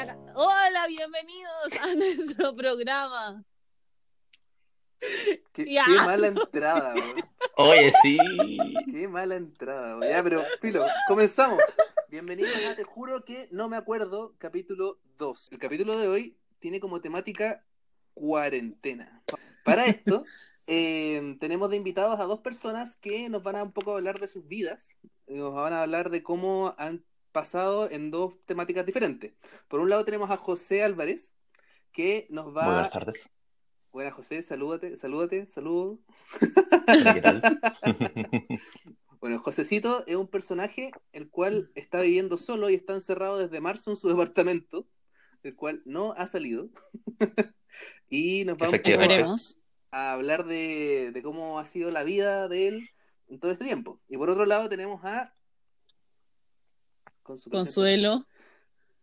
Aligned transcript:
Hola, 0.00 0.86
bienvenidos 0.86 1.72
a 1.82 1.94
nuestro 1.96 2.54
programa. 2.54 3.44
Qué, 5.52 5.72
Ya. 5.72 5.84
qué 5.86 5.92
mala 5.92 6.28
entrada. 6.28 6.94
Oye, 7.56 7.92
sí. 8.02 8.16
Qué 8.92 9.08
mala 9.08 9.34
entrada, 9.34 9.96
weón. 9.98 10.12
Ya, 10.12 10.22
pero, 10.22 10.44
filo, 10.60 10.86
comenzamos. 11.08 11.58
Bienvenidos 12.08 12.64
a 12.66 12.76
Te 12.76 12.84
juro 12.84 13.24
que 13.24 13.48
no 13.50 13.68
me 13.68 13.76
acuerdo, 13.76 14.36
capítulo 14.38 15.00
2. 15.16 15.48
El 15.50 15.58
capítulo 15.58 15.98
de 15.98 16.06
hoy 16.06 16.38
tiene 16.60 16.78
como 16.78 17.00
temática 17.00 17.64
cuarentena. 18.14 19.24
Para 19.64 19.86
esto, 19.86 20.22
eh, 20.68 21.36
tenemos 21.40 21.70
de 21.70 21.76
invitados 21.76 22.20
a 22.20 22.24
dos 22.24 22.38
personas 22.38 22.96
que 22.96 23.28
nos 23.28 23.42
van 23.42 23.56
a 23.56 23.64
un 23.64 23.72
poco 23.72 23.94
hablar 23.96 24.20
de 24.20 24.28
sus 24.28 24.46
vidas. 24.46 24.90
Nos 25.26 25.52
van 25.54 25.72
a 25.72 25.82
hablar 25.82 26.10
de 26.10 26.22
cómo 26.22 26.72
han 26.78 27.04
pasado 27.32 27.90
en 27.90 28.10
dos 28.10 28.34
temáticas 28.44 28.86
diferentes. 28.86 29.34
Por 29.68 29.80
un 29.80 29.90
lado 29.90 30.04
tenemos 30.04 30.30
a 30.30 30.36
José 30.36 30.82
Álvarez, 30.82 31.36
que 31.92 32.26
nos 32.30 32.56
va... 32.56 32.64
Buenas 32.64 32.90
tardes. 32.90 33.30
Buenas, 33.90 34.14
José, 34.14 34.42
salúdate, 34.42 34.96
salúdate, 34.96 35.46
saludo. 35.46 35.98
¿Qué 37.14 37.20
tal? 37.20 37.42
Bueno, 39.20 39.40
Josecito 39.40 40.04
es 40.06 40.14
un 40.14 40.28
personaje 40.28 40.92
el 41.12 41.28
cual 41.28 41.72
está 41.74 42.00
viviendo 42.00 42.38
solo 42.38 42.70
y 42.70 42.74
está 42.74 42.94
encerrado 42.94 43.38
desde 43.38 43.60
marzo 43.60 43.90
en 43.90 43.96
su 43.96 44.08
departamento, 44.08 44.86
el 45.42 45.56
cual 45.56 45.82
no 45.84 46.12
ha 46.12 46.28
salido. 46.28 46.70
y 48.08 48.44
nos 48.44 48.54
va 48.54 48.66
un 48.66 48.66
poco 48.66 48.76
Efectivamente. 48.76 49.14
Esperemos. 49.14 49.58
a 49.90 50.12
hablar 50.12 50.46
de, 50.46 51.10
de 51.12 51.22
cómo 51.22 51.58
ha 51.58 51.64
sido 51.64 51.90
la 51.90 52.04
vida 52.04 52.46
de 52.46 52.68
él 52.68 52.88
en 53.26 53.40
todo 53.40 53.50
este 53.50 53.64
tiempo. 53.64 54.00
Y 54.08 54.16
por 54.16 54.30
otro 54.30 54.46
lado 54.46 54.68
tenemos 54.68 55.04
a... 55.04 55.34
Con 57.28 57.38
su 57.38 57.50
Consuelo. 57.50 58.24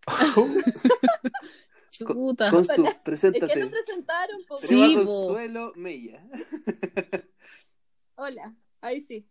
Chuta. 1.91 2.49
Con 2.49 2.65
su, 2.65 2.71
Es 2.87 2.93
que 2.95 2.99
preséntate. 3.03 3.55
nos 3.59 3.69
presentaron, 3.69 4.45
po. 4.47 4.57
Sí. 4.57 4.95
Consuelo 4.95 5.73
Mella. 5.75 6.25
Hola, 8.15 8.55
ahí 8.81 9.01
sí. 9.01 9.27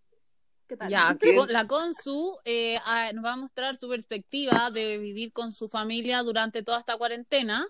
¿Qué 0.69 0.77
tal? 0.77 1.19
Con- 1.37 1.53
la 1.53 1.67
Consu 1.67 2.39
eh, 2.45 2.79
nos 3.15 3.25
va 3.25 3.33
a 3.33 3.37
mostrar 3.37 3.77
su 3.77 3.89
perspectiva 3.89 4.71
de 4.71 4.99
vivir 4.99 5.33
con 5.33 5.53
su 5.53 5.69
familia 5.69 6.23
durante 6.23 6.63
toda 6.63 6.79
esta 6.79 6.97
cuarentena. 6.97 7.67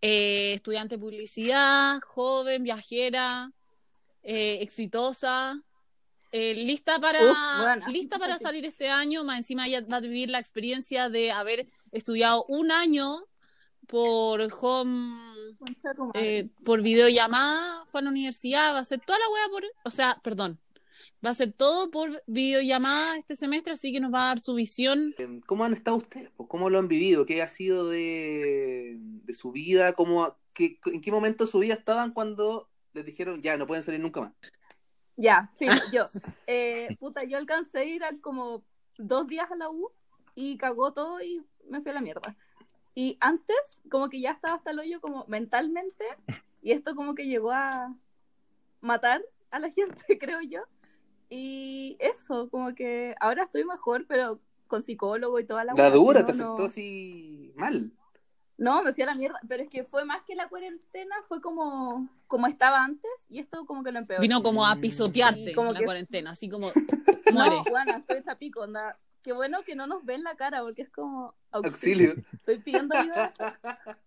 Eh, 0.00 0.54
estudiante 0.54 0.94
de 0.96 1.00
publicidad, 1.00 2.00
joven, 2.00 2.62
viajera, 2.62 3.52
eh, 4.22 4.58
exitosa, 4.62 5.60
eh, 6.32 6.54
lista 6.54 6.98
para 7.00 7.18
Uf, 7.24 7.88
lista 7.88 8.18
para 8.18 8.38
salir 8.38 8.64
este 8.64 8.88
año. 8.88 9.24
Más 9.24 9.38
encima 9.38 9.66
ella 9.66 9.84
va 9.90 9.98
a 9.98 10.00
vivir 10.00 10.30
la 10.30 10.38
experiencia 10.38 11.08
de 11.08 11.30
haber 11.32 11.68
estudiado 11.92 12.44
un 12.48 12.70
año 12.70 13.24
por 13.86 14.46
home 14.60 15.18
eh, 16.14 16.48
por 16.64 16.82
videollamada, 16.82 17.84
fue 17.86 18.00
a 18.00 18.04
la 18.04 18.10
universidad, 18.10 18.74
va 18.74 18.78
a 18.78 18.82
hacer 18.82 19.00
toda 19.00 19.18
la 19.18 19.28
wea 19.30 19.48
por, 19.50 19.64
o 19.84 19.90
sea, 19.90 20.20
perdón, 20.22 20.58
va 21.24 21.30
a 21.30 21.32
hacer 21.32 21.52
todo 21.52 21.90
por 21.90 22.22
videollamada 22.26 23.16
este 23.16 23.34
semestre, 23.34 23.72
así 23.72 23.90
que 23.92 24.00
nos 24.00 24.12
va 24.12 24.24
a 24.24 24.26
dar 24.26 24.40
su 24.40 24.54
visión. 24.54 25.14
Eh, 25.18 25.40
¿Cómo 25.46 25.64
han 25.64 25.72
estado 25.72 25.96
ustedes? 25.96 26.30
¿Cómo 26.36 26.68
lo 26.68 26.78
han 26.78 26.88
vivido? 26.88 27.24
¿Qué 27.24 27.40
ha 27.40 27.48
sido 27.48 27.88
de, 27.88 28.96
de 28.98 29.34
su 29.34 29.52
vida? 29.52 29.94
¿Cómo, 29.94 30.36
qué- 30.52 30.78
¿En 30.86 31.00
qué 31.00 31.10
momento 31.10 31.44
de 31.46 31.50
su 31.50 31.58
vida 31.58 31.74
estaban 31.74 32.12
cuando 32.12 32.68
les 32.92 33.06
dijeron 33.06 33.40
ya 33.40 33.56
no 33.56 33.66
pueden 33.66 33.82
salir 33.82 34.00
nunca 34.00 34.20
más? 34.20 34.32
Ya, 35.18 35.50
sí, 35.58 35.66
yo. 35.92 36.06
Eh, 36.46 36.96
puta, 37.00 37.24
yo 37.24 37.36
alcancé 37.36 37.78
a 37.80 37.84
ir 37.84 38.04
a 38.04 38.16
como 38.20 38.62
dos 38.96 39.26
días 39.26 39.50
a 39.50 39.56
la 39.56 39.68
U 39.68 39.90
y 40.34 40.56
cagó 40.56 40.92
todo 40.92 41.20
y 41.20 41.44
me 41.68 41.80
fui 41.82 41.90
a 41.90 41.94
la 41.94 42.00
mierda. 42.00 42.36
Y 42.94 43.18
antes, 43.20 43.56
como 43.90 44.08
que 44.08 44.20
ya 44.20 44.30
estaba 44.30 44.54
hasta 44.54 44.70
el 44.70 44.78
hoyo 44.78 45.00
como 45.00 45.24
mentalmente, 45.26 46.04
y 46.62 46.70
esto 46.72 46.94
como 46.94 47.14
que 47.14 47.26
llegó 47.26 47.50
a 47.52 47.94
matar 48.80 49.22
a 49.50 49.58
la 49.58 49.70
gente, 49.70 50.18
creo 50.18 50.40
yo. 50.40 50.62
Y 51.28 51.96
eso, 52.00 52.48
como 52.48 52.74
que 52.74 53.14
ahora 53.20 53.42
estoy 53.42 53.64
mejor, 53.64 54.06
pero 54.06 54.40
con 54.68 54.82
psicólogo 54.82 55.38
y 55.40 55.44
toda 55.44 55.64
la 55.64 55.74
La 55.74 55.90
dura 55.90 56.24
te 56.24 56.32
afectó 56.32 56.58
no- 56.58 56.64
así 56.64 57.52
mal. 57.56 57.92
No, 58.58 58.82
me 58.82 58.92
fui 58.92 59.04
a 59.04 59.06
la 59.06 59.14
mierda, 59.14 59.38
pero 59.48 59.62
es 59.62 59.70
que 59.70 59.84
fue 59.84 60.04
más 60.04 60.22
que 60.26 60.34
la 60.34 60.48
cuarentena, 60.48 61.14
fue 61.28 61.40
como, 61.40 62.08
como 62.26 62.46
estaba 62.48 62.82
antes 62.84 63.10
y 63.28 63.38
esto 63.38 63.64
como 63.66 63.82
que 63.84 63.92
lo 63.92 64.00
empeoró. 64.00 64.20
Vino 64.20 64.42
como 64.42 64.66
a 64.66 64.74
Mm. 64.74 64.80
pisotearte 64.80 65.54
como 65.54 65.68
en 65.68 65.74
la 65.74 65.78
que- 65.80 65.84
cuarentena, 65.86 66.30
así 66.32 66.48
como 66.48 66.70
No, 67.32 67.46
muere. 67.46 67.56
Juana, 67.70 67.96
estoy 67.98 68.18
hecha 68.18 68.36
pico, 68.36 68.62
onda. 68.62 68.98
Qué 69.22 69.32
bueno 69.32 69.62
que 69.62 69.76
no 69.76 69.86
nos 69.86 70.04
ven 70.04 70.24
la 70.24 70.36
cara 70.36 70.60
porque 70.62 70.82
es 70.82 70.90
como 70.90 71.34
Auxilio. 71.52 72.14
Estoy 72.32 72.58
pidiendo 72.58 72.96
ayuda. 72.96 73.32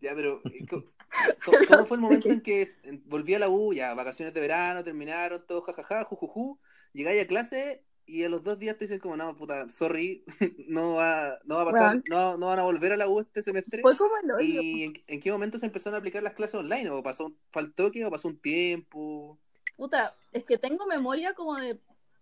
ya, 0.00 0.14
pero 0.14 0.40
eh, 0.46 0.66
¿cómo 1.68 1.86
fue 1.86 1.96
el 1.96 2.00
momento 2.00 2.28
en 2.28 2.40
que 2.40 2.74
volví 3.04 3.34
a 3.34 3.38
la 3.38 3.48
U? 3.48 3.72
Ya, 3.72 3.94
vacaciones 3.94 4.34
de 4.34 4.40
verano, 4.40 4.82
terminaron, 4.82 5.44
todo 5.46 5.62
jajaja, 5.62 6.04
jujuju. 6.04 6.58
Llegáis 6.92 7.22
a 7.22 7.26
clase 7.26 7.84
y 8.06 8.24
a 8.24 8.28
los 8.28 8.42
dos 8.42 8.58
días 8.58 8.76
te 8.76 8.84
dicen 8.84 8.98
como, 8.98 9.16
no, 9.16 9.36
puta, 9.36 9.68
sorry, 9.68 10.24
no 10.68 10.94
va, 10.94 11.38
no 11.44 11.56
va 11.56 11.62
a 11.62 11.66
pasar, 11.66 12.02
no, 12.08 12.36
no 12.36 12.46
van 12.46 12.58
a 12.58 12.62
volver 12.62 12.92
a 12.92 12.96
la 12.96 13.08
U 13.08 13.20
este 13.20 13.42
semestre. 13.42 13.82
Fue 13.82 13.96
como 13.96 14.16
el 14.22 14.30
hoyo. 14.30 14.62
¿Y 14.62 14.82
en, 14.84 14.92
en 15.06 15.20
qué 15.20 15.30
momento 15.30 15.58
se 15.58 15.66
empezaron 15.66 15.94
a 15.94 15.98
aplicar 15.98 16.22
las 16.22 16.34
clases 16.34 16.56
online? 16.56 16.90
¿O 16.90 17.02
pasó, 17.02 17.32
faltó 17.50 17.90
que 17.90 18.04
o 18.04 18.10
pasó 18.10 18.28
un 18.28 18.38
tiempo? 18.38 19.38
Puta, 19.76 20.14
es 20.32 20.44
que 20.44 20.58
tengo 20.58 20.86
memoria 20.86 21.34
como 21.34 21.56
de 21.56 21.78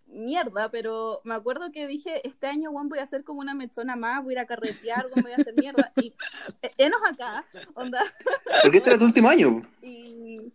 mierda, 0.07 0.71
pero 0.71 1.21
me 1.25 1.35
acuerdo 1.35 1.71
que 1.73 1.87
dije, 1.87 2.27
este 2.27 2.47
año, 2.47 2.71
Juan, 2.71 2.89
voy 2.89 2.99
a 2.99 3.05
hacer 3.05 3.25
como 3.25 3.41
una 3.41 3.55
mechona 3.55 3.97
más, 3.97 4.23
voy 4.23 4.33
a 4.33 4.37
ir 4.37 4.39
a 4.41 4.47
carretear, 4.47 5.05
Juan, 5.11 5.23
voy 5.23 5.33
a 5.33 5.37
hacer 5.37 5.55
mierda. 5.57 5.93
Y 5.97 6.15
eh, 6.63 6.73
enos 6.79 7.01
acá, 7.09 7.45
onda. 7.75 8.03
Porque 8.63 8.79
este 8.79 8.91
era 8.91 8.99
tu 8.99 9.05
último 9.05 9.29
año. 9.29 9.63
Y 9.83 10.53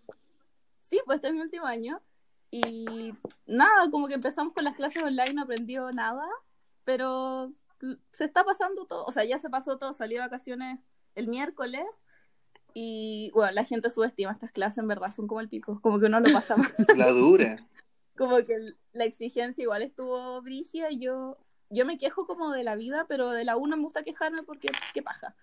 sí, 0.90 1.00
pues 1.06 1.18
este 1.18 1.28
es 1.28 1.34
mi 1.34 1.42
último 1.42 1.66
año. 1.66 2.02
Y 2.56 3.14
nada, 3.46 3.92
como 3.92 4.08
que 4.08 4.14
empezamos 4.14 4.54
con 4.54 4.64
las 4.64 4.76
clases 4.76 5.04
online, 5.04 5.34
no 5.34 5.42
aprendió 5.42 5.92
nada, 5.92 6.26
pero 6.86 7.52
se 8.12 8.24
está 8.24 8.46
pasando 8.46 8.86
todo, 8.86 9.04
o 9.04 9.12
sea, 9.12 9.26
ya 9.26 9.40
se 9.40 9.50
pasó 9.50 9.78
todo, 9.78 9.94
salí 9.94 10.16
de 10.16 10.22
vacaciones 10.22 10.80
el 11.16 11.28
miércoles 11.28 11.84
y 12.74 13.30
bueno, 13.34 13.52
la 13.52 13.66
gente 13.66 13.90
subestima 13.90 14.32
estas 14.32 14.54
clases, 14.54 14.78
en 14.78 14.88
verdad, 14.88 15.12
son 15.12 15.28
como 15.28 15.42
el 15.42 15.50
pico, 15.50 15.82
como 15.82 16.00
que 16.00 16.06
uno 16.06 16.22
lo 16.22 16.32
pasa 16.32 16.56
mal, 16.56 16.70
La 16.98 17.10
dura. 17.10 17.68
como 18.18 18.38
que 18.46 18.74
la 18.94 19.04
exigencia 19.04 19.62
igual 19.62 19.82
estuvo 19.82 20.42
brígida 20.42 20.90
y 20.92 21.00
yo, 21.00 21.38
yo 21.70 21.86
me 21.86 21.98
quejo 21.98 22.26
como 22.26 22.52
de 22.52 22.64
la 22.64 22.76
vida, 22.76 23.06
pero 23.10 23.32
de 23.32 23.44
la 23.44 23.58
una 23.58 23.76
me 23.76 23.84
gusta 23.84 24.04
quejarme 24.04 24.44
porque 24.44 24.70
qué 24.94 25.04
paja. 25.04 25.36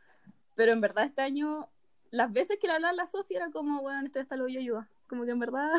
Pero 0.54 0.72
en 0.72 0.80
verdad 0.80 1.04
este 1.04 1.20
año, 1.20 1.68
las 2.10 2.32
veces 2.32 2.58
que 2.58 2.68
le 2.68 2.72
hablaba 2.74 2.92
a 2.92 2.96
la 2.96 3.06
Sofía 3.06 3.38
era 3.38 3.50
como, 3.50 3.82
bueno, 3.82 4.06
estoy 4.06 4.22
hasta 4.22 4.34
el 4.34 4.42
hoyo 4.42 4.60
ayuda, 4.60 4.88
como 5.08 5.24
que 5.26 5.32
en 5.32 5.40
verdad 5.40 5.72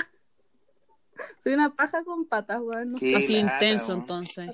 soy 1.44 1.54
una 1.54 1.76
paja 1.76 2.04
con 2.04 2.26
patas, 2.26 2.60
weón. 2.62 2.96
Así 3.16 3.38
intenso 3.38 3.90
weón. 3.90 4.00
entonces. 4.02 4.50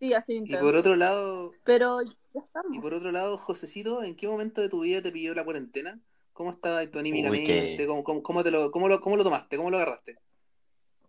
Sí, 0.00 0.14
así 0.14 0.34
Y 0.34 0.36
intenso. 0.36 0.64
por 0.64 0.76
otro 0.76 0.96
lado, 0.96 1.50
Pero 1.64 2.00
ya 2.02 2.40
estamos. 2.40 2.76
y 2.76 2.80
por 2.80 2.94
otro 2.94 3.10
lado, 3.10 3.36
Josecito, 3.38 4.02
¿en 4.04 4.14
qué 4.16 4.28
momento 4.28 4.60
de 4.60 4.68
tu 4.68 4.82
vida 4.82 5.02
te 5.02 5.10
pilló 5.10 5.34
la 5.34 5.44
cuarentena? 5.44 5.98
¿Cómo 6.32 6.52
estaba 6.52 6.86
tú 6.86 7.00
anímicamente? 7.00 7.74
qué- 7.76 7.86
¿Cómo, 7.86 8.04
cómo, 8.04 8.22
cómo 8.22 8.44
te 8.44 8.50
lo, 8.52 8.70
cómo, 8.70 8.88
lo, 8.88 9.00
¿Cómo 9.00 9.16
lo 9.16 9.24
tomaste? 9.24 9.56
¿Cómo 9.56 9.70
lo 9.70 9.76
agarraste? 9.78 10.18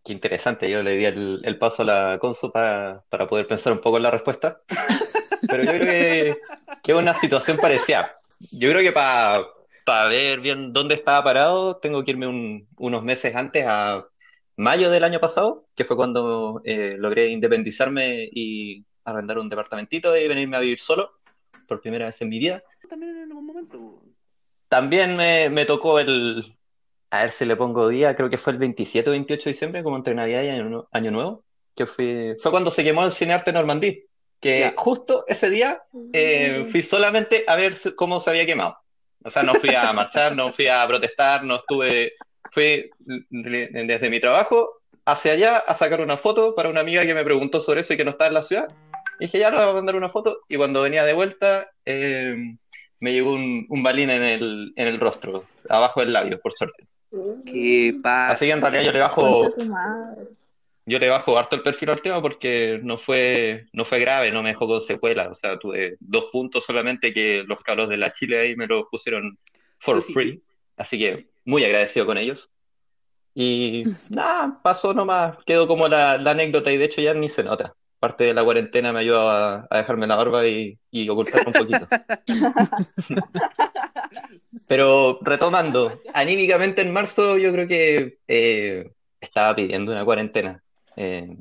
Qué 0.04 0.14
interesante. 0.14 0.70
Yo 0.72 0.82
le 0.82 0.98
di 0.98 1.06
el, 1.06 1.42
el 1.44 1.58
paso 1.60 1.84
a 1.84 1.86
la 1.86 2.18
Consu 2.20 2.52
pa- 2.52 3.04
para 3.10 3.28
poder 3.28 3.46
pensar 3.48 3.72
un 3.74 3.80
poco 3.82 3.98
en 3.98 4.04
la 4.04 4.12
respuesta. 4.12 4.60
Pero 5.50 5.64
yo 5.64 5.72
creo 5.72 5.82
que, 5.82 6.38
que 6.82 6.92
es 6.92 6.98
una 6.98 7.14
situación 7.14 7.58
parecida. 7.58 8.20
Yo 8.52 8.72
creo 8.72 8.82
que 8.82 8.92
para 8.92 9.44
ver 10.08 10.40
bien 10.42 10.74
dónde 10.74 10.96
estaba 10.96 11.24
parado, 11.24 11.78
tengo 11.78 12.04
que 12.04 12.12
irme 12.12 12.28
un- 12.28 12.68
unos 12.78 13.04
meses 13.04 13.36
antes 13.36 13.66
a 13.68 14.06
mayo 14.58 14.90
del 14.90 15.04
año 15.04 15.20
pasado, 15.20 15.66
que 15.76 15.86
fue 15.86 15.96
cuando 15.96 16.62
eh, 16.66 16.96
logré 16.98 17.30
independizarme 17.30 18.30
y 18.32 18.86
arrendar 19.06 19.40
un 19.40 19.50
departamentito 19.50 20.16
y 20.18 20.28
venirme 20.28 20.58
a 20.58 20.62
vivir 20.62 20.80
solo 20.80 21.12
por 21.68 21.82
primera 21.82 22.06
vez 22.08 22.22
en 22.22 22.30
mi 22.30 22.40
vida. 22.40 22.62
También 22.90 23.16
en 23.18 23.24
algún 23.30 23.46
momento. 23.46 24.02
También 24.68 25.16
me, 25.16 25.50
me 25.50 25.66
tocó 25.66 26.00
el, 26.00 26.56
a 27.10 27.22
ver 27.22 27.32
si 27.32 27.46
le 27.46 27.56
pongo 27.56 27.88
día, 27.90 28.16
creo 28.16 28.30
que 28.30 28.38
fue 28.38 28.54
el 28.54 28.60
27 28.60 29.10
o 29.10 29.12
28 29.14 29.46
de 29.46 29.52
diciembre, 29.54 29.84
como 29.84 29.96
entre 29.98 30.14
Navidad 30.14 30.44
y 30.44 30.50
Año, 30.50 30.88
Año 30.92 31.12
Nuevo, 31.12 31.44
que 31.76 31.86
fue, 31.88 32.36
fue 32.42 32.52
cuando 32.52 32.70
se 32.70 32.84
quemó 32.84 33.04
el 33.06 33.12
Cine 33.14 33.34
Arte 33.34 33.52
Normandí, 33.54 34.04
que 34.40 34.60
Ya. 34.60 34.74
justo 34.78 35.24
ese 35.28 35.50
día 35.50 35.82
eh, 36.14 36.66
fui 36.70 36.82
solamente 36.84 37.46
a 37.48 37.56
ver 37.56 37.76
cómo 37.96 38.20
se 38.20 38.30
había 38.30 38.46
quemado. 38.46 38.78
O 39.30 39.32
sea, 39.32 39.44
no 39.44 39.54
fui 39.56 39.74
a 39.76 39.94
marchar, 39.94 40.36
no 40.36 40.52
fui 40.52 40.68
a 40.68 40.86
protestar, 40.88 41.44
no 41.44 41.58
estuve, 41.58 42.14
fui 42.52 42.90
de- 42.98 43.70
desde 43.86 44.10
mi 44.10 44.20
trabajo 44.20 44.82
hacia 45.06 45.34
allá 45.34 45.58
a 45.60 45.74
sacar 45.76 46.02
una 46.02 46.18
foto 46.18 46.56
para 46.56 46.68
una 46.70 46.82
amiga 46.82 47.06
que 47.06 47.14
me 47.14 47.24
preguntó 47.24 47.62
sobre 47.62 47.82
eso 47.82 47.94
y 47.94 47.98
que 47.98 48.04
no 48.06 48.12
estaba 48.12 48.28
en 48.30 48.34
la 48.34 48.42
ciudad. 48.44 48.68
Y 49.20 49.26
dije, 49.26 49.38
ya 49.40 49.52
le 49.52 49.58
voy 49.58 49.70
a 49.70 49.74
mandar 49.74 49.96
una 49.96 50.10
foto. 50.10 50.40
Y 50.48 50.58
cuando 50.58 50.82
venía 50.82 51.04
de 51.04 51.14
vuelta, 51.14 51.70
eh, 51.86 52.36
me 53.00 53.14
llegó 53.14 53.34
un, 53.34 53.66
un 53.70 53.84
balín 53.84 54.10
en 54.10 54.24
el, 54.24 54.74
en 54.76 54.88
el 54.88 55.00
rostro, 55.00 55.46
abajo 55.70 56.00
del 56.00 56.12
labio, 56.14 56.40
por 56.40 56.54
suerte. 56.54 56.88
Qué 57.46 57.96
pasa. 58.02 58.34
Así 58.34 58.46
que 58.48 58.52
en 58.52 58.62
realidad 58.62 58.84
yo 58.84 58.92
le 58.92 59.00
bajo. 59.00 59.52
Yo 60.86 61.00
le 61.00 61.10
bajo 61.10 61.38
harto 61.38 61.56
el 61.56 61.62
perfil 61.62 61.92
al 61.92 62.02
tema 62.02 62.22
porque 62.22 62.80
no 62.84 62.98
fue, 62.98 63.68
no 63.74 63.86
fue 63.86 64.00
grave, 64.00 64.32
no 64.32 64.42
me 64.42 64.50
dejó 64.50 64.68
con 64.68 64.82
secuelas. 64.82 65.30
O 65.30 65.34
sea, 65.34 65.58
tuve 65.60 65.98
dos 66.00 66.26
puntos 66.32 66.66
solamente 66.66 67.14
que 67.14 67.44
los 67.46 67.64
cabros 67.64 67.90
de 67.90 67.98
la 67.98 68.12
Chile 68.12 68.40
ahí 68.40 68.56
me 68.56 68.68
los 68.68 68.84
pusieron 68.90 69.38
for 69.80 70.02
free. 70.02 70.42
Así 70.78 70.98
que 70.98 71.26
muy 71.46 71.64
agradecido 71.64 72.06
con 72.06 72.18
ellos. 72.18 72.52
Y 73.34 73.84
nada, 74.10 74.60
pasó 74.64 74.94
nomás, 74.94 75.38
quedó 75.46 75.68
como 75.68 75.88
la, 75.88 76.14
anécdota 76.14 76.72
y 76.72 76.78
de 76.78 76.86
hecho 76.86 77.02
ya 77.02 77.14
ni 77.14 77.30
se 77.30 77.44
nota. 77.44 77.74
Parte 78.00 78.24
de 78.24 78.34
la 78.34 78.44
cuarentena 78.44 78.94
me 78.94 79.00
ayudó 79.00 79.30
a, 79.30 79.68
dejarme 79.72 80.08
la 80.08 80.16
barba 80.16 80.48
y, 80.48 80.80
y 80.90 81.10
ocultar 81.10 81.46
un 81.46 81.54
poquito. 81.54 81.88
Pero 84.68 85.20
retomando, 85.22 86.00
anímicamente 86.14 86.82
en 86.82 86.94
marzo 86.94 87.38
yo 87.38 87.52
creo 87.52 87.68
que 87.68 88.20
eh, 88.28 88.92
estaba 89.20 89.56
pidiendo 89.56 89.92
una 89.92 90.06
cuarentena. 90.06 90.64
Eh, 91.00 91.38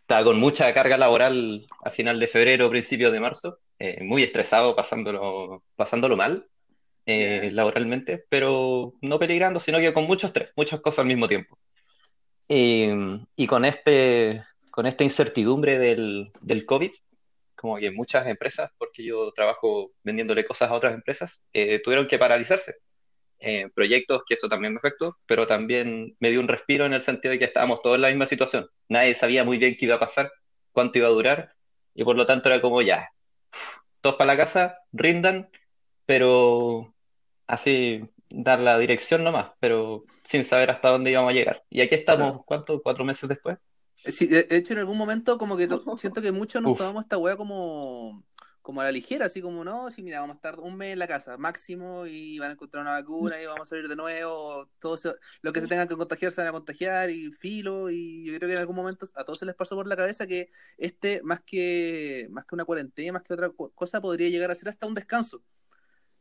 estaba 0.00 0.24
con 0.24 0.40
mucha 0.40 0.72
carga 0.72 0.96
laboral 0.96 1.66
a 1.84 1.90
final 1.90 2.18
de 2.18 2.26
febrero, 2.26 2.70
principios 2.70 3.12
de 3.12 3.20
marzo, 3.20 3.58
eh, 3.78 4.02
muy 4.02 4.22
estresado, 4.22 4.74
pasándolo, 4.74 5.62
pasándolo 5.76 6.16
mal 6.16 6.48
eh, 7.04 7.50
laboralmente, 7.52 8.24
pero 8.30 8.94
no 9.02 9.18
peligrando, 9.18 9.60
sino 9.60 9.78
que 9.78 9.92
con 9.92 10.06
mucho 10.06 10.26
estrés, 10.26 10.52
muchas 10.56 10.80
cosas 10.80 11.00
al 11.00 11.06
mismo 11.06 11.28
tiempo. 11.28 11.58
y 12.48 13.46
con, 13.46 13.64
este, 13.66 14.42
con 14.70 14.86
esta 14.86 15.04
incertidumbre 15.04 15.78
del, 15.78 16.32
del 16.40 16.64
COVID, 16.64 16.92
como 17.54 17.76
que 17.76 17.90
muchas 17.90 18.26
empresas, 18.26 18.70
porque 18.78 19.04
yo 19.04 19.32
trabajo 19.32 19.92
vendiéndole 20.02 20.44
cosas 20.46 20.70
a 20.70 20.74
otras 20.74 20.94
empresas, 20.94 21.42
tuvieron 21.84 22.08
que 22.08 22.18
paralizarse 22.18 22.76
eh, 23.38 23.68
proyectos, 23.74 24.22
que 24.26 24.34
eso 24.34 24.48
también 24.48 24.72
me 24.72 24.78
afectó, 24.78 25.18
pero 25.26 25.46
también 25.46 26.16
me 26.20 26.30
dio 26.30 26.40
un 26.40 26.48
respiro 26.48 26.86
en 26.86 26.92
el 26.92 27.02
sentido 27.02 27.32
de 27.32 27.38
que 27.38 27.44
estábamos 27.44 27.82
todos 27.82 27.96
en 27.96 28.02
la 28.02 28.08
misma 28.08 28.26
situación. 28.26 28.68
Nadie 28.88 29.14
sabía 29.14 29.44
muy 29.44 29.58
bien 29.58 29.76
qué 29.78 29.86
iba 29.86 29.96
a 29.96 30.00
pasar, 30.00 30.32
cuánto 30.72 30.98
iba 30.98 31.08
a 31.08 31.12
durar, 31.12 31.54
y 31.94 32.04
por 32.04 32.16
lo 32.16 32.26
tanto 32.26 32.48
era 32.48 32.60
como 32.60 32.82
ya, 32.82 33.08
todos 34.00 34.16
para 34.16 34.34
la 34.34 34.36
casa, 34.36 34.78
rindan, 34.92 35.48
pero 36.06 36.94
así 37.46 38.02
dar 38.30 38.60
la 38.60 38.78
dirección 38.78 39.22
nomás, 39.24 39.52
pero 39.60 40.04
sin 40.24 40.44
saber 40.44 40.70
hasta 40.70 40.90
dónde 40.90 41.10
íbamos 41.10 41.30
a 41.30 41.34
llegar. 41.34 41.62
Y 41.70 41.80
aquí 41.80 41.94
estamos, 41.94 42.44
¿cuánto? 42.44 42.82
¿Cuatro 42.82 43.04
meses 43.04 43.28
después? 43.28 43.58
Sí, 43.94 44.26
de 44.26 44.46
hecho 44.50 44.72
en 44.72 44.80
algún 44.80 44.98
momento 44.98 45.38
como 45.38 45.56
que 45.56 45.68
siento 45.98 46.20
que 46.20 46.32
muchos 46.32 46.60
nos 46.60 46.76
tomamos 46.76 47.04
esta 47.04 47.16
weá 47.16 47.36
como 47.36 48.24
como 48.64 48.80
a 48.80 48.84
la 48.84 48.92
ligera, 48.92 49.26
así 49.26 49.42
como, 49.42 49.62
no, 49.62 49.90
sí, 49.90 50.02
mira, 50.02 50.20
vamos 50.20 50.36
a 50.36 50.38
estar 50.38 50.58
un 50.58 50.74
mes 50.74 50.94
en 50.94 50.98
la 50.98 51.06
casa, 51.06 51.36
máximo, 51.36 52.06
y 52.06 52.38
van 52.38 52.48
a 52.48 52.52
encontrar 52.54 52.80
una 52.80 52.92
vacuna 52.92 53.38
y 53.38 53.44
vamos 53.44 53.60
a 53.60 53.66
salir 53.66 53.88
de 53.88 53.94
nuevo, 53.94 54.70
todo 54.78 54.96
lo 55.42 55.52
que 55.52 55.60
se 55.60 55.68
tengan 55.68 55.86
que 55.86 55.94
contagiar 55.94 56.32
se 56.32 56.40
van 56.40 56.48
a 56.48 56.52
contagiar, 56.52 57.10
y 57.10 57.30
filo, 57.30 57.90
y 57.90 58.24
yo 58.24 58.34
creo 58.38 58.48
que 58.48 58.54
en 58.54 58.60
algún 58.60 58.74
momento 58.74 59.06
a 59.16 59.24
todos 59.24 59.38
se 59.38 59.44
les 59.44 59.54
pasó 59.54 59.76
por 59.76 59.86
la 59.86 59.96
cabeza 59.96 60.26
que 60.26 60.48
este, 60.78 61.20
más 61.22 61.42
que, 61.44 62.26
más 62.30 62.46
que 62.46 62.54
una 62.54 62.64
cuarentena, 62.64 63.12
más 63.12 63.22
que 63.22 63.34
otra 63.34 63.50
cosa, 63.50 64.00
podría 64.00 64.30
llegar 64.30 64.50
a 64.50 64.54
ser 64.54 64.70
hasta 64.70 64.86
un 64.86 64.94
descanso. 64.94 65.42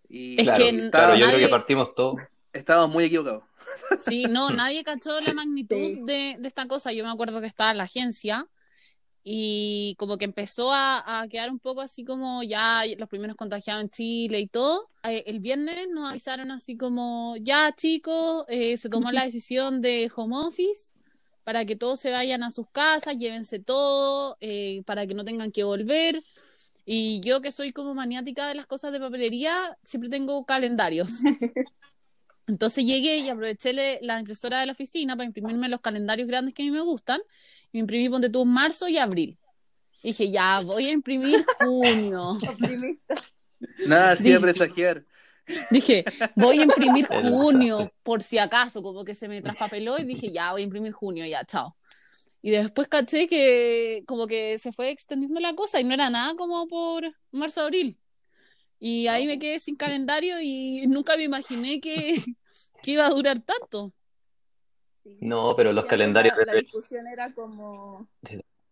Y, 0.09 0.41
es 0.41 0.49
que 0.49 0.89
claro, 0.91 1.15
yo 1.15 1.27
creo 1.27 1.39
que 1.39 1.47
partimos 1.47 1.95
todos. 1.95 2.19
Estábamos 2.51 2.93
muy 2.93 3.05
equivocados. 3.05 3.45
Sí, 4.01 4.25
no, 4.25 4.49
nadie 4.49 4.83
cachó 4.83 5.17
la 5.21 5.33
magnitud 5.33 6.05
de, 6.05 6.35
de 6.37 6.47
esta 6.47 6.67
cosa. 6.67 6.91
Yo 6.91 7.05
me 7.05 7.11
acuerdo 7.11 7.39
que 7.39 7.47
estaba 7.47 7.71
en 7.71 7.77
la 7.77 7.85
agencia 7.85 8.49
y 9.23 9.95
como 9.97 10.17
que 10.17 10.25
empezó 10.25 10.73
a, 10.73 11.25
quedar 11.29 11.49
un 11.49 11.59
poco 11.59 11.81
así 11.81 12.03
como 12.03 12.43
ya 12.43 12.83
los 12.97 13.07
primeros 13.07 13.37
contagiados 13.37 13.83
en 13.83 13.89
Chile 13.89 14.39
y 14.39 14.47
todo. 14.47 14.89
Eh, 15.03 15.23
el 15.27 15.39
viernes 15.39 15.87
nos 15.89 16.11
avisaron 16.11 16.51
así 16.51 16.75
como, 16.75 17.35
ya 17.39 17.73
chicos, 17.75 18.45
eh, 18.49 18.75
se 18.75 18.89
tomó 18.89 19.11
la 19.11 19.23
decisión 19.25 19.81
de 19.81 20.11
home 20.13 20.35
office 20.37 20.95
para 21.45 21.65
que 21.65 21.75
todos 21.75 21.99
se 21.99 22.11
vayan 22.11 22.43
a 22.43 22.51
sus 22.51 22.69
casas, 22.69 23.17
llévense 23.17 23.59
todo, 23.59 24.37
eh, 24.41 24.83
para 24.85 25.07
que 25.07 25.13
no 25.13 25.23
tengan 25.23 25.51
que 25.51 25.63
volver. 25.63 26.21
Y 26.85 27.21
yo 27.21 27.41
que 27.41 27.53
soy 27.53 27.71
como 27.71 27.95
maniática 27.95 28.47
de 28.47 28.55
las 28.55 28.67
cosas 28.67 28.91
de 28.91 28.99
papelería, 28.99 29.77
siempre 29.83 30.09
tengo 30.09 30.45
calendarios. 30.45 31.19
Entonces 32.47 32.85
llegué 32.85 33.19
y 33.19 33.29
aproveché 33.29 33.73
la 34.01 34.19
impresora 34.19 34.59
de 34.59 34.65
la 34.65 34.73
oficina 34.73 35.15
para 35.15 35.25
imprimirme 35.25 35.69
los 35.69 35.79
calendarios 35.79 36.27
grandes 36.27 36.53
que 36.53 36.63
a 36.63 36.65
mí 36.65 36.71
me 36.71 36.81
gustan. 36.81 37.21
Imprimí, 37.73 38.07
ponte 38.07 38.29
tú, 38.29 38.45
marzo 38.45 38.87
y 38.87 38.97
abril. 38.97 39.37
dije, 40.01 40.31
ya, 40.31 40.61
voy 40.61 40.85
a 40.85 40.91
imprimir 40.91 41.45
junio. 41.59 42.37
Nada, 43.87 44.15
siempre 44.15 44.53
presagiar. 44.53 45.03
Dije, 45.69 46.05
voy 46.35 46.59
a 46.59 46.63
imprimir 46.63 47.07
junio, 47.07 47.91
por 48.03 48.23
si 48.23 48.37
acaso, 48.37 48.81
como 48.81 49.03
que 49.03 49.15
se 49.15 49.27
me 49.27 49.41
traspapeló 49.41 49.97
y 49.99 50.05
dije, 50.05 50.31
ya, 50.31 50.51
voy 50.51 50.61
a 50.61 50.63
imprimir 50.65 50.93
junio, 50.93 51.25
ya, 51.25 51.43
chao. 51.43 51.75
Y 52.41 52.51
después 52.51 52.87
caché 52.87 53.27
que 53.27 54.03
como 54.05 54.27
que 54.27 54.57
se 54.59 54.71
fue 54.71 54.89
extendiendo 54.89 55.39
la 55.39 55.55
cosa 55.55 55.79
y 55.79 55.83
no 55.83 55.93
era 55.93 56.09
nada 56.09 56.35
como 56.35 56.67
por 56.67 57.03
marzo-abril. 57.31 57.97
Y 58.79 59.07
ahí 59.07 59.27
me 59.27 59.39
quedé 59.39 59.59
sin 59.59 59.77
calendario 59.77 60.41
y 60.41 60.85
nunca 60.87 61.15
me 61.15 61.23
imaginé 61.23 61.79
que, 61.79 62.21
iba 62.83 63.05
a 63.05 63.09
durar 63.09 63.39
tanto. 63.41 63.93
No, 65.19 65.55
pero 65.55 65.73
los 65.73 65.85
calendarios... 65.85 66.35
La, 66.45 66.53
discusión 66.53 67.07
era 67.07 67.31
como... 67.33 68.07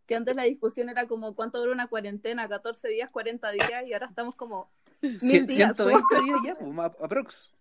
Que 0.06 0.16
antes 0.16 0.36
la 0.36 0.44
discusión 0.44 0.89
era 0.89 1.07
como 1.07 1.36
cuánto 1.36 1.60
dura 1.60 1.72
una 1.72 1.88
cuarentena, 1.88 2.48
14 2.48 2.89
días, 2.89 3.10
40 3.10 3.51
días, 3.51 3.83
y 3.88 3.94
ahora 3.94 4.07
estamos 4.07 4.36
como... 4.36 4.72
Mil 5.01 5.45
días, 5.48 5.75
120 5.75 6.06
días 6.24 6.39
ya, 6.45 6.56
pues, 6.60 6.92
aprox. 7.01 7.54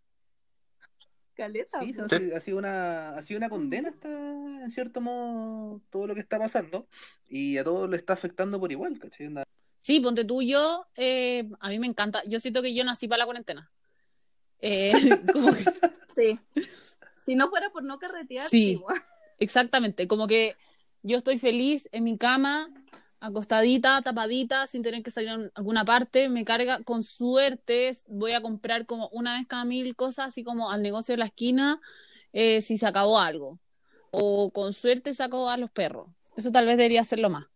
Caleta. 1.35 1.81
Sí, 1.81 1.93
pues. 1.95 2.33
ha, 2.35 2.41
sido 2.41 2.59
una, 2.59 3.11
ha 3.17 3.23
sido 3.23 3.39
una 3.39 3.49
condena 3.49 3.91
hasta, 3.91 4.09
en 4.09 4.71
cierto 4.71 5.01
modo, 5.01 5.81
todo 5.91 6.07
lo 6.07 6.15
que 6.15 6.21
está 6.21 6.39
pasando, 6.39 6.87
y 7.29 7.57
a 7.57 7.65
todos 7.65 7.89
le 7.89 7.97
está 7.97 8.13
afectando 8.13 8.61
por 8.61 8.71
igual, 8.71 8.99
¿cachai? 8.99 9.33
Sí, 9.81 10.01
ponte 10.01 10.25
tú, 10.25 10.43
yo, 10.43 10.87
eh, 10.97 11.49
a 11.61 11.69
mí 11.71 11.79
me 11.79 11.87
encanta, 11.87 12.23
yo 12.27 12.39
siento 12.41 12.63
que 12.63 12.75
yo 12.75 12.85
nací 12.85 13.09
para 13.09 13.21
la 13.21 13.25
cuarentena. 13.25 13.71
Eh, 14.61 14.93
sí. 16.15 16.39
Si 17.31 17.37
no 17.37 17.49
fuera 17.49 17.71
por 17.71 17.85
no 17.85 18.01
carretear, 18.01 18.49
sí, 18.49 18.83
exactamente, 19.39 20.09
como 20.09 20.27
que 20.27 20.57
yo 21.05 21.17
estoy 21.17 21.39
feliz 21.39 21.89
en 21.93 22.03
mi 22.03 22.19
cama, 22.19 22.69
acostadita, 23.21 24.03
tapadita, 24.03 24.67
sin 24.67 24.83
tener 24.83 25.05
que 25.05 25.13
salir 25.13 25.31
a 25.31 25.39
alguna 25.55 25.85
parte, 25.85 26.29
me 26.29 26.45
carga, 26.45 26.83
con 26.83 27.05
suerte 27.05 27.97
voy 28.09 28.33
a 28.33 28.41
comprar 28.41 28.85
como 28.85 29.09
una 29.13 29.39
vez 29.39 29.47
cada 29.47 29.65
mil 29.65 29.95
cosas, 29.95 30.27
así 30.27 30.43
como 30.43 30.73
al 30.73 30.83
negocio 30.83 31.13
de 31.13 31.19
la 31.19 31.27
esquina, 31.27 31.81
eh, 32.33 32.63
si 32.63 32.79
se 32.79 32.87
acabó 32.89 33.21
algo. 33.21 33.61
O 34.11 34.51
con 34.51 34.73
suerte 34.73 35.15
saco 35.15 35.49
a 35.49 35.57
los 35.57 35.71
perros. 35.71 36.09
Eso 36.35 36.51
tal 36.51 36.67
vez 36.67 36.79
debería 36.79 37.03
hacerlo 37.03 37.31
más. 37.31 37.47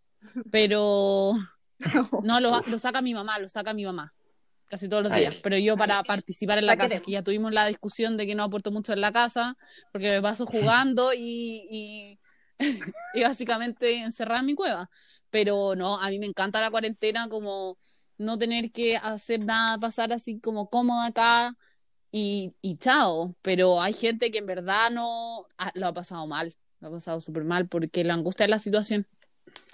Pero 0.52 1.32
no, 2.22 2.38
lo, 2.38 2.78
saca 2.78 3.02
mi 3.02 3.12
mamá, 3.12 3.40
lo 3.40 3.48
saca 3.48 3.74
mi 3.74 3.84
mamá. 3.84 4.14
Casi 4.74 4.88
todos 4.88 5.04
los 5.04 5.14
días. 5.14 5.36
Pero 5.40 5.56
yo 5.56 5.76
para 5.76 6.02
participar 6.02 6.58
en 6.58 6.66
la, 6.66 6.76
casa, 6.76 6.98
que 6.98 7.12
ya 7.12 7.22
tuvimos 7.22 7.52
la 7.52 7.69
discusión 7.69 8.16
de 8.16 8.26
que 8.26 8.34
no 8.34 8.43
aporto 8.43 8.72
mucho 8.72 8.93
en 8.93 9.00
la 9.00 9.12
casa, 9.12 9.56
porque 9.93 10.10
me 10.10 10.20
paso 10.20 10.46
jugando 10.46 11.12
y, 11.14 12.19
y, 13.14 13.22
básicamente 13.22 14.00
encerrada 14.00 14.40
en 14.40 14.46
mi 14.46 14.56
cueva. 14.56 14.90
Pero 15.31 15.76
no, 15.76 16.00
a 16.00 16.10
mí 16.10 16.19
me 16.19 16.26
encanta 16.26 16.60
la 16.60 16.72
cuarentena, 16.72 17.28
como 17.28 17.78
no 18.19 18.36
tener 18.36 18.72
que 18.72 18.96
hacer 18.96 19.44
nada, 19.44 19.78
pasar 19.78 20.12
así 20.12 20.40
como 20.40 20.69
cómoda 20.69 21.06
acá 21.06 21.56
y, 22.10 22.56
y 22.60 22.76
chao. 22.76 23.36
Pero 23.43 23.81
hay 23.81 23.93
gente 23.93 24.32
que 24.32 24.38
en 24.38 24.46
verdad 24.46 24.90
no 24.90 25.46
lo 25.74 25.86
ha 25.86 25.94
pasado 25.94 26.26
mal, 26.26 26.52
lo 26.81 26.88
ha 26.88 26.90
pasado 26.90 27.20
súper 27.20 27.44
mal 27.44 27.69
porque 27.69 28.02
le 28.02 28.10
angustia 28.10 28.48
la 28.48 28.58
situación. 28.58 29.06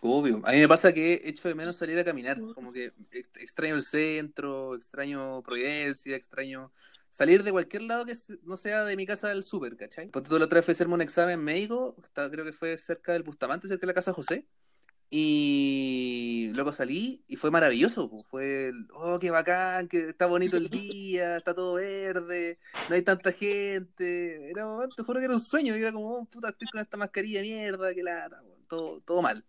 Obvio. 0.02 0.40
A 0.44 0.52
mí 0.52 0.58
me 0.58 0.68
pasa 0.68 0.92
que 0.92 1.20
echo 1.24 1.48
de 1.48 1.54
menos 1.54 1.76
salir 1.76 1.98
a 1.98 2.04
caminar. 2.04 2.38
Como 2.54 2.72
que 2.72 2.92
extraño 3.38 3.74
el 3.74 3.84
centro, 3.84 4.74
extraño 4.74 5.42
Providencia, 5.42 6.16
extraño 6.16 6.72
salir 7.10 7.42
de 7.42 7.50
cualquier 7.50 7.82
lado 7.82 8.06
que 8.06 8.14
no 8.44 8.56
sea 8.56 8.84
de 8.84 8.96
mi 8.96 9.04
casa 9.04 9.28
del 9.28 9.42
súper, 9.42 9.76
¿cachai? 9.76 10.08
Porque 10.08 10.28
todo 10.28 10.38
lo 10.38 10.44
otra 10.44 10.58
vez 10.58 10.64
fue 10.64 10.72
hacerme 10.72 10.94
un 10.94 11.02
examen 11.02 11.42
médico, 11.42 11.96
creo 12.14 12.44
que 12.44 12.52
fue 12.52 12.78
cerca 12.78 13.12
del 13.12 13.24
Bustamante, 13.24 13.68
cerca 13.68 13.82
de 13.82 13.88
la 13.88 13.94
casa 13.94 14.12
José. 14.12 14.46
Y 15.12 16.52
luego 16.54 16.72
salí 16.72 17.24
y 17.26 17.34
fue 17.34 17.50
maravilloso. 17.50 18.08
Fue, 18.30 18.70
oh, 18.94 19.18
qué 19.18 19.32
bacán, 19.32 19.88
que 19.88 20.10
está 20.10 20.26
bonito 20.26 20.56
el 20.56 20.70
día, 20.70 21.38
está 21.38 21.52
todo 21.52 21.74
verde, 21.74 22.60
no 22.88 22.94
hay 22.94 23.02
tanta 23.02 23.32
gente. 23.32 24.50
Era, 24.50 24.66
te 24.96 25.02
juro 25.02 25.18
que 25.18 25.24
era 25.24 25.34
un 25.34 25.40
sueño. 25.40 25.76
Y 25.76 25.80
era 25.80 25.92
como, 25.92 26.12
oh, 26.12 26.24
puta, 26.26 26.50
estoy 26.50 26.68
con 26.68 26.80
esta 26.80 26.96
mascarilla 26.96 27.40
de 27.40 27.46
mierda, 27.46 27.92
que 27.92 28.04
lata, 28.04 28.40
todo, 28.68 29.00
todo 29.00 29.20
mal. 29.20 29.44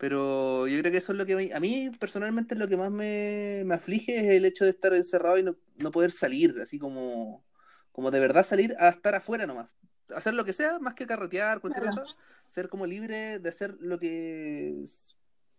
Pero 0.00 0.66
yo 0.66 0.80
creo 0.80 0.90
que 0.90 0.96
eso 0.96 1.12
es 1.12 1.18
lo 1.18 1.26
que 1.26 1.52
a 1.54 1.60
mí 1.60 1.90
personalmente 2.00 2.54
lo 2.54 2.66
que 2.66 2.78
más 2.78 2.90
me, 2.90 3.66
aflige 3.70 4.16
es 4.16 4.30
el 4.34 4.46
hecho 4.46 4.64
de 4.64 4.70
estar 4.70 4.94
encerrado 4.94 5.36
y 5.36 5.42
no, 5.42 5.90
poder 5.90 6.10
salir, 6.10 6.56
así 6.62 6.78
como, 6.78 7.44
como 7.92 8.10
de 8.10 8.18
verdad 8.18 8.46
salir 8.46 8.74
a 8.78 8.88
estar 8.88 9.14
afuera 9.14 9.46
nomás. 9.46 9.68
Hacer 10.16 10.32
lo 10.32 10.46
que 10.46 10.54
sea, 10.54 10.78
más 10.78 10.94
que 10.94 11.06
carretear, 11.06 11.60
cualquier 11.60 11.84
cosa, 11.84 12.04
ser 12.48 12.70
como 12.70 12.86
libre 12.86 13.40
de 13.40 13.48
hacer 13.50 13.76
lo 13.78 13.98
que 13.98 14.86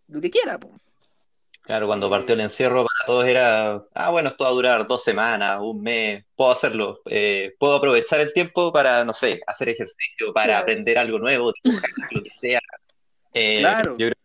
lo 0.07 0.19
que 0.19 0.31
quiera. 0.31 0.59
Claro, 1.61 1.85
cuando 1.85 2.09
partió 2.09 2.33
el 2.33 2.41
encierro 2.41 2.83
para 2.83 3.05
todos 3.05 3.25
era, 3.25 3.85
ah, 3.93 4.09
bueno, 4.09 4.29
esto 4.29 4.45
va 4.45 4.49
a 4.49 4.53
durar 4.53 4.87
dos 4.87 5.03
semanas, 5.03 5.59
un 5.61 5.83
mes, 5.83 6.25
puedo 6.35 6.49
hacerlo, 6.49 6.99
eh, 7.05 7.55
puedo 7.59 7.75
aprovechar 7.75 8.19
el 8.19 8.33
tiempo 8.33 8.73
para, 8.73 9.05
no 9.05 9.13
sé, 9.13 9.39
hacer 9.45 9.69
ejercicio, 9.69 10.33
para 10.33 10.57
aprender 10.57 10.97
algo 10.97 11.19
nuevo, 11.19 11.53
dibujar, 11.63 11.91
lo 12.11 12.23
que 12.23 12.31
sea, 12.31 12.59
Eh, 13.33 13.59
Claro. 13.59 13.91
Yo 13.97 14.07
creo 14.07 14.11
que 14.11 14.20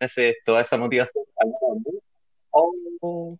ese, 0.00 0.36
toda 0.44 0.62
esa 0.62 0.76
motivación. 0.76 1.24
Oh, 2.50 3.38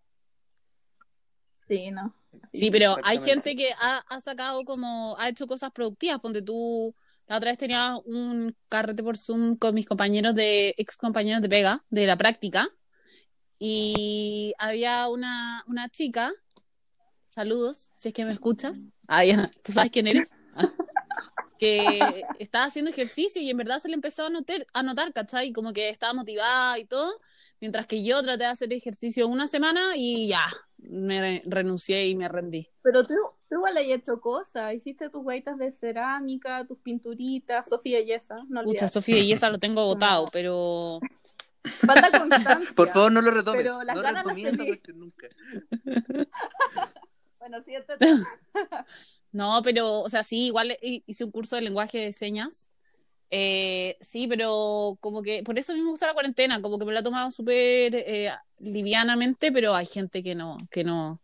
Sí, 1.69 1.91
no. 1.91 2.15
Sí, 2.53 2.71
pero 2.71 2.97
hay 3.03 3.19
gente 3.19 3.57
que 3.57 3.71
ha, 3.81 3.99
ha 4.09 4.21
sacado 4.21 4.65
como, 4.65 5.17
ha 5.19 5.29
hecho 5.29 5.47
cosas 5.47 5.73
productivas. 5.73 6.21
Ponte 6.21 6.43
tú, 6.43 6.95
la 7.27 7.39
otra 7.39 7.51
vez 7.51 7.59
tenía 7.59 7.97
un 8.05 8.57
carrete 8.69 9.03
por 9.03 9.19
Zoom 9.19 9.57
con 9.57 9.75
mis 9.75 9.87
compañeros 9.87 10.35
de, 10.35 10.75
ex 10.79 10.97
compañeros 10.97 11.43
de 11.43 11.49
pega, 11.49 11.85
de 11.91 12.07
la 12.07 12.17
práctica, 12.17 12.69
y 13.59 14.55
había 14.59 15.09
una, 15.09 15.65
una 15.67 15.89
chica, 15.89 16.33
saludos, 17.27 17.93
si 17.95 18.09
es 18.09 18.15
que 18.15 18.25
me 18.25 18.33
escuchas, 18.33 18.87
ah, 19.09 19.25
ya, 19.25 19.51
tú 19.63 19.73
sabes 19.73 19.91
quién 19.91 20.07
eres. 20.07 20.31
Que 21.59 21.99
estaba 22.39 22.65
haciendo 22.67 22.91
ejercicio 22.91 23.41
y 23.43 23.51
en 23.51 23.57
verdad 23.57 23.79
se 23.79 23.89
le 23.89 23.95
empezó 23.95 24.27
a 24.27 24.31
notar, 24.31 24.67
a 24.73 24.83
notar, 24.83 25.13
¿cachai? 25.13 25.53
Como 25.53 25.73
que 25.73 25.89
estaba 25.89 26.13
motivada 26.15 26.79
y 26.79 26.85
todo, 26.85 27.21
mientras 27.61 27.87
que 27.87 28.05
yo 28.05 28.23
traté 28.23 28.45
de 28.45 28.51
hacer 28.51 28.73
ejercicio 28.73 29.29
una 29.29 29.49
semana 29.49 29.97
y 29.97 30.29
ya, 30.29 30.47
me 30.79 31.21
re- 31.21 31.43
renuncié 31.47 32.07
y 32.07 32.15
me 32.15 32.29
rendí. 32.29 32.69
Pero 32.83 33.05
tú, 33.05 33.15
tú 33.49 33.57
igual 33.57 33.77
has 33.77 33.85
hecho 33.85 34.21
cosas. 34.21 34.73
Hiciste 34.75 35.09
tus 35.11 35.25
hueitas 35.25 35.59
de 35.59 35.73
cerámica, 35.73 36.65
tus 36.67 36.79
pinturitas, 36.79 37.69
Sofía 37.69 38.01
Yesa. 38.01 38.37
No 38.49 38.63
Pucha, 38.63 38.71
olvides. 38.85 38.93
Sofía 38.93 39.19
y 39.19 39.33
esa 39.33 39.51
lo 39.51 39.59
tengo 39.59 39.97
Como- 39.99 40.29
pero 40.31 41.01
Falta 41.65 42.11
constancia. 42.21 42.73
Por 42.77 42.89
favor, 42.91 43.11
no 43.11 43.21
lo 43.23 43.33
retomes. 43.33 43.61
Pero 43.63 43.83
las 43.83 43.97
no 43.97 44.03
ganas 44.03 44.25
las 44.25 44.37
tenés. 44.37 44.81
nunca. 44.95 45.27
Bueno, 47.39 47.63
siguiente 47.63 47.93
no, 49.37 49.61
pero, 49.62 50.00
o 50.00 50.09
sea, 50.09 50.23
sí, 50.23 50.47
igual 50.47 50.76
hi- 50.83 51.02
hice 51.07 51.25
un 51.25 51.31
curso 51.31 51.57
de 51.57 51.62
lenguaje 51.62 51.99
de 51.99 52.12
señas. 52.12 52.69
Eh, 53.31 53.97
sí, 54.00 54.26
pero 54.28 54.97
como 55.00 55.21
que 55.23 55.43
por 55.43 55.59
eso 55.59 55.73
a 55.73 55.75
mí 55.75 55.83
me 55.83 55.90
gusta 55.90 56.07
la 56.07 56.14
cuarentena, 56.14 56.62
como 56.62 56.78
que 56.78 56.85
me 56.85 56.93
la 56.93 57.00
he 57.00 57.02
tomado 57.02 57.31
súper 57.31 57.95
eh, 57.95 58.31
livianamente, 58.59 59.50
pero 59.52 59.75
hay 59.75 59.87
gente 59.87 60.23
que 60.23 60.35
no, 60.35 60.57
que 60.71 60.85
no, 60.85 61.21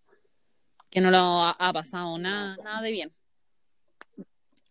que 0.90 1.00
no 1.00 1.10
lo 1.10 1.16
ha, 1.18 1.50
ha 1.52 1.72
pasado 1.72 2.18
nada, 2.18 2.56
nada 2.64 2.82
de 2.82 2.90
bien. 2.90 3.12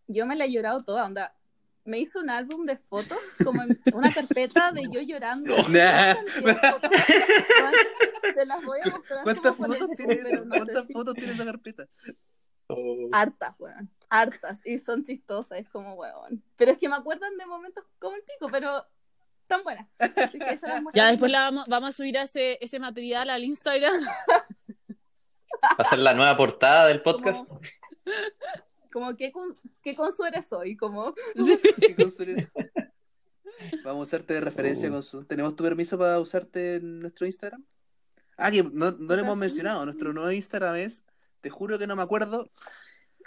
Yo 0.07 0.25
me 0.25 0.35
la 0.35 0.45
he 0.45 0.51
llorado 0.51 0.83
toda, 0.83 1.05
onda. 1.05 1.33
Me 1.83 1.97
hizo 1.99 2.19
un 2.19 2.29
álbum 2.29 2.65
de 2.65 2.77
fotos, 2.77 3.17
como 3.43 3.63
en 3.63 3.69
una 3.93 4.13
carpeta 4.13 4.71
de 4.71 4.83
yo 4.91 5.01
llorando. 5.01 5.55
Nah. 5.69 6.13
Fotos. 6.43 6.91
Bueno, 6.91 7.77
Te 8.35 8.45
las 8.45 8.63
voy 8.63 8.79
a 8.83 8.89
mostrar. 8.89 9.23
¿Cuántas 9.23 9.55
fotos 9.55 9.89
el- 9.89 9.95
tiene 9.97 10.15
pero 10.17 10.29
esa? 10.29 10.45
no 10.45 10.53
sé 10.53 10.59
¿Cuántas 10.65 10.87
fotos 10.91 11.15
tiene 11.15 11.33
esa 11.33 11.45
carpeta? 11.45 11.87
Oh. 12.77 13.09
Hartas, 13.11 13.55
weón. 13.59 13.89
Hartas. 14.09 14.59
Y 14.65 14.79
son 14.79 15.03
chistosas, 15.03 15.59
es 15.59 15.69
como, 15.69 15.93
weón. 15.93 16.43
Pero 16.55 16.71
es 16.71 16.77
que 16.77 16.89
me 16.89 16.95
acuerdan 16.95 17.37
de 17.37 17.45
momentos 17.45 17.83
como 17.99 18.15
el 18.15 18.23
pico, 18.23 18.49
pero 18.51 18.85
tan 19.47 19.63
buenas. 19.63 19.87
Ya 20.93 21.09
después 21.09 21.31
la 21.31 21.41
vamos, 21.41 21.65
vamos 21.67 21.89
a 21.89 21.93
subir 21.93 22.17
a 22.17 22.23
ese, 22.23 22.57
ese 22.61 22.79
material 22.79 23.29
al 23.29 23.43
Instagram. 23.43 23.93
Va 25.63 25.75
a 25.77 25.89
ser 25.89 25.99
la 25.99 26.13
nueva 26.13 26.35
portada 26.37 26.87
del 26.87 27.01
podcast. 27.01 27.47
Como, 27.47 27.61
como 28.91 29.15
qué, 29.15 29.31
con, 29.31 29.55
qué 29.81 29.95
consuelo 29.95 30.41
soy, 30.41 30.75
como. 30.75 31.13
Vamos 33.83 34.01
a 34.01 34.03
usarte 34.03 34.33
de 34.33 34.41
referencia 34.41 34.89
con 34.89 35.03
su. 35.03 35.23
¿Tenemos 35.25 35.55
tu 35.55 35.63
permiso 35.63 35.97
para 35.97 36.19
usarte 36.19 36.77
en 36.77 36.99
nuestro 36.99 37.27
Instagram? 37.27 37.63
Ah, 38.37 38.49
que 38.49 38.63
no, 38.63 38.91
no 38.91 39.15
lo 39.15 39.21
hemos 39.21 39.37
mencionado. 39.37 39.85
Nuestro 39.85 40.13
nuevo 40.13 40.31
Instagram 40.31 40.75
es, 40.77 41.03
te 41.41 41.49
juro 41.49 41.77
que 41.79 41.87
no 41.87 41.95
me 41.95 42.03
acuerdo. 42.03 42.49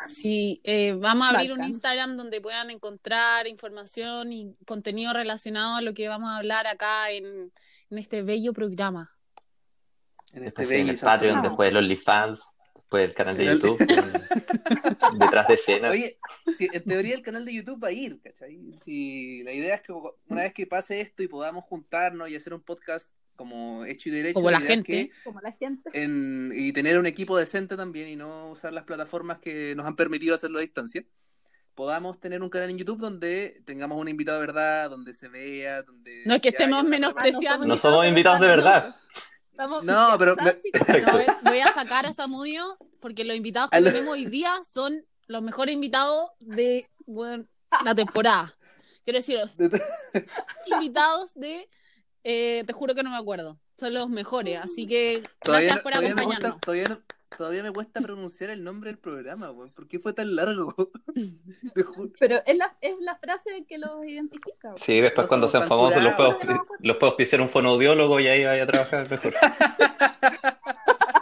Sí, 0.07 0.61
eh, 0.65 0.93
vamos 0.95 1.27
a 1.29 1.31
abrir 1.31 1.53
un. 1.53 1.63
Instagram 1.65 2.17
donde 2.17 2.41
puedan 2.41 2.71
encontrar 2.71 3.47
información 3.47 4.33
y 4.33 4.55
contenido 4.67 5.13
relacionado 5.13 5.77
a 5.77 5.81
lo 5.83 5.95
que 5.95 6.09
vamos 6.09 6.31
a 6.31 6.37
hablar 6.39 6.67
acá 6.67 7.11
en, 7.11 7.53
en 7.91 7.99
este 7.99 8.23
bello 8.23 8.53
programa. 8.53 9.11
En 10.33 10.45
este 10.45 10.63
Después 10.63 10.71
en 10.81 10.87
bello 10.87 10.93
el 10.93 10.99
Patreon, 10.99 11.33
programa. 11.35 11.49
después 11.49 11.71
el 11.71 11.77
OnlyFans, 11.77 12.59
después 12.75 13.05
el 13.09 13.15
canal 13.15 13.37
de 13.37 13.45
el- 13.45 13.53
YouTube, 13.61 13.81
en- 13.81 15.19
detrás 15.21 15.47
de 15.49 15.55
escenas. 15.55 15.93
Oye, 15.93 16.19
sí, 16.59 16.69
en 16.73 16.83
teoría 16.85 17.15
el 17.15 17.23
canal 17.23 17.45
de 17.45 17.55
YouTube 17.55 17.83
va 17.83 17.89
a 17.89 17.93
ir, 17.93 18.21
¿cachai? 18.21 18.75
Si 18.85 19.45
la 19.45 19.53
idea 19.53 19.77
es 19.77 19.83
que 19.83 19.93
una 19.93 20.43
vez 20.43 20.53
que 20.53 20.67
pase 20.67 21.01
esto 21.01 21.23
y 21.23 21.29
podamos 21.29 21.65
juntarnos 21.65 22.29
y 22.29 22.35
hacer 22.35 22.53
un 22.53 22.63
podcast 22.63 23.13
como 23.37 23.85
hecho 23.85 24.09
y 24.09 24.13
derecho, 24.13 24.35
Como 24.35 24.51
la 24.51 24.61
gente. 24.61 25.11
que 25.11 25.11
como 25.25 25.41
la 25.41 25.53
gente. 25.53 25.91
en- 25.93 26.53
y 26.55 26.73
tener 26.73 26.99
un 26.99 27.07
equipo 27.07 27.37
decente 27.37 27.77
también 27.77 28.09
y 28.09 28.17
no 28.17 28.51
usar 28.51 28.73
las 28.73 28.85
plataformas 28.85 29.39
que 29.39 29.75
nos 29.75 29.87
han 29.87 29.97
permitido 29.97 30.35
hacerlo 30.35 30.59
a 30.59 30.63
distancia, 30.63 31.05
podamos 31.75 32.21
tener 32.21 32.43
un 32.43 32.51
canal 32.51 32.71
en 32.71 32.79
YouTube 32.79 33.01
donde 33.01 33.61
tengamos 33.65 34.01
un 34.01 34.09
invitado 34.09 34.41
de 34.41 34.47
verdad, 34.47 34.91
donde 34.91 35.13
se 35.13 35.27
vea, 35.29 35.83
donde... 35.83 36.23
No 36.27 36.35
es 36.35 36.41
que 36.41 36.51
estemos 36.51 36.85
menospreciando. 36.85 37.67
No 37.67 37.77
somos 37.77 38.07
invitados 38.07 38.41
de 38.41 38.47
verdad. 38.47 38.95
Estamos 39.51 39.85
No, 39.85 40.17
pero. 40.19 40.35
No, 40.37 40.45
voy- 41.45 41.61
a 41.61 41.73
sacar 41.73 42.07
a 42.07 42.13
Samudio 42.13 42.77
porque 43.01 43.25
los 43.25 43.37
invitados 43.37 43.71
que 43.71 43.83
tenemos 43.83 44.09
hoy 44.15 44.27
día 44.27 44.53
son 44.69 45.05
los 45.27 45.43
mejores 45.43 45.75
invitados 45.75 46.31
de 46.41 46.87
bueno, 47.07 47.45
la 47.85 47.95
temporada. 47.95 48.53
Quiero 49.05 49.19
decir, 49.19 49.39
los 49.39 49.57
invitados 50.67 51.35
de 51.35 51.69
eh, 52.25 52.65
Te 52.67 52.73
juro 52.73 52.95
que 52.95 53.03
no 53.03 53.11
me 53.11 53.17
acuerdo. 53.17 53.59
Son 53.79 53.93
los 53.93 54.09
mejores, 54.09 54.59
así 54.63 54.87
que 54.87 55.23
Todavía, 55.43 55.69
gracias 55.69 55.77
no- 55.77 55.83
por 55.83 55.93
todavía 55.93 56.15
me 56.15 56.21
acompañarnos. 56.23 56.51
cuesta, 56.53 56.61
todavía, 56.65 56.85
no- 56.89 57.37
todavía 57.37 57.63
me 57.65 57.73
cuesta 57.73 58.01
pronunciar 58.01 58.51
el 58.51 58.63
nombre 58.63 58.91
del 58.91 58.99
programa, 58.99 59.51
weón. 59.51 59.73
¿Por 59.73 59.89
qué 59.89 59.99
fue 59.99 60.13
tan 60.13 60.37
largo? 60.37 60.75
Te 61.75 61.83
juro. 61.83 62.13
Pero 62.21 62.41
es 62.47 62.57
la, 62.57 62.77
es 62.81 62.95
la 63.01 63.17
frase 63.17 63.65
que 63.69 63.79
los 63.79 64.05
identifica. 64.05 64.69
güey. 64.71 64.79
Sí, 64.83 65.01
después 65.01 65.25
No 65.25 65.29
cuando 65.29 65.49
sean 65.49 65.67
famosos 65.69 66.03
los 66.03 66.15
puedo, 66.15 66.39
los 66.79 66.97
puedo 66.99 67.11
auspiciar 67.11 67.41
un 67.41 67.49
fonoaudiólogo 67.49 68.21
y 68.21 68.29
ahí 68.29 68.45
vaya 68.45 68.63
a 68.63 68.67
trabajar 68.67 69.11
mejor. 69.11 69.35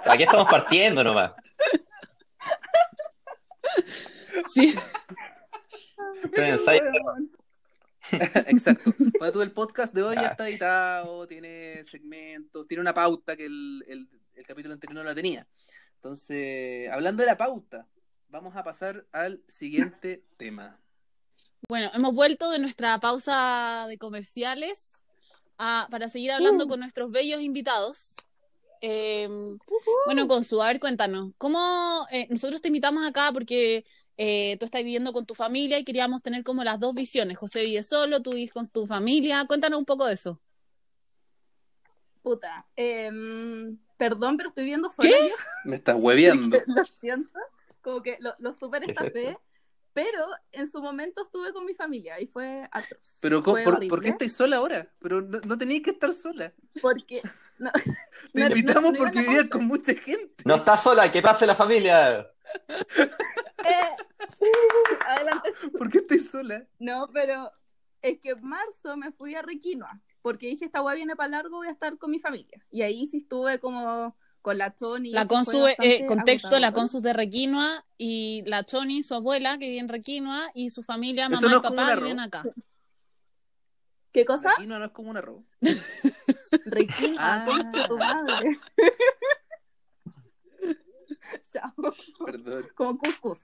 Aquí 0.04 0.22
estamos 0.24 0.50
partiendo 0.50 1.02
nomás. 1.02 1.32
Sí. 4.52 4.74
Ensayo. 6.34 6.82
Weón. 7.04 7.30
Exacto. 8.48 8.92
Para 9.18 9.32
tú 9.32 9.42
el 9.42 9.50
podcast 9.52 9.94
de 9.94 10.02
hoy 10.02 10.16
ya 10.16 10.28
está 10.28 10.48
editado, 10.48 11.26
tiene 11.26 11.84
segmentos, 11.84 12.66
tiene 12.66 12.80
una 12.80 12.94
pauta 12.94 13.36
que 13.36 13.46
el, 13.46 13.84
el- 13.86 14.08
el 14.34 14.46
capítulo 14.46 14.72
anterior 14.74 14.96
no 14.96 15.04
la 15.04 15.14
tenía. 15.14 15.46
Entonces, 15.96 16.88
hablando 16.88 17.22
de 17.22 17.26
la 17.28 17.36
pauta, 17.36 17.86
vamos 18.28 18.56
a 18.56 18.64
pasar 18.64 19.06
al 19.12 19.42
siguiente 19.46 20.24
tema. 20.36 20.80
Bueno, 21.68 21.90
hemos 21.94 22.14
vuelto 22.14 22.50
de 22.50 22.58
nuestra 22.58 22.98
pausa 22.98 23.84
de 23.88 23.98
comerciales 23.98 25.02
a- 25.58 25.86
para 25.90 26.08
seguir 26.08 26.32
hablando 26.32 26.64
Uh. 26.64 26.68
con 26.68 26.80
nuestros 26.80 27.10
bellos 27.10 27.40
invitados. 27.40 28.16
Eh, 28.80 29.28
bueno, 30.06 30.26
Consu, 30.26 30.60
a 30.60 30.66
ver, 30.68 30.80
cuéntanos, 30.80 31.32
¿cómo 31.38 32.04
eh, 32.10 32.26
nosotros 32.30 32.60
te 32.60 32.66
invitamos 32.68 33.06
acá 33.06 33.30
porque 33.32 33.84
eh, 34.16 34.56
tú 34.58 34.66
estás 34.66 34.82
viviendo 34.82 35.12
con 35.12 35.24
tu 35.26 35.34
familia 35.34 35.78
y 35.78 35.84
queríamos 35.84 36.22
tener 36.22 36.44
como 36.44 36.62
las 36.64 36.78
dos 36.80 36.94
visiones? 36.94 37.38
José 37.38 37.64
vive 37.64 37.82
solo, 37.82 38.20
tú 38.22 38.32
vives 38.32 38.52
con 38.52 38.68
tu 38.68 38.86
familia. 38.86 39.44
Cuéntanos 39.46 39.78
un 39.78 39.84
poco 39.86 40.06
de 40.06 40.14
eso. 40.14 40.40
Puta. 42.22 42.66
em, 42.76 43.78
perdón, 43.96 44.36
pero 44.36 44.48
estoy 44.50 44.64
viendo 44.64 44.88
sola 44.88 45.08
¿Qué? 45.08 45.28
yo. 45.28 45.34
Me 45.64 45.76
estás 45.76 45.96
hueveando. 45.98 46.56
Lo 46.66 46.84
siento. 46.84 47.38
Como 47.80 48.00
que 48.02 48.16
lo, 48.20 48.32
lo 48.38 48.52
super 48.54 48.82
¿Qué 48.84 48.92
es 48.92 48.96
estafé. 48.96 49.36
Pero 49.92 50.24
en 50.52 50.66
su 50.70 50.80
momento 50.80 51.24
estuve 51.24 51.52
con 51.52 51.66
mi 51.66 51.74
familia 51.74 52.18
y 52.20 52.26
fue 52.26 52.62
atroz. 52.70 53.18
Pero, 53.20 53.42
¿cómo- 53.42 53.56
Fue 53.56 53.64
por, 53.64 53.74
horrible. 53.74 53.90
¿por 53.90 54.00
qué 54.02 54.08
estáis 54.10 54.32
sola 54.34 54.56
ahora? 54.58 54.88
Pero 55.00 55.20
no, 55.20 55.40
no 55.40 55.58
tenéis 55.58 55.82
que 55.82 55.90
estar 55.90 56.14
sola. 56.14 56.52
Porque. 56.80 57.20
No, 57.58 57.70
Te 58.32 58.40
no- 58.40 58.46
invitamos 58.46 58.92
porque 58.96 59.18
vivías 59.20 59.48
con 59.48 59.66
mucha 59.66 59.92
gente. 59.94 60.42
No 60.44 60.54
está 60.54 60.76
sola, 60.78 61.10
que 61.12 61.20
pase 61.20 61.44
la 61.46 61.54
familia. 61.56 62.26
Eh, 63.64 63.96
adelante. 65.08 65.50
¿Por 65.76 65.90
qué 65.90 65.98
estáis 65.98 66.30
sola? 66.30 66.66
No, 66.78 67.08
pero 67.12 67.50
es 68.02 68.18
que 68.20 68.30
en 68.30 68.42
marzo 68.48 68.96
me 68.96 69.12
fui 69.12 69.34
a 69.34 69.42
Requinoa, 69.42 70.00
porque 70.22 70.48
dije, 70.48 70.64
esta 70.64 70.82
weá 70.82 70.94
viene 70.94 71.16
para 71.16 71.28
largo, 71.30 71.58
voy 71.58 71.68
a 71.68 71.72
estar 71.72 71.96
con 71.98 72.10
mi 72.10 72.18
familia. 72.18 72.64
Y 72.70 72.82
ahí 72.82 73.06
sí 73.06 73.18
estuve 73.18 73.58
como 73.58 74.16
con 74.40 74.58
la 74.58 74.70
Tony. 74.70 75.10
y 75.10 75.12
La 75.12 75.26
Consu, 75.26 75.66
eh, 75.78 76.04
contexto, 76.06 76.58
la. 76.58 76.72
Consu 76.72 77.00
de 77.00 77.12
Requinoa 77.12 77.84
y 77.96 78.42
la 78.46 78.64
Choni, 78.64 79.02
su 79.04 79.14
abuela, 79.14 79.56
que 79.58 79.68
vive 79.68 79.78
en 79.80 79.88
Requinoa, 79.88 80.50
y 80.54 80.70
su 80.70 80.82
familia, 80.82 81.28
mamá 81.28 81.48
no 81.48 81.58
y 81.58 81.62
papá, 81.62 81.94
viven 81.94 82.18
acá. 82.20 82.42
¿Qué 84.12 84.24
cosa? 84.24 84.50
Aquí 84.50 84.66
no, 84.66 84.84
es 84.84 84.90
como 84.90 85.10
un 85.10 85.16
arroz. 85.16 85.42
Requinoa, 86.66 87.46
Ah. 87.46 87.72
tu 87.88 87.96
madre. 87.96 88.58
Chao. 91.52 91.72
Perdón. 92.24 92.68
Como 92.74 92.98
cuscús. 92.98 93.40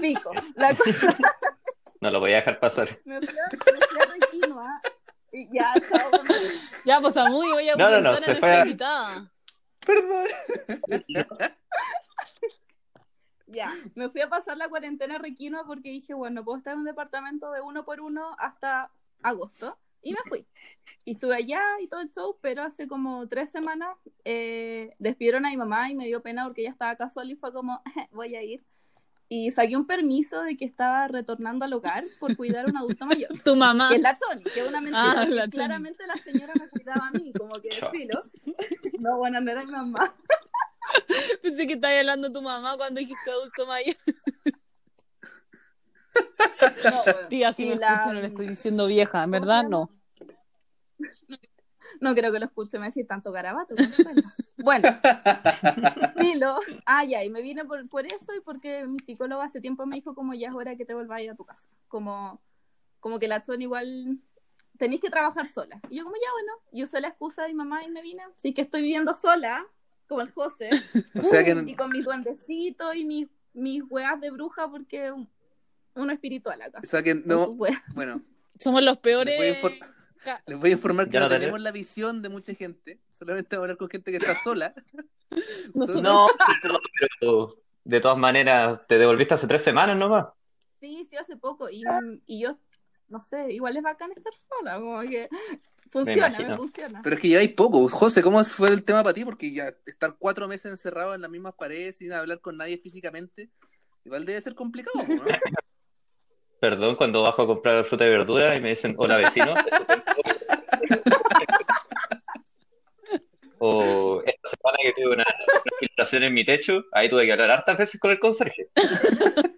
Pico. 0.00 0.30
La 0.56 0.74
cosa, 0.74 1.16
No 2.00 2.10
lo 2.10 2.18
voy 2.20 2.32
a 2.32 2.36
dejar 2.36 2.58
pasar. 2.58 2.88
me 3.04 3.20
fui 3.20 3.28
a, 3.38 3.48
me 3.72 3.86
fui 3.86 4.00
a 4.00 4.06
Requinoa 4.12 4.80
y 5.32 5.48
ya, 5.56 5.72
chao. 5.88 6.10
Ya, 6.84 7.00
pues 7.00 7.16
a 7.16 7.26
muy 7.26 7.48
voy 7.52 7.68
a 7.68 7.76
No, 7.76 7.88
no, 7.90 8.00
no, 8.00 8.14
se 8.16 8.22
fue 8.22 8.26
nuestra 8.26 8.52
a- 8.52 8.60
invitada. 8.62 9.32
Perdón. 9.86 10.26
Ya, 13.46 13.70
me 13.94 14.08
fui 14.08 14.22
a 14.22 14.30
pasar 14.30 14.56
la 14.56 14.68
cuarentena 14.70 15.16
a 15.16 15.18
Requinoa 15.18 15.64
porque 15.66 15.90
dije, 15.90 16.14
bueno, 16.14 16.42
puedo 16.42 16.56
estar 16.56 16.72
en 16.72 16.78
un 16.80 16.84
departamento 16.86 17.50
de 17.50 17.60
uno 17.60 17.84
por 17.84 18.00
uno 18.00 18.34
hasta 18.38 18.90
agosto, 19.22 19.78
y 20.02 20.12
me 20.12 20.18
fui. 20.28 20.46
Y 21.04 21.12
estuve 21.12 21.36
allá 21.36 21.62
y 21.80 21.88
todo 21.88 22.00
el 22.00 22.10
show, 22.10 22.38
pero 22.40 22.62
hace 22.62 22.86
como 22.86 23.28
tres 23.28 23.50
semanas 23.50 23.96
eh, 24.24 24.94
despidieron 24.98 25.46
a 25.46 25.50
mi 25.50 25.56
mamá 25.56 25.88
y 25.90 25.94
me 25.94 26.06
dio 26.06 26.22
pena 26.22 26.44
porque 26.44 26.62
ella 26.62 26.70
estaba 26.70 26.90
acá 26.90 27.08
sola 27.08 27.30
y 27.30 27.36
fue 27.36 27.52
como, 27.52 27.82
voy 28.12 28.34
a 28.34 28.42
ir. 28.42 28.64
Y 29.28 29.50
saqué 29.50 29.78
un 29.78 29.86
permiso 29.86 30.42
de 30.42 30.58
que 30.58 30.66
estaba 30.66 31.08
retornando 31.08 31.64
al 31.64 31.72
hogar 31.72 32.04
por 32.20 32.36
cuidar 32.36 32.66
a 32.66 32.70
un 32.70 32.76
adulto 32.76 33.06
mayor. 33.06 33.30
Tu 33.44 33.56
mamá. 33.56 33.88
Que 33.88 33.96
es 33.96 34.02
la 34.02 34.18
Tony, 34.18 34.42
que 34.42 34.60
es 34.60 34.68
una 34.68 34.80
mentira. 34.82 35.22
Ah, 35.22 35.24
la 35.24 35.48
claramente 35.48 36.06
la 36.06 36.16
señora 36.16 36.52
me 36.60 36.68
cuidaba 36.68 37.06
a 37.06 37.10
mí, 37.12 37.32
como 37.32 37.54
que 37.54 37.68
de 37.68 37.88
filo. 37.90 38.22
No, 38.98 39.16
bueno, 39.16 39.40
no 39.40 39.50
era 39.50 39.64
mi 39.64 39.72
mamá. 39.72 40.14
Pensé 41.42 41.66
que 41.66 41.74
estabas 41.74 41.98
hablando 41.98 42.28
de 42.28 42.34
tu 42.34 42.42
mamá 42.42 42.76
cuando 42.76 43.00
dijiste 43.00 43.30
adulto 43.30 43.66
mayor. 43.66 43.96
No, 46.14 47.02
bueno. 47.04 47.28
Tía, 47.28 47.52
si 47.52 47.66
Y 47.66 47.70
me 47.70 47.76
la- 47.76 47.94
escucho, 47.94 48.14
no 48.14 48.20
le 48.20 48.26
estoy 48.28 48.46
diciendo 48.48 48.86
vieja, 48.86 49.22
en 49.24 49.30
verdad 49.30 49.64
no. 49.68 49.90
No 52.00 52.14
creo 52.14 52.32
que 52.32 52.38
lo 52.38 52.46
escuche, 52.46 52.78
me 52.78 52.86
decir 52.86 53.06
tanto 53.06 53.30
garabato. 53.32 53.74
Bueno, 54.58 54.88
Filo, 56.18 56.58
ah, 56.86 57.04
ya, 57.04 57.22
y 57.24 57.30
me 57.30 57.42
vine 57.42 57.64
por, 57.64 57.88
por 57.88 58.06
eso 58.06 58.34
y 58.34 58.40
porque 58.40 58.86
mi 58.86 58.98
psicólogo 58.98 59.42
hace 59.42 59.60
tiempo 59.60 59.84
me 59.86 59.96
dijo 59.96 60.14
como 60.14 60.34
ya 60.34 60.48
es 60.48 60.54
hora 60.54 60.76
que 60.76 60.84
te 60.84 60.94
vuelvas 60.94 61.18
a 61.18 61.22
ir 61.22 61.30
a 61.30 61.34
tu 61.34 61.44
casa. 61.44 61.68
Como, 61.88 62.40
como 63.00 63.18
que 63.18 63.28
la 63.28 63.42
Tony 63.42 63.64
igual 63.64 64.18
tenéis 64.78 65.00
que 65.00 65.10
trabajar 65.10 65.46
sola. 65.48 65.80
Y 65.90 65.98
yo 65.98 66.04
como 66.04 66.16
ya, 66.16 66.30
bueno, 66.32 66.52
y 66.72 66.82
usé 66.84 67.00
la 67.00 67.08
excusa 67.08 67.42
de 67.42 67.48
mi 67.48 67.54
mamá 67.54 67.84
y 67.84 67.90
me 67.90 68.02
vine. 68.02 68.22
Así 68.36 68.54
que 68.54 68.62
estoy 68.62 68.82
viviendo 68.82 69.14
sola, 69.14 69.64
como 70.08 70.22
el 70.22 70.30
José, 70.30 70.70
O 71.20 71.24
sea 71.24 71.44
que 71.44 71.64
y 71.66 71.74
con 71.74 71.90
mis 71.90 72.04
duendecitos 72.04 72.96
y 72.96 73.04
mis, 73.04 73.28
mis 73.52 73.82
weas 73.90 74.20
de 74.20 74.30
bruja 74.30 74.68
porque 74.70 75.12
uno 75.94 76.12
espiritual 76.12 76.60
acá. 76.62 76.80
o 76.82 76.86
sea 76.86 77.02
que 77.02 77.14
no, 77.14 77.54
bueno, 77.94 78.22
Somos 78.58 78.82
los 78.82 78.98
les 79.02 79.16
voy 79.16 79.48
a, 79.48 79.60
peores. 79.60 79.80
les 80.46 80.58
voy 80.58 80.70
a 80.70 80.72
informar 80.72 81.06
que 81.06 81.12
Ya 81.12 81.20
no 81.20 81.26
no 81.26 81.30
tenemos. 81.30 81.60
la 81.60 81.72
visión 81.72 82.22
de 82.22 82.28
mucha 82.28 82.54
gente, 82.54 83.00
solamente 83.10 83.56
vamos 83.56 83.62
a 83.62 83.64
hablar 83.64 83.76
con 83.76 83.88
gente 83.90 84.10
que 84.10 84.18
está 84.18 84.36
sola. 84.42 84.74
No, 85.74 86.26
pero 87.10 87.56
de 87.84 88.00
todas 88.00 88.18
maneras, 88.18 88.80
te 88.86 88.98
devolviste 88.98 89.32
hace 89.32 89.46
tres 89.46 89.62
semanas 89.62 89.96
nomás. 89.96 90.26
Sí, 90.78 91.06
sí, 91.08 91.16
hace 91.16 91.38
poco. 91.38 91.70
Y, 91.70 91.82
y 92.26 92.42
yo, 92.42 92.58
no 93.08 93.18
sé, 93.20 93.50
igual 93.50 93.76
es 93.76 93.82
bacán 93.82 94.12
estar 94.12 94.32
sola, 94.34 94.78
como 94.78 95.00
que 95.00 95.30
funciona, 95.90 96.38
me, 96.38 96.56
funciona. 96.56 97.00
Pero 97.02 97.16
es 97.16 97.22
que 97.22 97.28
lleváis 97.28 97.54
poco. 97.54 97.88
José, 97.88 98.22
¿cómo 98.22 98.44
fue 98.44 98.68
el 98.70 98.84
tema 98.84 99.02
para 99.02 99.14
ti? 99.14 99.24
Porque 99.24 99.52
ya 99.52 99.72
estar 99.86 100.16
cuatro 100.18 100.46
meses 100.48 100.70
encerrado 100.70 101.14
en 101.14 101.22
las 101.22 101.30
mismas 101.30 101.54
paredes 101.54 101.96
sin 101.96 102.12
hablar 102.12 102.40
con 102.40 102.56
nadie 102.56 102.76
físicamente, 102.78 103.48
igual 104.04 104.26
debe 104.26 104.40
ser 104.40 104.54
complicado, 104.54 105.02
¿no? 105.08 105.22
Perdón, 106.62 106.94
cuando 106.94 107.24
bajo 107.24 107.42
a 107.42 107.46
comprar 107.48 107.82
fruta 107.84 108.06
y 108.06 108.10
verdura 108.10 108.54
y 108.54 108.60
me 108.60 108.68
dicen, 108.68 108.94
hola 108.96 109.16
vecino. 109.16 109.52
O 113.64 114.20
esta 114.26 114.48
semana 114.48 114.76
que 114.82 114.92
tuve 114.92 115.14
una, 115.14 115.24
una 115.24 115.76
filtración 115.78 116.24
en 116.24 116.34
mi 116.34 116.44
techo, 116.44 116.84
ahí 116.90 117.08
tuve 117.08 117.26
que 117.26 117.32
hablar 117.32 117.50
hartas 117.52 117.78
veces 117.78 118.00
con 118.00 118.10
el 118.10 118.18
conserje. 118.18 118.66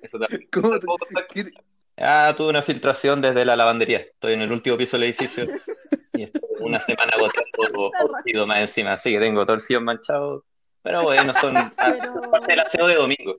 Eso 0.03 0.19
también. 0.19 0.47
¿Cómo 0.53 0.79
te- 0.79 0.87
qué- 1.33 1.51
Ah, 1.97 2.35
tuve 2.37 2.49
una 2.51 2.61
filtración 2.61 3.23
desde 3.23 3.47
la 3.47 3.57
lavandería. 3.57 4.01
Estoy 4.01 4.35
en 4.35 4.43
el 4.43 4.53
último 4.53 4.77
piso 4.77 4.99
del 4.99 5.05
edificio 5.05 5.45
y 6.13 6.25
estoy 6.25 6.43
una 6.61 6.81
semana 6.81 7.13
goteando 7.19 7.91
torcido 8.13 8.47
más 8.47 8.59
encima, 8.59 8.93
así 8.93 9.11
que 9.13 9.21
tengo 9.21 9.47
torcidos 9.47 9.83
manchados. 9.83 10.43
Pero 10.83 11.03
bueno, 11.03 11.33
son 11.41 11.55
Pero, 11.55 12.31
parte 12.31 12.53
del 12.53 12.61
aseo 12.61 12.87
de 12.87 12.95
domingo. 12.97 13.37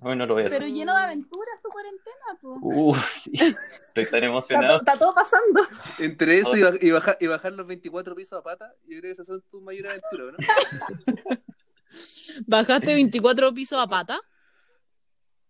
Hoy 0.00 0.16
no 0.16 0.24
lo 0.26 0.34
voy 0.34 0.44
a 0.44 0.48
pero 0.48 0.66
lleno 0.66 0.94
de 0.96 1.02
aventuras 1.02 1.60
tu 1.62 1.68
cuarentena, 1.68 2.38
po. 2.40 2.58
Uf, 2.62 3.14
sí. 3.22 3.32
Estoy 3.34 4.04
tan 4.04 4.04
Está, 4.04 4.26
emocionado. 4.26 4.78
está 4.78 4.98
todo 4.98 5.14
pasando. 5.14 5.60
Entre 5.98 6.38
eso 6.38 6.56
y, 6.56 6.60
baj- 6.60 6.78
y 6.80 6.90
bajar, 6.90 7.18
y 7.20 7.26
bajar 7.26 7.52
los 7.52 7.66
24 7.66 8.14
pisos 8.14 8.38
a 8.38 8.42
pata, 8.42 8.74
yo 8.84 8.98
creo 8.98 9.02
que 9.02 9.10
esas 9.10 9.26
son 9.26 9.42
tus 9.50 9.60
mayores 9.62 9.92
aventuras, 9.92 10.32
¿no? 10.32 11.36
¿Bajaste 12.46 12.94
24 12.94 13.52
pisos 13.52 13.78
a 13.78 13.86
pata? 13.86 14.18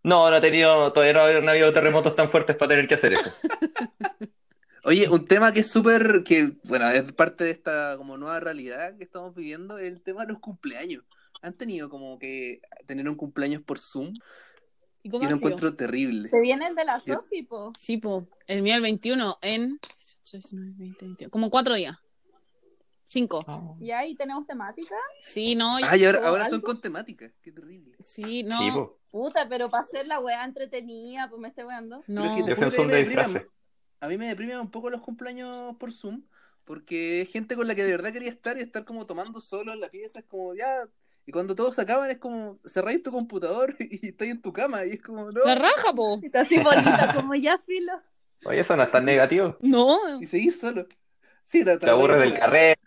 No, 0.03 0.29
no 0.29 0.37
he 0.37 0.41
tenido, 0.41 0.93
todavía 0.93 1.13
no 1.13 1.21
ha- 1.21 1.41
no 1.41 1.49
ha 1.49 1.53
habido 1.53 1.73
terremotos 1.73 2.17
tan 2.17 2.29
fuertes 2.29 2.57
para 2.57 2.71
tener 2.71 2.89
que 2.89 2.95
hacer 2.95 3.13
eso. 3.13 3.31
Oye, 4.85 5.09
un 5.09 5.25
tema 5.27 5.53
que 5.53 5.61
es 5.61 5.71
súper, 5.71 6.25
que 6.25 6.55
bueno, 6.65 6.89
es 6.91 7.13
parte 7.13 7.45
de 7.45 7.53
esta 7.53 7.97
como 7.97 8.17
nueva 8.19 8.41
realidad 8.41 8.97
que 8.99 9.05
estamos 9.05 9.33
viviendo, 9.37 9.79
es 9.79 9.87
el 9.87 10.03
tema 10.03 10.23
de 10.23 10.33
los 10.33 10.41
cumpleaños. 10.41 11.05
¿Han 11.43 11.55
tenido 11.55 11.91
como 11.91 12.19
que 12.19 12.61
tener 12.87 13.09
un 13.09 13.17
cumpleaños 13.17 13.63
por 13.63 13.79
Zoom? 13.79 14.15
¿Y 15.03 15.09
Yo 15.11 15.19
cómo 15.19 15.25
lo 15.25 15.27
ha 15.27 15.29
sido? 15.31 15.37
encuentro 15.39 15.75
terrible. 15.75 16.29
Se 16.29 16.41
viene 16.41 16.67
el 16.69 16.75
de 16.77 16.85
la 16.85 16.99
Yo- 17.05 17.15
Sofi, 17.15 17.43
po. 17.43 17.73
Sí, 17.79 17.97
po. 17.99 18.27
El 18.47 18.63
mío 18.63 18.77
el 18.77 18.83
21 18.83 19.39
en 19.43 19.79
18, 20.25 20.39
19, 20.39 20.75
20, 20.79 21.05
21. 21.05 21.31
como 21.31 21.51
cuatro 21.51 21.75
días. 21.75 21.97
Cinco. 23.05 23.45
Y 23.81 23.91
ahí 23.91 24.15
tenemos 24.15 24.47
temática. 24.47 24.95
Sí, 25.21 25.55
no. 25.55 25.79
y- 25.79 25.83
Ay, 25.85 26.05
ahora, 26.05 26.49
son 26.49 26.61
con 26.63 26.81
temática. 26.81 27.31
Qué 27.43 27.53
terrible. 27.53 27.97
Sí, 28.03 28.43
no. 28.43 28.59
Sí. 28.59 28.71
Puta, 29.11 29.47
pero 29.49 29.69
para 29.69 29.85
hacer 29.85 30.07
la 30.07 30.19
weá 30.19 30.45
entretenida, 30.45 31.29
pues 31.29 31.39
me 31.41 31.49
estoy 31.49 31.65
weando. 31.65 32.03
Pero 32.07 32.25
es 32.25 32.31
No. 32.31 32.37
que 32.37 32.43
te 32.55 32.61
Yo 32.77 32.85
me 32.87 32.93
de 32.95 33.05
deprime-. 33.05 33.47
A 34.01 34.09
mí 34.09 34.17
me 34.17 34.29
deprime 34.29 34.59
un 34.59 34.71
poco 34.71 34.89
los 34.89 35.03
cumpleaños 35.03 35.77
por 35.77 35.93
Zoom, 35.93 36.25
porque 36.65 37.21
es 37.21 37.31
gente 37.31 37.55
con 37.55 37.69
la 37.69 37.75
que 37.75 37.85
de 37.85 37.91
verdad 37.91 38.13
quería 38.13 38.31
estar 38.31 38.57
y 38.57 38.61
estar 38.63 38.85
como 38.87 39.05
tomando 39.05 39.41
solo 39.43 39.73
en 39.75 39.81
la 39.81 39.91
pieza, 39.91 40.21
es 40.21 40.25
como 40.25 40.55
ya. 40.55 40.67
Y 41.27 41.33
cuando 41.33 41.55
todos 41.55 41.77
se 41.77 41.83
acaban 41.83 42.11
es 42.11 42.19
como 42.19 42.57
cerráis 42.67 43.03
tu 43.03 43.13
computador 43.13 43.77
y 43.81 44.09
estás 44.09 44.29
en 44.29 44.43
tu 44.43 44.53
cama 44.53 44.85
y 44.85 44.93
es 44.93 45.03
como 45.03 45.31
no. 45.31 45.45
La 45.45 45.55
raja, 45.55 45.93
po. 45.95 46.21
Está 46.23 46.43
así 46.43 46.59
bonita, 46.59 47.13
como 47.15 47.35
ya 47.35 47.59
filo. 47.59 47.93
Oye, 48.45 48.61
eso 48.61 48.77
no 48.77 48.83
es 48.83 48.91
tan 48.91 49.05
negativo. 49.05 49.57
No. 49.61 50.21
Y 50.21 50.27
seguís 50.27 50.59
solo. 50.59 50.87
Sí, 51.45 51.61
era 51.61 51.79
Te 51.79 51.91
aburres 51.91 52.21
del 52.21 52.35
carrete 52.35 52.81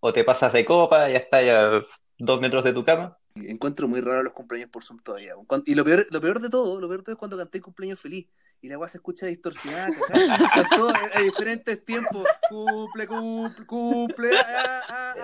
o 0.00 0.12
te 0.12 0.24
pasas 0.24 0.52
de 0.52 0.64
copa, 0.64 1.08
ya 1.08 1.18
está 1.18 1.42
ya 1.42 1.82
dos 2.18 2.40
metros 2.40 2.64
de 2.64 2.72
tu 2.72 2.84
cama. 2.84 3.18
Encuentro 3.34 3.86
muy 3.86 4.00
raro 4.00 4.22
los 4.22 4.32
cumpleaños 4.32 4.70
por 4.70 4.82
Zoom 4.82 5.00
todavía. 5.02 5.34
Y 5.66 5.74
lo 5.74 5.84
peor, 5.84 6.06
lo 6.10 6.20
peor 6.20 6.40
de 6.40 6.48
todo, 6.48 6.80
lo 6.80 6.88
peor 6.88 7.00
de 7.00 7.04
todo 7.04 7.12
es 7.12 7.18
cuando 7.18 7.36
canté 7.36 7.60
cumpleaños 7.60 8.00
feliz. 8.00 8.28
Y 8.62 8.68
la 8.68 8.78
weá 8.78 8.88
se 8.88 8.96
escucha 8.96 9.26
distorsionada, 9.26 9.90
¿cachai? 9.90 10.24
Están 10.24 10.66
todos 10.70 10.94
a 11.12 11.20
diferentes 11.20 11.84
tiempos. 11.84 12.26
Cumple, 12.48 13.06
cumple, 13.06 13.66
cumple, 13.66 14.30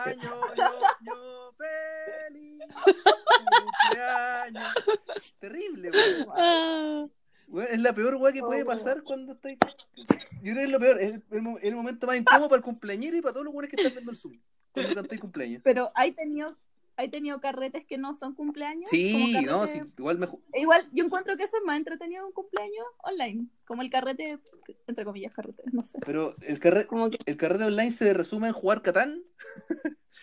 año, 0.04 0.40
yo, 0.54 0.64
yo, 1.00 1.54
feliz. 1.56 2.01
Cumpleaños. 2.82 4.74
Terrible, 5.38 5.90
weón. 5.90 6.28
Ah. 6.36 7.06
Es 7.70 7.80
la 7.80 7.94
peor 7.94 8.14
weá 8.16 8.32
que 8.32 8.40
puede 8.40 8.64
pasar 8.64 9.02
cuando 9.02 9.32
estáis. 9.34 9.58
Yo 10.42 10.52
creo 10.52 10.54
que 10.56 10.64
es 10.64 10.70
lo 10.70 10.78
peor, 10.78 11.00
es 11.00 11.12
el, 11.14 11.22
el 11.30 11.42
mo- 11.42 11.58
el 11.60 11.76
momento 11.76 12.06
más 12.06 12.16
incómodo 12.16 12.48
para 12.48 12.58
el 12.58 12.64
cumpleañero 12.64 13.16
y 13.16 13.20
para 13.20 13.34
todos 13.34 13.44
los 13.44 13.54
weones 13.54 13.70
que 13.70 13.76
están 13.76 13.92
viendo 13.92 14.10
el 14.12 14.16
Zoom. 14.16 14.38
Cuando 14.72 14.94
cantáis 14.94 15.20
cumpleaños. 15.20 15.60
Pero 15.62 15.90
hay 15.94 16.12
tenido, 16.12 16.56
hay 16.96 17.08
tenido 17.10 17.40
carretes 17.42 17.84
que 17.84 17.98
no 17.98 18.14
son 18.14 18.34
cumpleaños. 18.34 18.88
Sí, 18.88 19.34
no, 19.44 19.66
sí, 19.66 19.82
igual 19.98 20.18
me, 20.18 20.26
ju- 20.28 20.40
Igual, 20.54 20.88
yo 20.92 21.04
encuentro 21.04 21.36
que 21.36 21.44
eso 21.44 21.58
es 21.58 21.62
más 21.64 21.76
entretenido 21.76 22.26
un 22.26 22.32
cumpleaños 22.32 22.86
online. 23.04 23.46
Como 23.66 23.82
el 23.82 23.90
carrete, 23.90 24.38
entre 24.86 25.04
comillas, 25.04 25.32
carrete, 25.34 25.62
no 25.72 25.82
sé. 25.82 25.98
Pero 26.06 26.34
el, 26.40 26.58
carre, 26.58 26.86
Como 26.86 27.10
que 27.10 27.18
el 27.26 27.36
carrete 27.36 27.64
online 27.64 27.90
se 27.90 28.14
resume 28.14 28.48
en 28.48 28.54
jugar 28.54 28.80
Catán, 28.80 29.22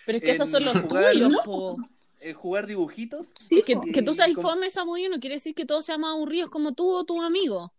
Pero 0.07 0.17
es 0.17 0.23
que 0.23 0.31
esos 0.31 0.49
son 0.49 0.65
los 0.65 0.87
tuyos, 0.87 1.29
No. 1.29 1.43
po. 1.43 1.77
En 2.19 2.33
jugar 2.33 2.67
dibujitos. 2.67 3.27
Es 3.49 3.63
que, 3.63 3.73
y- 3.83 3.91
que 3.91 4.01
tú 4.01 4.13
seas 4.13 4.33
como- 4.33 4.49
fome, 4.49 4.69
Samudio, 4.69 5.09
no 5.09 5.19
quiere 5.19 5.35
decir 5.35 5.55
que 5.55 5.65
todos 5.65 5.85
sean 5.85 6.01
más 6.01 6.13
aburridos 6.13 6.49
como 6.49 6.73
tú 6.73 6.89
o 6.91 7.03
tus 7.05 7.23
amigos. 7.23 7.69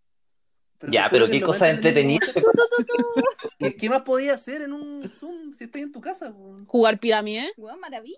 Ya, 0.91 1.09
pero 1.11 1.29
qué 1.29 1.43
cosa 1.43 1.67
hacer. 1.67 1.81
¿Qué, 3.59 3.77
qué 3.77 3.91
más 3.91 4.03
podía 4.03 4.33
hacer 4.35 4.63
en 4.63 4.73
un 4.73 5.09
Zoom 5.09 5.53
si 5.53 5.65
estás 5.65 5.83
en 5.83 5.93
tu 5.93 6.01
casa? 6.01 6.33
Jugar 6.67 6.99
pirámide, 6.99 7.53
Weón, 7.57 7.81
maravilla. 7.81 8.17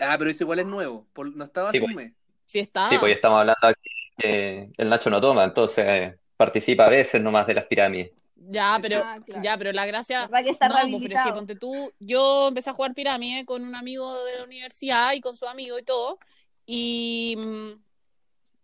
Ah, 0.00 0.16
pero 0.18 0.30
eso 0.30 0.42
igual 0.44 0.58
es 0.58 0.66
nuevo. 0.66 1.06
por- 1.12 1.34
no 1.34 1.44
estaba 1.44 1.70
Sí, 1.70 1.78
un 1.78 1.92
pues. 1.92 2.10
si 2.46 2.58
está. 2.58 2.88
Sí, 2.88 2.96
pues 2.98 3.10
ya 3.10 3.14
estamos 3.14 3.38
hablando 3.40 3.66
aquí 3.68 3.90
que 4.18 4.70
el 4.76 4.88
Nacho 4.88 5.10
no 5.10 5.20
toma, 5.20 5.44
entonces 5.44 5.84
eh, 5.86 6.18
participa 6.36 6.86
a 6.86 6.90
veces 6.90 7.22
nomás 7.22 7.46
de 7.46 7.54
las 7.54 7.66
pirámides. 7.66 8.10
Ya, 8.48 8.78
pero, 8.82 9.02
Ah, 9.04 9.18
claro. 9.24 9.42
ya, 9.42 9.56
pero 9.58 9.72
la 9.72 9.86
gracia. 9.86 10.28
que 10.42 10.50
está 10.50 10.68
no, 10.68 10.74
pues, 10.74 11.02
pero 11.02 11.18
es 11.18 11.24
que 11.24 11.32
ponte 11.32 11.54
tú, 11.54 11.92
yo 12.00 12.48
empecé 12.48 12.70
a 12.70 12.74
jugar 12.74 12.94
pirámide 12.94 13.44
con 13.44 13.64
un 13.64 13.74
amigo 13.74 14.24
de 14.24 14.38
la 14.38 14.44
universidad 14.44 15.12
y 15.12 15.20
con 15.20 15.36
su 15.36 15.46
amigo 15.46 15.78
y 15.78 15.82
todo. 15.84 16.18
Y 16.66 17.36
mm, 17.38 17.70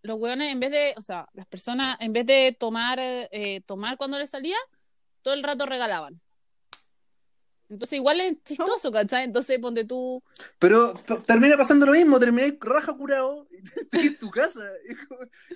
los 0.02 0.18
hueones, 0.18 0.52
en 0.52 0.60
vez 0.60 0.70
de, 0.70 0.94
o 0.96 1.02
sea, 1.02 1.28
las 1.32 1.46
personas, 1.46 1.96
en 2.00 2.12
vez 2.12 2.26
de 2.26 2.56
tomar, 2.58 2.98
eh, 3.00 3.62
tomar 3.66 3.96
cuando 3.96 4.18
les 4.18 4.30
salía, 4.30 4.56
todo 5.22 5.34
el 5.34 5.42
rato 5.42 5.66
regalaban. 5.66 6.20
Entonces, 7.70 7.96
igual 7.98 8.20
es 8.20 8.42
chistoso, 8.44 8.90
¿cachai? 8.90 9.24
Entonces, 9.24 9.58
ponte 9.58 9.84
tú. 9.84 10.22
Pero 10.58 10.94
termina 11.26 11.56
pasando 11.56 11.84
lo 11.86 11.92
mismo, 11.92 12.18
terminé 12.18 12.56
raja 12.60 12.94
curado 12.94 13.46
y 13.50 13.56
estás 13.80 14.04
en 14.04 14.18
tu 14.18 14.30
casa. 14.30 14.60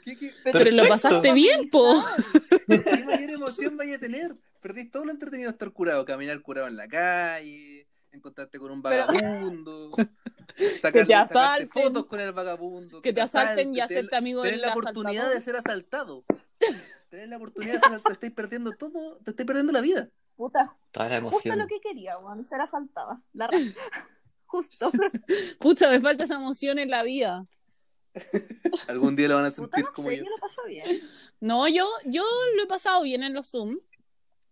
¿Qué, 0.04 0.16
qué, 0.16 0.30
Pero 0.44 0.70
lo 0.72 0.88
pasaste 0.88 1.32
bien, 1.32 1.70
po. 1.70 2.04
qué 2.68 3.04
mayor 3.04 3.30
emoción 3.30 3.76
vaya 3.76 3.96
a 3.96 3.98
tener? 3.98 4.36
Perdís 4.60 4.90
todo 4.90 5.04
lo 5.06 5.10
entretenido 5.10 5.48
de 5.48 5.52
estar 5.54 5.70
curado, 5.72 6.04
caminar 6.04 6.40
curado 6.42 6.68
en 6.68 6.76
la 6.76 6.86
calle, 6.86 7.88
encontrarte 8.12 8.58
con 8.58 8.70
un 8.70 8.82
vagabundo, 8.82 9.90
Que 10.56 10.68
sacarle, 10.68 11.06
te 11.06 11.12
sacarte 11.12 11.14
asalten. 11.14 11.70
fotos 11.70 12.06
con 12.06 12.20
el 12.20 12.32
vagabundo, 12.32 13.00
Que 13.02 13.12
te 13.12 13.22
asalten 13.22 13.70
y 13.70 13.72
tener- 13.72 13.84
hacerte 13.84 14.16
amigo 14.16 14.42
tener 14.42 14.56
del 14.56 14.60
la 14.62 14.72
oportunidad 14.72 15.28
asaltador. 15.28 15.34
de 15.34 15.40
ser 15.40 15.56
asaltado. 15.56 16.24
Tener 17.08 17.28
la 17.28 17.36
oportunidad 17.38 17.72
de 17.74 17.78
ser 17.80 17.86
asaltado, 17.88 18.02
te 18.08 18.12
estáis 18.12 18.32
perdiendo 18.34 18.72
todo, 18.72 19.16
te 19.24 19.30
estáis 19.30 19.46
perdiendo 19.46 19.72
la 19.72 19.80
vida. 19.80 20.08
Puta, 20.42 20.76
Toda 20.90 21.08
la 21.08 21.20
justo 21.30 21.54
lo 21.54 21.66
que 21.68 21.78
quería, 21.80 22.18
weón, 22.18 22.44
asaltada. 22.60 23.22
La 23.32 23.46
raja. 23.48 23.64
Justo. 24.46 24.90
Pucha, 25.60 25.88
me 25.88 26.00
falta 26.00 26.24
esa 26.24 26.34
emoción 26.34 26.80
en 26.80 26.90
la 26.90 27.04
vida. 27.04 27.44
Algún 28.88 29.14
día 29.14 29.28
lo 29.28 29.36
van 29.36 29.46
a 29.46 29.50
Puta, 29.50 29.76
sentir 29.76 29.84
no 29.84 29.92
como 29.92 30.08
sé, 30.08 30.16
yo. 30.18 30.24
yo 30.24 30.30
lo 30.30 30.36
paso 30.38 30.62
bien. 30.66 30.84
No, 31.38 31.68
yo, 31.68 31.86
yo 32.06 32.24
lo 32.56 32.62
he 32.64 32.66
pasado 32.66 33.02
bien 33.02 33.22
en 33.22 33.34
los 33.34 33.48
Zoom. 33.48 33.78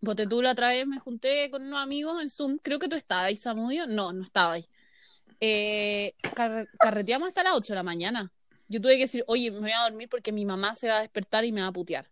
Porque 0.02 0.26
tú 0.28 0.40
la 0.42 0.52
otra 0.52 0.68
vez 0.68 0.86
me 0.86 0.98
junté 1.00 1.50
con 1.50 1.62
unos 1.62 1.82
amigos 1.82 2.22
en 2.22 2.30
Zoom. 2.30 2.58
Creo 2.62 2.78
que 2.78 2.88
tú 2.88 2.94
estabas 2.96 3.24
ahí, 3.26 3.36
Samudio. 3.36 3.86
No, 3.88 4.12
no 4.12 4.22
estaba 4.22 4.52
ahí. 4.52 4.66
Eh, 5.40 6.14
carre- 6.34 6.68
carreteamos 6.78 7.26
hasta 7.28 7.42
las 7.42 7.54
8 7.56 7.72
de 7.72 7.76
la 7.76 7.82
mañana. 7.82 8.32
Yo 8.68 8.80
tuve 8.80 8.92
que 8.94 9.02
decir, 9.02 9.24
oye, 9.26 9.50
me 9.50 9.58
voy 9.58 9.72
a 9.72 9.82
dormir 9.82 10.08
porque 10.08 10.30
mi 10.30 10.44
mamá 10.46 10.74
se 10.76 10.88
va 10.88 10.98
a 10.98 11.00
despertar 11.00 11.44
y 11.44 11.50
me 11.52 11.60
va 11.60 11.66
a 11.66 11.72
putear. 11.72 12.08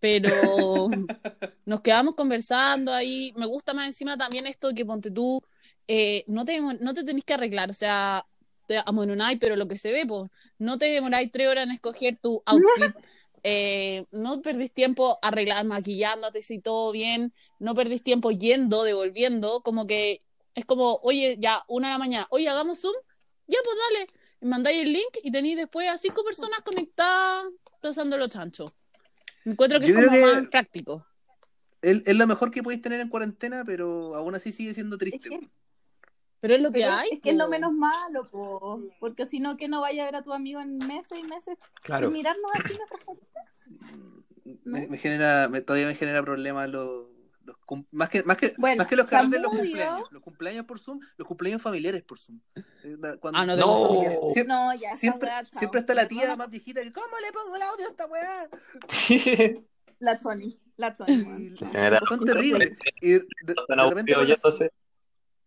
Pero 0.00 0.88
nos 1.66 1.80
quedamos 1.80 2.14
conversando 2.14 2.92
ahí. 2.92 3.32
Me 3.36 3.46
gusta 3.46 3.74
más 3.74 3.86
encima 3.86 4.16
también 4.16 4.46
esto 4.46 4.68
de 4.68 4.74
que 4.74 4.84
ponte 4.84 5.10
tú, 5.10 5.42
eh, 5.88 6.24
no 6.26 6.44
te, 6.44 6.60
no 6.60 6.94
te 6.94 7.04
tenés 7.04 7.24
que 7.24 7.34
arreglar. 7.34 7.70
O 7.70 7.74
sea, 7.74 8.26
te 8.66 8.82
amononáis, 8.84 9.38
pero 9.38 9.56
lo 9.56 9.68
que 9.68 9.78
se 9.78 9.92
ve, 9.92 10.06
pues, 10.06 10.30
no 10.58 10.78
te 10.78 10.86
demoráis 10.86 11.30
tres 11.30 11.48
horas 11.48 11.64
en 11.64 11.72
escoger 11.72 12.18
tu 12.20 12.42
outfit. 12.46 12.94
Eh, 13.46 14.06
no 14.10 14.40
perdís 14.40 14.72
tiempo 14.72 15.18
arreglar, 15.20 15.66
maquillándote 15.66 16.40
si 16.40 16.60
todo 16.60 16.92
bien, 16.92 17.34
no 17.58 17.74
perdís 17.74 18.02
tiempo 18.02 18.30
yendo, 18.30 18.84
devolviendo, 18.84 19.60
como 19.60 19.86
que 19.86 20.22
es 20.54 20.64
como, 20.64 20.98
oye, 21.02 21.36
ya, 21.38 21.62
una 21.68 21.88
de 21.88 21.94
la 21.94 21.98
mañana, 21.98 22.26
oye, 22.30 22.48
hagamos 22.48 22.80
Zoom, 22.80 22.94
ya 23.46 23.58
pues 23.62 23.76
dale, 23.88 24.06
mandáis 24.40 24.82
el 24.82 24.94
link 24.94 25.18
y 25.22 25.30
tenéis 25.30 25.58
después 25.58 25.88
a 25.90 25.98
cinco 25.98 26.24
personas 26.24 26.60
conectadas 26.60 27.44
pasando 27.82 28.16
los 28.16 28.30
chanchos. 28.30 28.72
Encuentro 29.44 29.80
que 29.80 29.86
Yo 29.88 29.98
es 29.98 30.04
como 30.06 30.16
que- 30.16 30.22
más 30.22 30.48
práctico. 30.48 31.06
Es, 31.82 32.02
es 32.06 32.16
lo 32.16 32.26
mejor 32.26 32.50
que 32.50 32.62
podéis 32.62 32.80
tener 32.80 33.00
en 33.00 33.08
cuarentena, 33.08 33.62
pero 33.64 34.14
aún 34.14 34.34
así 34.34 34.52
sigue 34.52 34.72
siendo 34.74 34.96
triste. 34.96 35.18
Es 35.18 35.22
que- 35.24 35.30
weón. 35.30 35.50
Pero 36.40 36.54
es 36.56 36.60
lo 36.60 36.72
que 36.72 36.80
Pero 36.80 36.92
hay. 36.92 37.08
es 37.12 37.20
que 37.20 37.30
es 37.30 37.36
lo 37.36 37.48
menos 37.48 37.72
malo, 37.72 38.28
po, 38.30 38.82
porque 39.00 39.24
si 39.24 39.40
no, 39.40 39.56
que 39.56 39.66
no 39.66 39.80
vaya 39.80 40.02
a 40.02 40.06
ver 40.06 40.16
a 40.16 40.22
tu 40.22 40.32
amigo 40.34 40.60
en 40.60 40.76
meses 40.76 41.18
y 41.18 41.22
meses 41.22 41.56
Claro. 41.82 42.10
mirarnos 42.10 42.50
así 42.54 42.74
nuestras 42.76 43.00
caritas. 43.04 43.44
¿No? 44.64 44.88
me 44.90 44.98
genera, 44.98 45.48
me- 45.48 45.62
todavía 45.62 45.86
me 45.88 45.94
genera 45.94 46.22
problemas 46.22 46.68
los, 46.70 47.06
los 47.44 47.56
cum- 47.66 47.86
más 47.90 48.08
que 48.08 48.22
más 48.22 48.36
que 48.36 48.54
Bueno, 48.58 48.78
más 48.78 48.86
que 48.86 48.96
los 48.96 49.06
carretes 49.06 49.40
los 49.40 49.52
Samudio- 49.52 49.70
cumpleaños, 49.72 50.12
los 50.12 50.22
cumpleaños 50.22 50.66
por 50.66 50.80
Zoom, 50.80 51.00
los 51.16 51.28
cumpleaños 51.28 51.62
familiares 51.62 52.02
por 52.02 52.18
Zoom. 52.18 52.40
Eh, 52.56 52.62
cuando- 53.20 53.38
Ah, 53.38 53.46
no 53.46 53.56
No. 53.56 54.30
Siempre, 54.32 54.54
No, 54.54 54.74
ya, 54.74 54.94
siempre, 54.96 55.28
weá, 55.28 55.42
chao. 55.44 55.58
siempre 55.58 55.80
está 55.80 55.94
la 55.94 56.08
tía 56.08 56.36
más 56.36 56.50
viejita 56.50 56.82
que 56.82 56.92
¿cómo 56.92 57.06
le 57.24 57.32
pongo 57.32 57.56
el 57.56 57.62
audio 57.62 57.86
a 57.86 57.90
esta 57.90 58.06
weá? 58.06 58.48
La 60.00 60.20
Sony, 60.20 60.58
la 60.76 60.94
Sony. 60.96 61.06
Y- 61.08 61.54
son 62.08 62.24
terribles. 62.24 62.72
Y 63.00 63.10
de, 63.12 63.18
de 63.20 63.26
Están 63.56 63.78
repente 63.88 64.14
aburridos 64.14 64.28
ya, 64.28 64.34
entonces. 64.34 64.70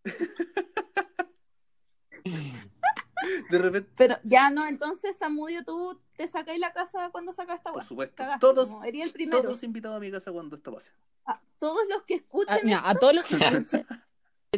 de 3.52 3.58
repente, 3.60 3.90
Pero 3.96 4.18
ya 4.24 4.50
no, 4.50 4.66
entonces, 4.68 5.16
Samudio, 5.18 5.64
tú 5.64 6.00
te 6.18 6.28
sacáis 6.28 6.60
la 6.60 6.74
casa 6.74 7.10
cuando 7.12 7.32
sacas 7.32 7.58
esta 7.58 7.72
por 7.72 7.84
supuesto, 7.84 8.16
Cagaste, 8.16 8.40
todos 8.42 8.72
el 8.84 9.12
primero. 9.12 9.42
todos 9.44 9.64
invitados 9.64 9.98
a 9.98 10.00
mi 10.00 10.12
casa 10.12 10.32
cuando 10.32 10.56
esto 10.58 10.74
pase. 10.74 10.92
A 11.26 11.40
todos 11.60 11.84
los 11.90 12.04
que 12.04 12.16
escuchen, 12.16 12.54
Ah, 12.56 12.60
mira, 12.64 12.82
a 12.90 12.96
todos 12.96 13.14
los 13.14 13.24
que 13.26 13.36
escuchen, 13.66 13.86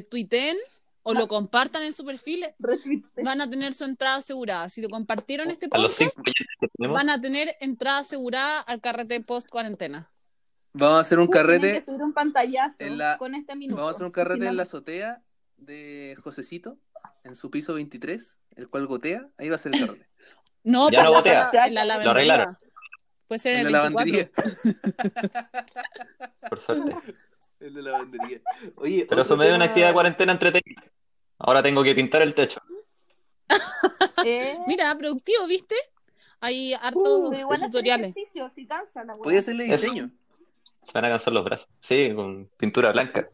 tuiten 0.09 0.57
o 1.03 1.13
lo 1.13 1.27
compartan 1.27 1.83
en 1.83 1.93
su 1.93 2.05
perfil, 2.05 2.45
van 3.23 3.41
a 3.41 3.49
tener 3.49 3.73
su 3.73 3.83
entrada 3.85 4.17
asegurada. 4.17 4.69
Si 4.69 4.81
lo 4.81 4.89
compartieron 4.89 5.49
este 5.49 5.67
A 5.71 5.77
los 5.77 5.91
podcast, 5.91 5.97
cinco 6.15 6.21
oyentes 6.21 6.55
que 6.59 6.67
tenemos. 6.77 6.95
van 6.97 7.09
a 7.09 7.19
tener 7.21 7.55
entrada 7.61 7.99
asegurada 7.99 8.59
al 8.61 8.79
carrete 8.81 9.19
post 9.21 9.49
cuarentena. 9.49 10.11
Vamos 10.73 10.97
a 10.97 10.99
hacer 11.01 11.17
un 11.19 11.27
Tienen 11.29 11.47
carrete, 11.47 11.73
que 11.73 11.81
subir 11.85 12.01
un 12.03 12.13
pantallazo 12.13 12.75
en 12.79 12.97
la- 12.99 13.17
con 13.17 13.33
este 13.33 13.55
minuto. 13.55 13.77
vamos 13.77 13.93
a 13.93 13.95
hacer 13.95 14.05
un 14.05 14.11
carrete 14.11 14.41
Si 14.41 14.45
no, 14.45 14.49
en 14.51 14.57
la 14.57 14.63
azotea 14.63 15.23
de 15.57 16.15
Josecito 16.23 16.77
en 17.23 17.35
su 17.35 17.49
piso 17.49 17.73
23, 17.73 18.39
el 18.55 18.69
cual 18.69 18.85
gotea, 18.85 19.27
ahí 19.37 19.49
va 19.49 19.55
a 19.55 19.59
ser 19.59 19.73
el 19.73 19.85
carrete. 19.87 20.08
No, 20.63 20.89
Ya 20.89 20.99
pero 20.99 21.13
no 21.13 21.21
la- 21.21 21.67
en 21.67 21.73
la 21.73 21.83
Lo 21.83 21.87
lavandería. 21.87 22.11
arreglaron. 22.11 22.57
Puede 23.27 23.39
ser 23.39 23.55
En 23.55 23.65
el 23.67 23.71
la 23.71 23.89
24. 23.89 24.29
lavandería. 24.33 25.59
Por 26.49 26.59
suerte. 26.59 26.95
El 27.59 27.73
de 27.73 27.81
la 27.81 27.91
lavandería. 27.91 28.41
Oye, 28.75 29.05
Pero 29.09 29.21
eso 29.21 29.35
me 29.37 29.45
dio 29.45 29.55
una 29.55 29.65
actividad 29.65 29.89
de 29.89 29.93
cuarentena 29.93 30.31
entretenida. 30.31 30.83
Ahora 31.37 31.61
tengo 31.63 31.83
que 31.83 31.93
pintar 31.95 32.21
el 32.21 32.33
techo. 32.33 32.61
eh, 34.25 34.57
Mira, 34.67 34.97
productivo, 34.97 35.45
¿viste? 35.47 35.75
Hay 36.41 36.73
hartos 36.73 37.29
pero 37.29 37.39
igual 37.41 37.61
tutoriales. 37.61 38.15
ejercicio, 38.15 38.49
si 38.49 38.65
cansa 38.65 39.03
la 39.03 39.13
weá. 39.13 39.23
Podía 39.23 39.39
hacerle 39.39 39.65
Eso. 39.65 39.73
diseño. 39.91 40.09
Se 40.81 40.91
van 40.93 41.05
a 41.05 41.09
cansar 41.09 41.33
los 41.33 41.43
brazos. 41.43 41.67
Sí, 41.81 42.11
con 42.15 42.49
pintura 42.57 42.91
blanca. 42.93 43.29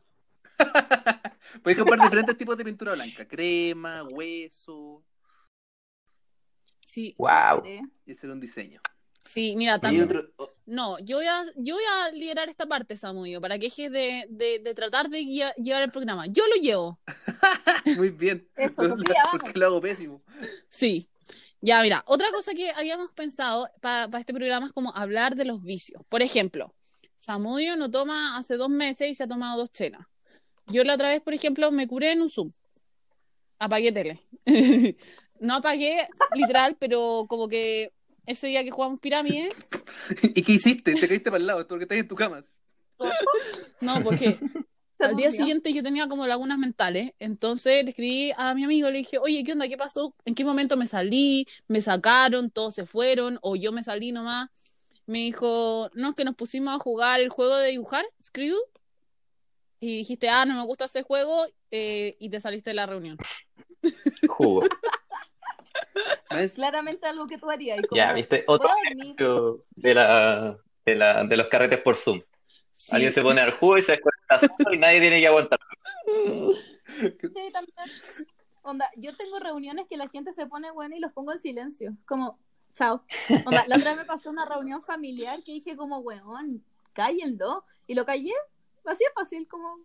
Puedes 1.63 1.77
comprar 1.77 2.01
diferentes 2.01 2.35
tipos 2.37 2.57
de 2.57 2.65
pintura 2.65 2.93
blanca. 2.93 3.27
Crema, 3.27 4.03
hueso. 4.11 5.03
Sí, 6.95 7.13
¡Wow! 7.17 7.63
Y 8.05 8.11
hacer 8.13 8.29
un 8.29 8.39
diseño. 8.39 8.79
sí, 9.21 9.53
mira, 9.57 9.79
también. 9.79 10.05
otro- 10.05 10.31
oh, 10.37 10.49
No, 10.65 10.97
yo 10.99 11.17
voy 11.17 11.25
a, 11.27 11.43
yo 11.57 11.75
voy 11.75 11.83
a 11.83 12.11
liderar 12.11 12.47
esta 12.47 12.65
parte, 12.67 12.95
Samudio, 12.95 13.41
para 13.41 13.59
que 13.59 13.65
dejes 13.65 13.91
de, 13.91 14.25
de, 14.29 14.59
de 14.59 14.73
tratar 14.73 15.09
de 15.09 15.25
llevar 15.25 15.81
el 15.81 15.91
programa. 15.91 16.25
Yo 16.27 16.43
lo 16.47 16.55
llevo. 16.61 16.99
muy 17.97 18.11
bien. 18.11 18.47
Eso, 18.55 18.83
Lo- 18.83 18.89
Sofía, 18.97 19.15
vamos. 19.25 19.41
porque 19.43 19.59
lo 19.59 19.65
hago 19.65 19.81
pésimo. 19.81 20.21
Sí. 20.69 21.09
Ya, 21.59 21.81
mira, 21.81 22.01
otra 22.07 22.31
cosa 22.31 22.53
que 22.53 22.69
habíamos 22.71 23.11
pensado 23.13 23.69
para 23.81 24.17
este 24.19 24.33
programa 24.33 24.67
es 24.67 24.71
como 24.71 24.95
hablar 24.95 25.35
de 25.35 25.43
los 25.45 25.61
vicios. 25.63 26.01
Por 26.07 26.21
ejemplo, 26.21 26.73
Samudio 27.19 27.75
no 27.75 27.91
toma 27.91 28.37
hace 28.37 28.55
dos 28.55 28.69
meses 28.69 29.09
y 29.11 29.15
se 29.15 29.23
ha 29.23 29.27
tomado 29.27 29.57
dos 29.59 29.71
chelas. 29.73 30.05
Yo 30.67 30.83
la 30.85 30.93
otra 30.93 31.09
vez, 31.09 31.21
por 31.21 31.33
ejemplo, 31.33 31.71
me 31.71 31.87
curé 31.87 32.11
en 32.13 32.21
un 32.21 32.29
Zoom. 32.29 32.51
Apagué 33.59 33.91
tele. 33.91 34.21
no 35.39 35.55
apagué, 35.55 36.07
literal, 36.35 36.77
pero 36.79 37.25
como 37.27 37.47
que 37.47 37.91
ese 38.25 38.47
día 38.47 38.63
que 38.63 38.71
jugamos 38.71 38.99
pirámide, 38.99 39.49
¿Y 40.35 40.41
qué 40.41 40.53
hiciste? 40.53 40.93
Te 40.93 41.07
caíste 41.07 41.29
para 41.29 41.37
el 41.37 41.47
lado, 41.47 41.67
porque 41.67 41.83
estás 41.83 41.97
en 41.97 42.07
tu 42.07 42.15
cama. 42.15 42.41
no, 43.81 44.03
porque 44.03 44.39
al 44.99 45.15
día 45.15 45.31
siguiente 45.31 45.73
yo 45.73 45.83
tenía 45.83 46.07
como 46.07 46.27
lagunas 46.27 46.57
mentales, 46.57 47.11
entonces 47.19 47.83
le 47.83 47.91
escribí 47.91 48.31
a 48.37 48.53
mi 48.53 48.63
amigo, 48.63 48.89
le 48.89 48.99
dije, 48.99 49.17
oye, 49.17 49.43
¿qué 49.43 49.53
onda? 49.53 49.67
¿Qué 49.67 49.77
pasó? 49.77 50.15
¿En 50.25 50.35
qué 50.35 50.45
momento 50.45 50.77
me 50.77 50.87
salí? 50.87 51.47
¿Me 51.67 51.81
sacaron? 51.81 52.49
¿Todos 52.49 52.75
se 52.75 52.85
fueron? 52.85 53.39
¿O 53.41 53.55
yo 53.55 53.71
me 53.71 53.83
salí 53.83 54.11
nomás? 54.11 54.49
Me 55.05 55.19
dijo, 55.19 55.89
no, 55.93 56.09
es 56.09 56.15
que 56.15 56.25
nos 56.25 56.35
pusimos 56.35 56.75
a 56.75 56.79
jugar 56.79 57.19
el 57.19 57.29
juego 57.29 57.55
de 57.57 57.71
dibujar, 57.71 58.05
Screw, 58.21 58.57
y 59.79 59.97
dijiste, 59.97 60.29
ah, 60.29 60.45
no 60.45 60.55
me 60.55 60.65
gusta 60.65 60.85
ese 60.85 61.03
juego, 61.03 61.45
eh, 61.69 62.15
y 62.19 62.29
te 62.29 62.39
saliste 62.41 62.71
de 62.71 62.75
la 62.75 62.87
reunión. 62.87 63.17
Jugo. 64.27 64.61
¿Ves? 66.31 66.53
Claramente 66.55 67.07
algo 67.07 67.27
que 67.27 67.37
tú 67.37 67.49
harías. 67.49 67.79
Y 67.79 67.83
como, 67.83 67.97
Ya, 67.97 68.13
viste, 68.13 68.43
otro 68.47 68.69
ejemplo 68.83 69.63
de, 69.75 69.95
la, 69.95 70.57
de, 70.85 70.95
la, 70.95 71.23
de 71.23 71.37
los 71.37 71.47
carretes 71.47 71.79
por 71.79 71.97
Zoom. 71.97 72.21
Sí. 72.75 72.95
Alguien 72.95 73.13
se 73.13 73.21
pone 73.21 73.41
al 73.41 73.51
jugo 73.51 73.77
y 73.77 73.81
se 73.81 73.93
desconecta 73.93 74.39
solo 74.63 74.75
y 74.75 74.79
nadie 74.79 74.99
tiene 74.99 75.19
que 75.19 75.27
aguantar. 75.27 75.59
Sí, 76.05 77.51
también. 77.51 77.75
Onda, 78.61 78.89
yo 78.95 79.15
tengo 79.15 79.39
reuniones 79.39 79.85
que 79.87 79.97
la 79.97 80.07
gente 80.07 80.33
se 80.33 80.47
pone 80.47 80.71
buena 80.71 80.95
y 80.95 80.99
los 80.99 81.11
pongo 81.13 81.31
en 81.31 81.39
silencio. 81.39 81.95
Como, 82.05 82.39
chao. 82.73 83.03
Onda, 83.45 83.65
la 83.67 83.77
otra 83.77 83.91
vez 83.91 83.99
me 83.99 84.05
pasó 84.05 84.29
una 84.29 84.45
reunión 84.45 84.83
familiar 84.83 85.43
que 85.43 85.53
dije 85.53 85.75
como, 85.75 85.99
weón, 85.99 86.63
cállenlo. 86.93 87.63
Y 87.87 87.93
lo 87.93 88.05
callé, 88.05 88.33
así 88.85 89.03
es 89.03 89.13
fácil, 89.13 89.47
como, 89.47 89.79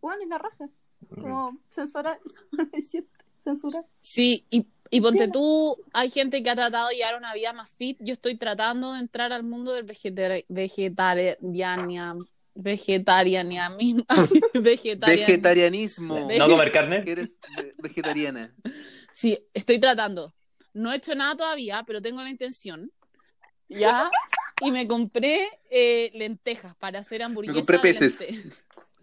weón, 0.00 0.20
es 0.22 0.28
la 0.28 0.38
raja. 0.38 0.68
Como, 1.14 1.58
censura, 1.68 2.18
censura. 3.38 3.84
Sí, 4.00 4.44
y, 4.50 4.66
y 4.90 5.00
ponte 5.00 5.28
tú, 5.28 5.76
hay 5.92 6.10
gente 6.10 6.42
que 6.42 6.50
ha 6.50 6.56
tratado 6.56 6.88
de 6.88 6.96
llevar 6.96 7.16
una 7.16 7.32
vida 7.34 7.52
más 7.52 7.72
fit. 7.74 7.96
Yo 8.00 8.12
estoy 8.12 8.36
tratando 8.36 8.92
de 8.92 9.00
entrar 9.00 9.32
al 9.32 9.44
mundo 9.44 9.72
del 9.72 9.84
vegetar 9.84 10.44
vegetariania, 10.48 12.14
vegetarianismo, 12.54 14.04
vegetarian- 14.52 14.52
Vegetarianismo. 15.26 16.26
Ve- 16.26 16.38
¿No 16.38 16.48
comer 16.48 16.72
carne? 16.72 17.04
Que 17.04 17.12
eres 17.12 17.36
ve- 17.56 17.74
vegetariana. 17.78 18.52
Sí, 19.12 19.38
estoy 19.54 19.78
tratando. 19.78 20.34
No 20.72 20.92
he 20.92 20.96
hecho 20.96 21.14
nada 21.14 21.36
todavía, 21.36 21.84
pero 21.86 22.02
tengo 22.02 22.22
la 22.22 22.30
intención. 22.30 22.90
Ya. 23.68 24.10
Y 24.60 24.72
me 24.72 24.86
compré 24.86 25.48
eh, 25.70 26.10
lentejas 26.14 26.74
para 26.76 26.98
hacer 26.98 27.22
hamburguesas. 27.22 27.56
compré 27.58 27.78
peces. 27.78 28.18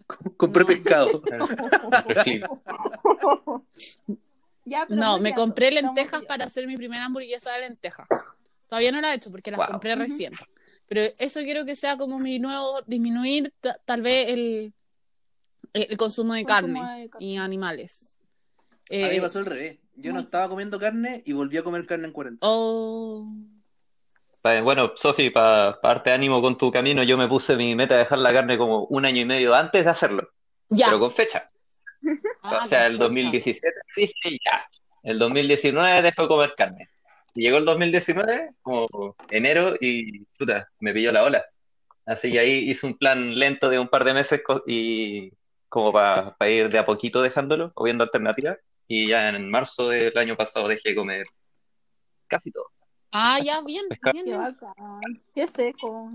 Compré 0.38 0.62
No. 0.62 0.66
pescado. 0.68 1.22
Reflip. 4.68 4.72
Ya, 4.72 4.86
pero 4.88 5.00
No, 5.00 5.18
me 5.18 5.34
compré 5.34 5.70
lentejas 5.70 6.22
para 6.24 6.44
hacer 6.44 6.66
mi 6.66 6.76
primera 6.76 7.04
hamburguesa 7.06 7.52
de 7.52 7.60
lentejas. 7.60 8.06
Todavía 8.68 8.92
no 8.92 9.00
la 9.00 9.12
he 9.12 9.16
hecho 9.16 9.30
porque 9.30 9.50
las 9.50 9.58
Wow. 9.58 9.66
compré 9.68 9.94
recién. 9.96 10.34
Pero 10.88 11.02
eso 11.18 11.40
quiero 11.40 11.64
que 11.64 11.76
sea 11.76 11.96
como 11.96 12.18
mi 12.18 12.38
nuevo, 12.38 12.80
disminuir 12.86 13.52
ta- 13.60 13.78
tal 13.84 14.02
vez 14.02 14.28
el, 14.28 14.72
el 15.74 15.96
consumo 15.96 16.34
de 16.34 16.44
Consumo 16.44 16.80
carne 16.80 17.00
de 17.02 17.10
carne. 17.10 17.26
y 17.26 17.36
animales. 17.36 18.08
A 18.90 18.94
mí 19.08 19.16
Eh, 19.16 19.20
pasó 19.20 19.38
al 19.38 19.46
revés. 19.46 19.78
Yo 19.96 20.12
no 20.12 20.20
estaba 20.20 20.48
comiendo 20.48 20.78
carne 20.78 21.22
y 21.26 21.32
volví 21.32 21.56
a 21.58 21.62
comer 21.62 21.84
carne 21.86 22.06
en 22.06 22.12
cuarentena. 22.12 22.48
oh, 22.50 23.26
Pa- 24.40 24.60
bueno, 24.62 24.92
Sofi, 24.94 25.30
para 25.30 25.78
darte 25.82 26.12
ánimo 26.12 26.40
con 26.40 26.56
tu 26.56 26.70
camino, 26.70 27.02
yo 27.02 27.18
me 27.18 27.26
puse 27.26 27.56
mi 27.56 27.74
meta 27.74 27.94
de 27.94 28.00
dejar 28.00 28.20
la 28.20 28.32
carne 28.32 28.56
como 28.56 28.84
un 28.84 29.04
año 29.04 29.20
y 29.20 29.24
medio 29.24 29.54
antes 29.54 29.84
de 29.84 29.90
hacerlo, 29.90 30.28
Ya. 30.68 30.86
pero 30.86 31.00
con 31.00 31.10
fecha. 31.10 31.44
Ah, 32.50 32.60
O 32.64 32.68
sea, 32.68 32.86
el 32.86 32.98
perfecto. 32.98 33.04
2017 33.04 33.76
dije 33.96 34.38
ya. 34.44 34.68
El 35.02 35.18
2019 35.18 36.02
dejó 36.02 36.22
de 36.22 36.28
comer 36.28 36.54
carne. 36.56 36.88
Y 37.34 37.42
llegó 37.42 37.58
el 37.58 37.64
2019, 37.64 38.50
como 38.62 39.16
enero, 39.30 39.74
y 39.80 40.24
puta, 40.38 40.68
me 40.80 40.92
pilló 40.92 41.12
la 41.12 41.22
ola. 41.24 41.44
Así 42.06 42.32
que 42.32 42.40
ahí 42.40 42.70
hice 42.70 42.86
un 42.86 42.96
plan 42.96 43.38
lento 43.38 43.68
de 43.68 43.78
un 43.78 43.88
par 43.88 44.02
de 44.04 44.14
meses 44.14 44.42
y 44.66 45.30
como 45.68 45.92
para 45.92 46.34
ir 46.48 46.70
de 46.70 46.78
a 46.78 46.86
poquito 46.86 47.20
dejándolo 47.22 47.70
o 47.74 47.84
viendo 47.84 48.02
alternativas. 48.02 48.58
Y 48.88 49.08
ya 49.08 49.28
en 49.28 49.50
marzo 49.50 49.88
del 49.90 50.16
año 50.16 50.36
pasado 50.36 50.66
dejé 50.68 50.90
de 50.90 50.94
comer 50.94 51.26
casi 52.26 52.50
todo. 52.50 52.64
Ah, 53.12 53.38
ya, 53.42 53.60
bien, 53.60 53.84
Pescado. 53.88 54.22
bien. 54.24 55.22
Qué 55.34 55.46
seco. 55.46 56.10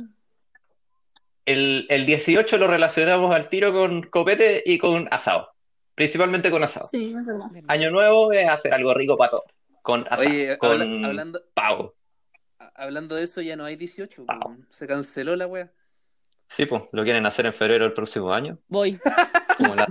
El, 1.45 1.85
el 1.89 2.05
18 2.05 2.57
lo 2.57 2.67
relacionamos 2.67 3.33
al 3.35 3.49
tiro 3.49 3.73
con 3.73 4.03
copete 4.03 4.63
y 4.65 4.77
con 4.77 5.07
asado. 5.11 5.52
Principalmente 5.95 6.49
con 6.51 6.63
asado. 6.63 6.87
Sí, 6.89 7.13
es 7.17 7.25
verdad. 7.25 7.47
Año 7.67 7.91
nuevo 7.91 8.31
es 8.33 8.47
hacer 8.49 8.73
algo 8.73 8.93
rico 8.93 9.15
para 9.17 9.31
todos. 9.31 9.43
Con 9.81 10.05
asado, 10.09 10.29
Oye, 10.29 10.57
con 10.57 10.71
habla- 10.81 11.07
hablando, 11.07 11.41
pavo. 11.53 11.95
hablando 12.75 13.15
de 13.15 13.23
eso, 13.23 13.41
ya 13.41 13.55
no 13.55 13.65
hay 13.65 13.75
18. 13.75 14.25
po. 14.25 14.55
Se 14.69 14.87
canceló 14.87 15.35
la 15.35 15.45
wea. 15.47 15.71
Sí, 16.49 16.65
pues, 16.65 16.83
lo 16.91 17.03
quieren 17.03 17.25
hacer 17.25 17.45
en 17.47 17.53
febrero 17.53 17.83
del 17.85 17.93
próximo 17.93 18.31
año. 18.33 18.59
Voy. 18.67 18.99
como 19.57 19.75
la- 19.75 19.87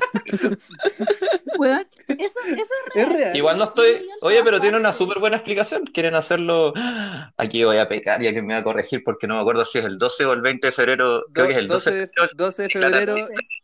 Weón, 1.58 1.86
eso, 2.08 2.38
eso 2.46 2.56
es 2.56 2.96
Es 2.96 3.08
real. 3.08 3.12
real. 3.18 3.36
Igual 3.36 3.58
no 3.58 3.64
estoy. 3.64 4.04
Oye, 4.22 4.42
pero 4.42 4.60
tiene 4.60 4.78
una 4.78 4.92
súper 4.92 5.18
buena 5.18 5.36
explicación. 5.36 5.84
Quieren 5.86 6.14
hacerlo. 6.14 6.72
Aquí 7.36 7.62
voy 7.64 7.78
a 7.78 7.86
pecar, 7.86 8.20
ya 8.22 8.32
que 8.32 8.42
me 8.42 8.54
va 8.54 8.60
a 8.60 8.64
corregir 8.64 9.02
porque 9.04 9.26
no 9.26 9.34
me 9.36 9.40
acuerdo 9.40 9.64
si 9.64 9.78
es 9.78 9.84
el 9.84 9.98
12 9.98 10.24
o 10.24 10.32
el 10.32 10.40
20 10.40 10.66
de 10.68 10.72
febrero. 10.72 11.24
Creo 11.32 11.46
que 11.46 11.52
es 11.52 11.58
el 11.58 11.68
12 11.68 11.90
de 11.92 12.00
12, 12.06 12.08
febrero. 12.08 12.34
12 12.34 12.62
de 12.62 12.68
febrero 12.70 13.14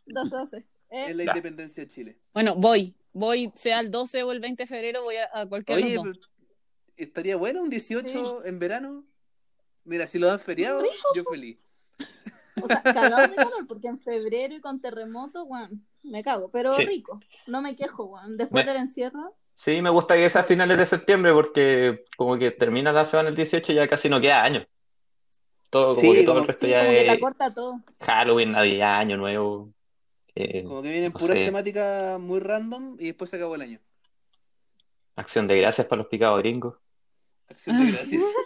12, 0.07 0.29
12. 0.29 0.65
Eh, 0.89 1.07
es 1.09 1.15
la 1.15 1.23
Ya. 1.25 1.31
independencia 1.31 1.83
de 1.83 1.89
Chile. 1.89 2.17
Bueno, 2.33 2.55
voy. 2.55 2.95
Voy, 3.13 3.51
sea 3.55 3.79
el 3.79 3.89
12 3.91 4.23
o 4.23 4.31
el 4.31 4.39
20 4.39 4.63
de 4.63 4.67
febrero, 4.67 5.03
voy 5.03 5.15
a, 5.17 5.29
a 5.33 5.47
cualquier 5.49 5.79
Oye, 5.79 5.95
dos. 5.95 6.19
estaría 6.95 7.35
bueno 7.35 7.61
un 7.63 7.69
18 7.69 8.45
en 8.45 8.59
verano. 8.59 9.03
Mira, 9.83 10.05
si 10.07 10.19
lo 10.19 10.27
dan 10.27 10.39
feriado, 10.39 10.83
yo 11.15 11.23
feliz. 11.23 11.63
O 12.61 12.67
sea, 12.67 12.81
cagado 12.83 13.27
de 13.27 13.35
calor, 13.35 13.67
porque 13.67 13.87
en 13.87 13.99
febrero 13.99 14.53
y 14.53 14.61
con 14.61 14.79
terremoto, 14.79 15.43
weón, 15.45 15.85
me 16.03 16.23
cago. 16.23 16.49
Pero 16.51 16.71
Sí. 16.73 16.85
rico. 16.85 17.19
No 17.47 17.61
me 17.61 17.75
quejo, 17.75 18.05
weón. 18.05 18.37
Después 18.37 18.65
Me- 18.65 18.71
del 18.73 18.81
encierro. 18.83 19.35
Sí, 19.53 19.81
me 19.81 19.89
gusta 19.89 20.15
que 20.15 20.29
sea 20.29 20.41
a 20.41 20.45
finales 20.45 20.77
de 20.77 20.85
septiembre 20.85 21.33
porque 21.33 22.05
como 22.15 22.37
que 22.37 22.51
termina 22.51 22.93
la 22.93 23.05
semana 23.05 23.29
el 23.29 23.35
18 23.35 23.71
y 23.71 23.75
ya 23.75 23.87
casi 23.87 24.07
no 24.07 24.21
queda 24.21 24.43
año. 24.43 24.65
Todo, 25.69 25.95
como 25.95 26.01
Sí, 26.01 26.13
que 26.13 26.23
todo 26.23 26.35
como- 26.35 26.41
el 26.41 26.47
resto 26.47 26.65
Sí, 26.65 26.71
ya 26.71 26.79
como 26.81 26.91
que 26.91 27.05
la 27.05 27.13
es 27.13 27.19
corta 27.19 27.53
todo. 27.53 27.79
Halloween, 28.01 28.51
Navidad, 28.51 28.99
Año 28.99 29.17
Nuevo. 29.17 29.73
Eh, 30.39 30.63
Como 30.63 30.81
que 30.81 30.89
vienen 30.91 31.11
no 31.13 31.17
puras 31.17 31.35
sé. 31.37 31.43
temáticas 31.43 32.19
muy 32.19 32.39
random 32.39 32.95
y 32.99 33.05
después 33.07 33.29
se 33.29 33.35
acabó 33.37 33.55
el 33.55 33.61
año. 33.61 33.81
Acción 35.15 35.45
de 35.47 35.55
gracias 35.57 35.85
para 35.85 36.01
los 36.01 36.07
picados 36.09 36.39
gringos. 36.39 36.75
Acción 37.49 37.77
de 37.77 37.85
gracias. 37.91 38.39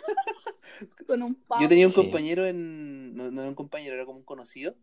Con 1.08 1.24
un 1.24 1.36
pavo. 1.36 1.62
Yo 1.62 1.68
tenía 1.70 1.88
un 1.88 1.94
Sí. 1.94 1.94
compañero 1.94 2.46
en. 2.46 3.16
No, 3.16 3.32
no 3.32 3.42
era 3.42 3.50
un 3.50 3.56
compañero, 3.56 3.96
era 3.96 4.06
como 4.06 4.20
un 4.20 4.26
conocido. 4.26 4.76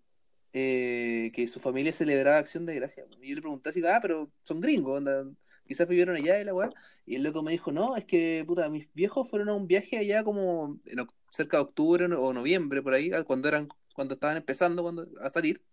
eh, 0.54 1.32
que 1.34 1.48
su 1.48 1.60
familia 1.60 1.92
celebraba 1.94 2.38
Acción 2.38 2.66
de 2.66 2.74
Gracia. 2.76 3.06
Y 3.22 3.30
yo 3.30 3.36
le 3.36 3.42
pregunté 3.42 3.70
así, 3.70 3.82
ah, 3.86 4.00
pero 4.02 4.32
son 4.42 4.60
gringos, 4.60 4.98
onda, 4.98 5.24
quizás 5.66 5.88
vivieron 5.88 6.16
allá 6.16 6.40
y 6.40 6.44
la 6.44 6.54
weá. 6.54 6.70
Y 7.06 7.16
el 7.16 7.24
loco 7.24 7.42
me 7.42 7.52
dijo, 7.52 7.72
no, 7.72 7.96
es 7.96 8.04
que, 8.06 8.44
puta, 8.46 8.68
mis 8.70 8.92
viejos 8.94 9.30
fueron 9.30 9.48
a 9.50 9.54
un 9.54 9.66
viaje 9.68 9.98
allá 9.98 10.24
como 10.24 10.78
en 10.86 11.06
cerca 11.32 11.58
de 11.58 11.64
octubre 11.64 12.06
o 12.06 12.32
noviembre, 12.34 12.82
por 12.82 12.94
ahí, 12.94 13.10
cuando 13.26 13.48
eran, 13.48 13.68
cuando 13.94 14.14
estaban 14.14 14.36
empezando 14.38 14.82
cuando, 14.84 15.08
a 15.22 15.30
salir. 15.30 15.64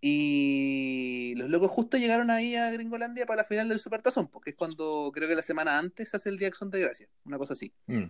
Y 0.00 1.34
los 1.36 1.50
locos 1.50 1.70
justo 1.70 1.96
llegaron 1.96 2.30
ahí 2.30 2.54
a 2.54 2.70
Gringolandia 2.70 3.26
para 3.26 3.42
la 3.42 3.48
final 3.48 3.68
del 3.68 3.80
Supertazón, 3.80 4.28
porque 4.28 4.50
es 4.50 4.56
cuando 4.56 5.10
creo 5.12 5.28
que 5.28 5.34
la 5.34 5.42
semana 5.42 5.78
antes 5.78 6.10
se 6.10 6.16
hace 6.16 6.28
el 6.28 6.38
Día 6.38 6.46
de 6.46 6.50
Acción 6.50 6.70
de 6.70 6.80
Gracia, 6.80 7.08
una 7.24 7.38
cosa 7.38 7.54
así. 7.54 7.72
Mm. 7.86 8.04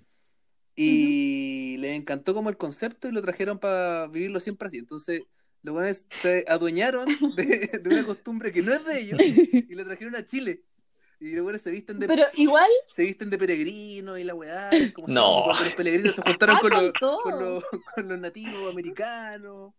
Y 0.77 1.77
les 1.79 1.97
encantó 1.97 2.35
como 2.35 2.51
el 2.51 2.57
concepto 2.57 3.09
y 3.09 3.13
lo 3.13 3.23
trajeron 3.23 3.59
para 3.59 4.07
vivirlo 4.07 4.39
siempre 4.39 4.69
así. 4.69 4.79
Entonces, 4.79 5.23
los 5.63 5.75
buenos 5.75 6.07
se 6.23 6.45
adueñaron 6.47 7.09
de, 7.37 7.81
de 7.83 7.89
una 7.91 8.05
costumbre 8.05 8.53
que 8.53 8.63
no 8.63 8.73
es 8.73 8.85
de 8.85 9.01
ellos 9.01 9.21
y 9.53 9.75
lo 9.75 9.85
trajeron 9.85 10.15
a 10.15 10.25
Chile. 10.25 10.63
Y 11.21 11.33
los 11.33 11.43
buenos 11.43 11.63
se 11.63 11.71
visten 11.71 11.99
de 11.99 12.07
Pero 12.07 12.25
igual, 12.35 12.71
se 12.89 13.03
visten 13.03 13.29
de 13.29 13.39
peregrinos 13.39 14.21
y 14.21 14.25
la 14.25 14.35
weá, 14.35 14.71
como 14.95 15.09
No. 15.09 15.39
si 15.39 15.43
cuando 15.45 15.65
los 15.65 15.75
peregrinos 15.75 16.15
se 16.15 16.23
juntaron 16.23 16.57
ah, 16.57 16.61
con, 16.61 16.71
con 16.71 16.83
los, 16.85 16.93
con, 17.23 17.39
los, 17.41 17.65
con 17.95 18.09
los 18.09 18.19
nativos 18.21 18.71
americanos. 18.71 19.73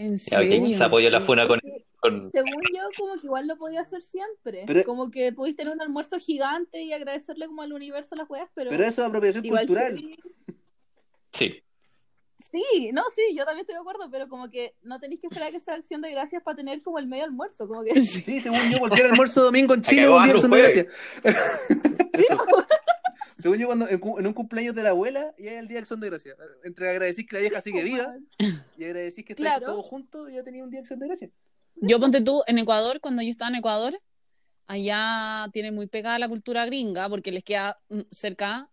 ¿En 0.00 0.18
serio? 0.18 0.76
Se 0.78 0.82
apoyó 0.84 1.10
la 1.10 1.20
funa 1.20 1.46
con, 1.46 1.60
con- 2.00 2.30
según 2.32 2.62
yo, 2.74 2.82
como 2.96 3.14
que 3.20 3.26
igual 3.26 3.46
lo 3.46 3.56
podía 3.58 3.82
hacer 3.82 4.02
siempre. 4.02 4.64
Pero- 4.66 4.84
como 4.84 5.10
que 5.10 5.32
podéis 5.32 5.56
tener 5.56 5.72
un 5.74 5.80
almuerzo 5.82 6.18
gigante 6.18 6.80
y 6.82 6.92
agradecerle 6.92 7.46
como 7.46 7.62
al 7.62 7.72
universo 7.72 8.14
las 8.16 8.28
weas, 8.30 8.48
pero, 8.54 8.70
Pero 8.70 8.82
eso 8.84 9.02
es 9.02 9.08
apropiación 9.08 9.44
cultural. 9.46 9.96
sí. 9.96 10.16
Sí, 11.32 11.62
Sí, 12.52 12.90
no, 12.92 13.02
sí, 13.14 13.36
yo 13.36 13.44
también 13.44 13.60
estoy 13.60 13.74
de 13.76 13.80
acuerdo, 13.80 14.10
pero 14.10 14.28
como 14.28 14.50
que 14.50 14.74
no 14.82 14.98
tenéis 14.98 15.20
que 15.20 15.28
esperar 15.28 15.52
que 15.52 15.60
sea 15.60 15.74
acción 15.74 16.00
de 16.00 16.10
gracias 16.10 16.42
para 16.42 16.56
tener 16.56 16.82
como 16.82 16.98
el 16.98 17.06
medio 17.06 17.22
almuerzo, 17.24 17.68
como 17.68 17.84
que 17.84 18.02
Sí. 18.02 18.40
Según 18.40 18.58
yo, 18.72 18.80
cualquier 18.80 19.06
almuerzo 19.06 19.44
domingo 19.44 19.74
en 19.74 19.82
Chile 19.82 20.02
es 20.02 20.08
un 20.08 20.22
día 20.24 20.32
de 20.32 20.32
acción 20.32 20.50
de 20.50 20.56
jueves. 20.60 20.86
gracia. 21.22 22.38
Según 23.40 23.58
yo, 23.58 23.66
cuando, 23.66 23.88
en, 23.88 24.26
un 24.26 24.32
cumpleaños 24.32 24.74
de 24.74 24.82
la 24.82 24.90
abuela, 24.90 25.34
ya 25.38 25.52
es 25.52 25.58
el 25.60 25.68
día 25.68 25.76
de 25.76 25.80
acción 25.80 26.00
de 26.00 26.10
gracia. 26.10 26.34
Entre 26.64 26.88
agradecer 26.88 27.26
que 27.26 27.36
la 27.36 27.40
vieja 27.40 27.60
sigue 27.60 27.82
viva 27.82 28.16
y 28.78 28.84
agradecer 28.84 29.24
que 29.24 29.34
Claro. 29.34 29.66
todos 29.66 29.84
juntos, 29.84 30.30
ya 30.32 30.42
tenía 30.42 30.62
un 30.64 30.70
día 30.70 30.78
de 30.78 30.82
acción 30.82 30.98
de 31.00 31.06
gracia. 31.06 31.30
Yo 31.76 31.98
ponte 31.98 32.20
tú 32.20 32.42
en 32.46 32.58
Ecuador, 32.58 33.00
cuando 33.00 33.22
yo 33.22 33.30
estaba 33.30 33.48
en 33.50 33.56
Ecuador, 33.56 34.00
allá 34.66 35.48
tiene 35.52 35.72
muy 35.72 35.86
pegada 35.86 36.18
la 36.18 36.28
cultura 36.28 36.66
gringa 36.66 37.08
porque 37.08 37.32
les 37.32 37.42
queda 37.42 37.80
mm, 37.88 38.00
cerca, 38.10 38.70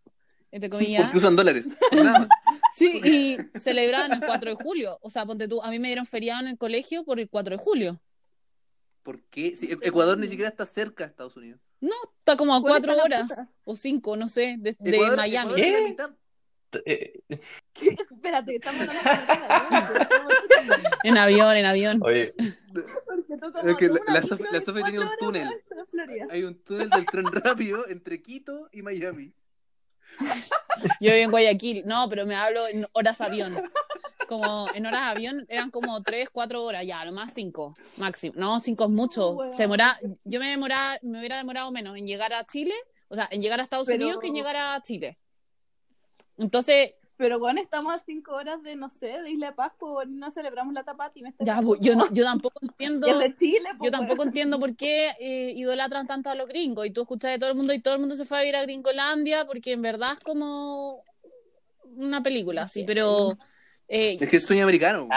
entre 0.51 0.69
comillas. 0.69 1.03
Porque 1.03 1.17
usan 1.17 1.35
dólares. 1.35 1.77
Sí, 2.73 3.01
y 3.03 3.59
celebraban 3.59 4.11
el 4.11 4.19
4 4.19 4.51
de 4.51 4.55
julio. 4.55 4.99
O 5.01 5.09
sea, 5.09 5.25
ponte 5.25 5.47
tú, 5.47 5.63
a 5.63 5.71
mí 5.71 5.79
me 5.79 5.87
dieron 5.87 6.05
feriado 6.05 6.41
en 6.41 6.47
el 6.47 6.57
colegio 6.59 7.03
por 7.03 7.19
el 7.19 7.27
4 7.27 7.57
de 7.57 7.63
julio. 7.63 7.99
¿Por 9.01 9.23
qué? 9.29 9.55
Ecuador 9.81 10.17
ni 10.19 10.27
siquiera 10.27 10.49
está 10.49 10.67
cerca 10.67 11.05
de 11.05 11.09
Estados 11.09 11.35
Unidos. 11.37 11.59
No, 11.79 11.93
está 12.19 12.35
como 12.37 12.55
a 12.55 12.61
¿Cuál 12.61 12.81
4 12.81 12.91
está 12.91 12.95
la 12.95 13.03
horas 13.03 13.27
puta? 13.29 13.49
o 13.65 13.75
5, 13.75 14.17
no 14.17 14.29
sé, 14.29 14.55
de, 14.59 14.75
de 14.79 14.95
Ecuador, 14.95 15.17
Miami. 15.17 15.53
¿Qué? 15.55 15.95
eh, 16.85 17.21
Espérate, 18.11 18.55
estamos 18.55 18.81
de 18.81 18.93
la 18.93 20.09
En 21.03 21.17
avión, 21.17 21.55
en 21.55 21.65
avión. 21.65 21.99
oye, 22.03 22.33
Es 23.63 23.75
que 23.77 23.87
la, 23.89 23.99
la 24.07 24.21
Sofi 24.61 24.83
tenía 24.83 25.01
un 25.01 25.07
cuatro 25.07 25.27
túnel. 25.27 25.49
Hay 26.29 26.43
un 26.43 26.55
túnel 26.63 26.89
del 26.89 27.05
tren 27.05 27.25
rápido 27.31 27.87
entre 27.87 28.21
Quito 28.21 28.69
y 28.71 28.81
Miami. 28.81 29.33
Yo 30.99 31.11
vivo 31.11 31.15
en 31.25 31.31
Guayaquil. 31.31 31.83
No, 31.85 32.09
pero 32.09 32.25
me 32.25 32.35
hablo 32.35 32.67
en 32.67 32.87
horas 32.93 33.21
avión. 33.21 33.55
Como 34.27 34.67
en 34.73 34.85
horas 34.85 35.01
avión 35.15 35.45
eran 35.49 35.71
como 35.71 36.01
3, 36.03 36.29
4 36.31 36.63
horas, 36.63 36.85
ya, 36.85 37.03
lo 37.05 37.11
más 37.13 37.33
5 37.33 37.75
máximo. 37.97 38.33
No, 38.37 38.59
5 38.59 38.83
es 38.83 38.89
mucho. 38.89 39.37
Se 39.51 39.63
demora, 39.63 39.99
yo 40.25 40.39
me 40.39 40.49
demoraba, 40.49 40.97
me 41.01 41.19
hubiera 41.19 41.37
demorado 41.37 41.71
menos 41.71 41.97
en 41.97 42.05
llegar 42.07 42.33
a 42.33 42.45
Chile, 42.45 42.73
o 43.07 43.15
sea, 43.15 43.27
en 43.31 43.41
llegar 43.41 43.59
a 43.59 43.63
Estados 43.63 43.87
Pero- 43.87 44.03
Unidos 44.03 44.19
que 44.21 44.27
en 44.27 44.33
llegar 44.33 44.55
a 44.57 44.81
Chile. 44.81 45.17
Entonces, 46.37 46.93
Pero 47.15 47.39
bueno, 47.39 47.59
estamos 47.59 47.95
a 47.95 47.99
cinco 48.05 48.33
horas 48.35 48.61
de, 48.61 48.75
no 48.75 48.89
sé, 48.89 49.21
de 49.23 49.31
Isla 49.31 49.47
de 49.47 49.53
Pascua, 49.53 50.03
no 50.05 50.29
celebramos 50.29 50.71
la 50.73 50.83
tapati. 50.83 51.23
Me 51.23 51.33
ya, 51.39 51.59
pues, 51.63 51.79
yo, 51.81 51.95
no- 51.95 52.11
yo 52.13 52.23
tampoco 52.23 52.59
entiendo. 52.61 53.07
De 53.31 53.35
Chile, 53.35 53.69
pues, 53.77 53.89
Yo 53.89 53.97
tampoco 53.97 54.21
entiendo 54.23 54.59
por 54.59 54.75
qué 54.75 55.11
eh, 55.19 55.53
idolatran 55.55 56.05
tanto 56.05 56.29
a 56.29 56.35
los 56.35 56.47
gringos. 56.47 56.85
Y 56.85 56.91
tú 56.91 57.01
escuchas 57.01 57.31
de 57.31 57.39
todo 57.39 57.49
el 57.49 57.55
mundo 57.55 57.73
y 57.73 57.79
todo 57.81 57.95
el 57.95 58.01
mundo 58.01 58.15
se 58.15 58.25
fue 58.25 58.37
a 58.37 58.41
vivir 58.41 58.55
a 58.55 58.61
Gringolandia 58.61 59.45
porque 59.47 59.71
en 59.71 59.81
verdad 59.81 60.13
es 60.13 60.19
como 60.19 61.03
una 61.95 62.21
película, 62.21 62.63
así, 62.63 62.83
pero. 62.83 63.37
Eh, 63.87 64.17
Es 64.19 64.29
que 64.29 64.37
es 64.37 64.45
sueño 64.45 64.63
americano. 64.63 65.07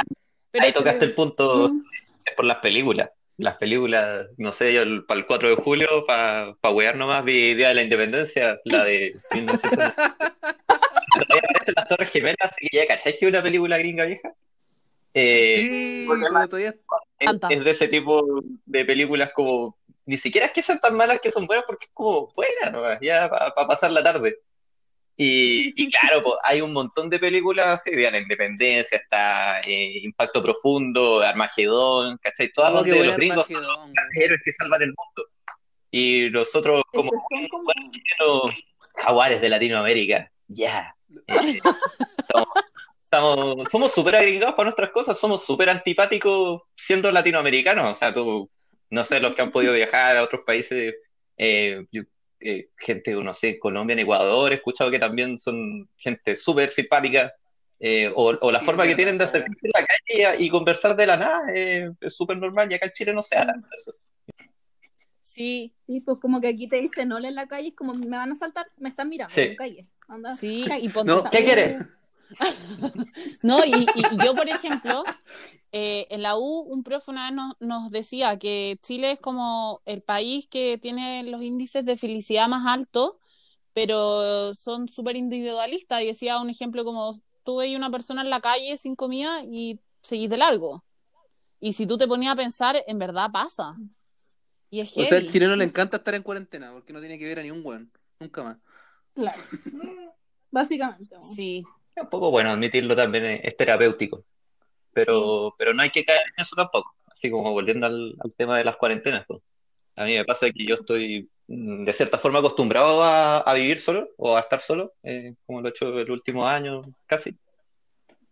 pero 0.50 0.64
ahí 0.64 0.72
tocaste 0.72 1.04
el 1.04 1.14
punto 1.14 1.68
Mm. 1.72 1.82
es 2.24 2.34
por 2.34 2.44
las 2.44 2.58
películas. 2.58 3.10
Las 3.36 3.56
películas, 3.56 4.26
no 4.36 4.52
sé, 4.52 4.72
yo 4.74 4.82
el- 4.82 5.04
para 5.06 5.18
el 5.20 5.26
4 5.26 5.48
de 5.48 5.54
julio, 5.56 6.04
para 6.06 6.54
pa 6.60 6.70
wear 6.70 6.94
nomás, 6.96 7.24
vi 7.24 7.54
Día 7.54 7.68
de 7.68 7.74
la 7.74 7.82
Independencia, 7.82 8.60
la 8.64 8.84
de 8.84 9.14
1990. 9.32 10.16
Todavía 11.28 11.48
aparecen 11.48 11.74
las 11.76 11.88
Torres 11.88 12.10
Gemelas, 12.10 12.36
así 12.52 12.68
que 12.68 12.76
ya 12.78 12.86
cachai 12.86 13.16
que 13.16 13.24
es 13.26 13.30
una 13.30 13.42
película 13.42 13.78
gringa 13.78 14.04
vieja. 14.04 14.32
Eh, 15.14 15.56
Sí, 15.60 16.06
todavía 16.48 16.74
es, 17.18 17.64
de 17.64 17.70
ese 17.70 17.88
tipo 17.88 18.42
de 18.66 18.84
películas 18.84 19.32
como, 19.34 19.76
ni 20.06 20.16
siquiera 20.18 20.46
es 20.46 20.52
que 20.52 20.62
sean 20.62 20.80
tan 20.80 20.94
malas 20.94 21.20
que 21.20 21.32
son 21.32 21.46
buenas 21.46 21.64
porque 21.66 21.86
es 21.86 21.92
como 21.92 22.32
buena 22.34 22.70
nomás, 22.70 22.98
ya 23.00 23.28
para 23.28 23.52
pasar 23.66 23.90
la 23.90 24.02
tarde. 24.02 24.38
Y, 25.22 25.74
y 25.76 25.90
claro, 25.90 26.22
pues, 26.22 26.36
hay 26.44 26.62
un 26.62 26.72
montón 26.72 27.10
de 27.10 27.18
películas 27.18 27.66
así, 27.66 27.90
de 27.90 28.10
la 28.10 28.18
Independencia, 28.18 28.96
está 28.96 29.60
eh, 29.60 29.98
Impacto 30.02 30.42
Profundo, 30.42 31.20
Armagedón, 31.20 32.16
¿cachai? 32.22 32.50
Todas 32.50 32.70
Oh, 32.70 32.82
qué 32.82 32.90
donde 32.92 32.96
buen 32.96 33.06
los 33.08 33.16
gringos 33.18 33.46
son 33.46 33.56
Armagedón, 33.56 33.92
los 33.94 34.24
héroes 34.24 34.40
que 34.42 34.52
salvan 34.54 34.80
el 34.80 34.88
mundo. 34.88 35.28
Y 35.90 36.30
nosotros 36.30 36.82
como 36.94 37.10
jaguares 38.96 39.42
de 39.42 39.48
Latinoamérica, 39.50 40.30
ya, 40.48 40.96
Eh, 41.26 41.58
estamos, 42.22 42.48
estamos- 43.04 43.68
somos 43.70 43.92
súper 43.92 44.16
agregados 44.16 44.54
para 44.54 44.64
nuestras 44.68 44.90
cosas, 44.90 45.18
somos 45.18 45.44
súper 45.44 45.68
antipáticos 45.68 46.62
siendo 46.74 47.12
latinoamericanos. 47.12 47.94
O 47.94 47.98
sea, 47.98 48.14
tú, 48.14 48.48
no 48.88 49.04
sé, 49.04 49.20
los 49.20 49.34
que 49.34 49.42
han 49.42 49.52
podido 49.52 49.74
viajar 49.74 50.16
a 50.16 50.22
otros 50.22 50.42
países, 50.46 50.94
eh, 51.36 51.84
eh, 52.40 52.70
gente, 52.78 53.12
no 53.14 53.34
sé, 53.34 53.58
Colombia, 53.58 53.92
en 53.94 54.00
Ecuador, 54.00 54.52
he 54.52 54.56
escuchado 54.56 54.90
que 54.90 54.98
también 54.98 55.38
son 55.38 55.88
gente 55.96 56.34
súper 56.36 56.70
simpática. 56.70 57.32
eh, 57.78 58.12
o, 58.14 58.36
o 58.40 58.50
la 58.52 58.58
Sí, 58.60 58.66
forma 58.66 58.84
que 58.86 58.94
tienen 58.94 59.16
de 59.16 59.24
acercarse 59.24 59.68
a 59.74 59.80
la 59.80 59.86
calle 59.86 60.36
y, 60.44 60.50
conversar 60.50 60.94
de 60.96 61.06
la 61.06 61.16
nada 61.16 61.42
eh, 61.54 61.90
es 62.00 62.14
súper 62.14 62.36
normal 62.36 62.70
y 62.70 62.74
acá 62.74 62.86
en 62.86 62.92
Chile 62.92 63.14
no 63.14 63.22
se 63.22 63.36
habla 63.38 63.54
de 63.54 63.60
eso. 63.76 63.94
Sí, 65.22 65.72
Sí, 65.86 66.00
pues 66.00 66.18
como 66.20 66.40
que 66.40 66.48
aquí 66.48 66.68
te 66.68 66.76
dicen 66.76 67.10
hola 67.12 67.28
en 67.28 67.34
la 67.36 67.46
calle, 67.46 67.68
es 67.68 67.74
como 67.74 67.94
me 67.94 68.16
van 68.16 68.32
a 68.32 68.34
saltar, 68.34 68.66
me 68.78 68.88
están 68.88 69.08
mirando 69.08 69.34
Sí. 69.34 69.42
en 69.42 69.50
la 69.50 69.56
calle. 69.56 69.86
Anda. 70.08 70.34
sí, 70.36 70.64
Calle. 70.68 70.84
y 70.84 70.88
ponte 70.90 71.12
No, 71.12 71.30
¿qué 71.30 71.44
quieres? 71.44 71.82
No, 73.42 73.64
y, 73.64 73.90
y- 73.94 74.06
y 74.10 74.18
yo, 74.22 74.34
por 74.34 74.48
ejemplo, 74.48 75.04
eh, 75.72 76.06
en 76.10 76.22
la 76.22 76.36
U, 76.36 76.60
un 76.68 76.82
profe 76.82 77.10
una 77.10 77.26
vez 77.26 77.34
nos, 77.34 77.54
nos 77.60 77.90
decía 77.90 78.38
que 78.38 78.78
Chile 78.82 79.12
es 79.12 79.20
como 79.20 79.80
el 79.84 80.02
país 80.02 80.46
que 80.48 80.78
tiene 80.78 81.22
los 81.24 81.42
índices 81.42 81.84
de 81.84 81.96
felicidad 81.96 82.48
más 82.48 82.66
altos, 82.66 83.14
pero 83.72 84.54
son 84.54 84.88
súper 84.88 85.16
individualistas. 85.16 86.02
Y 86.02 86.06
decía 86.06 86.40
un 86.40 86.50
ejemplo 86.50 86.84
como 86.84 87.14
tú 87.44 87.56
veis 87.56 87.76
una 87.76 87.90
persona 87.90 88.22
en 88.22 88.30
la 88.30 88.40
calle 88.40 88.78
sin 88.78 88.96
comida 88.96 89.44
y 89.44 89.80
seguís 90.02 90.30
de 90.30 90.38
largo. 90.38 90.84
Y 91.60 91.74
si 91.74 91.86
tú 91.86 91.98
te 91.98 92.08
ponías 92.08 92.32
a 92.32 92.36
pensar, 92.36 92.82
en 92.86 92.98
verdad 92.98 93.30
pasa. 93.32 93.76
Y 94.70 94.80
es 94.80 94.96
O 94.96 95.04
sea, 95.04 95.18
al 95.18 95.28
chileno 95.28 95.56
le 95.56 95.64
encanta 95.64 95.98
estar 95.98 96.14
en 96.14 96.22
cuarentena 96.22 96.72
porque 96.72 96.92
no 96.92 97.00
tiene 97.00 97.18
que 97.18 97.26
ver 97.26 97.38
a 97.38 97.42
ni 97.42 97.50
un 97.50 97.64
weón. 97.64 97.92
Nunca 98.18 98.42
más. 98.42 98.56
Claro. 99.14 99.38
Básicamente. 100.50 101.16
Sí, 101.20 101.64
Es 101.94 102.02
un 102.02 102.08
poco 102.08 102.30
bueno 102.30 102.50
admitirlo 102.50 102.96
también, 102.96 103.40
es 103.42 103.56
terapéutico. 103.56 104.24
Pero, 104.92 105.54
pero 105.58 105.72
no 105.74 105.82
hay 105.82 105.90
que 105.90 106.04
caer 106.04 106.22
en 106.36 106.42
eso 106.42 106.56
tampoco. 106.56 106.94
Así 107.06 107.30
como 107.30 107.52
volviendo 107.52 107.86
al, 107.86 108.14
al 108.18 108.32
tema 108.32 108.58
de 108.58 108.64
las 108.64 108.76
cuarentenas. 108.76 109.24
pues. 109.26 109.40
A 109.96 110.04
mí 110.04 110.14
me 110.14 110.24
pasa 110.24 110.50
que 110.50 110.64
yo 110.64 110.76
estoy 110.76 111.28
mm, 111.48 111.84
de 111.84 111.92
cierta 111.92 112.18
forma 112.18 112.38
acostumbrado 112.38 113.02
a, 113.02 113.38
a 113.40 113.54
vivir 113.54 113.78
solo 113.78 114.08
o 114.16 114.36
a 114.36 114.40
estar 114.40 114.60
solo, 114.60 114.94
eh, 115.02 115.34
como 115.46 115.60
lo 115.60 115.68
he 115.68 115.70
hecho 115.70 115.98
el 115.98 116.10
último 116.10 116.46
año 116.46 116.82
casi. 117.06 117.36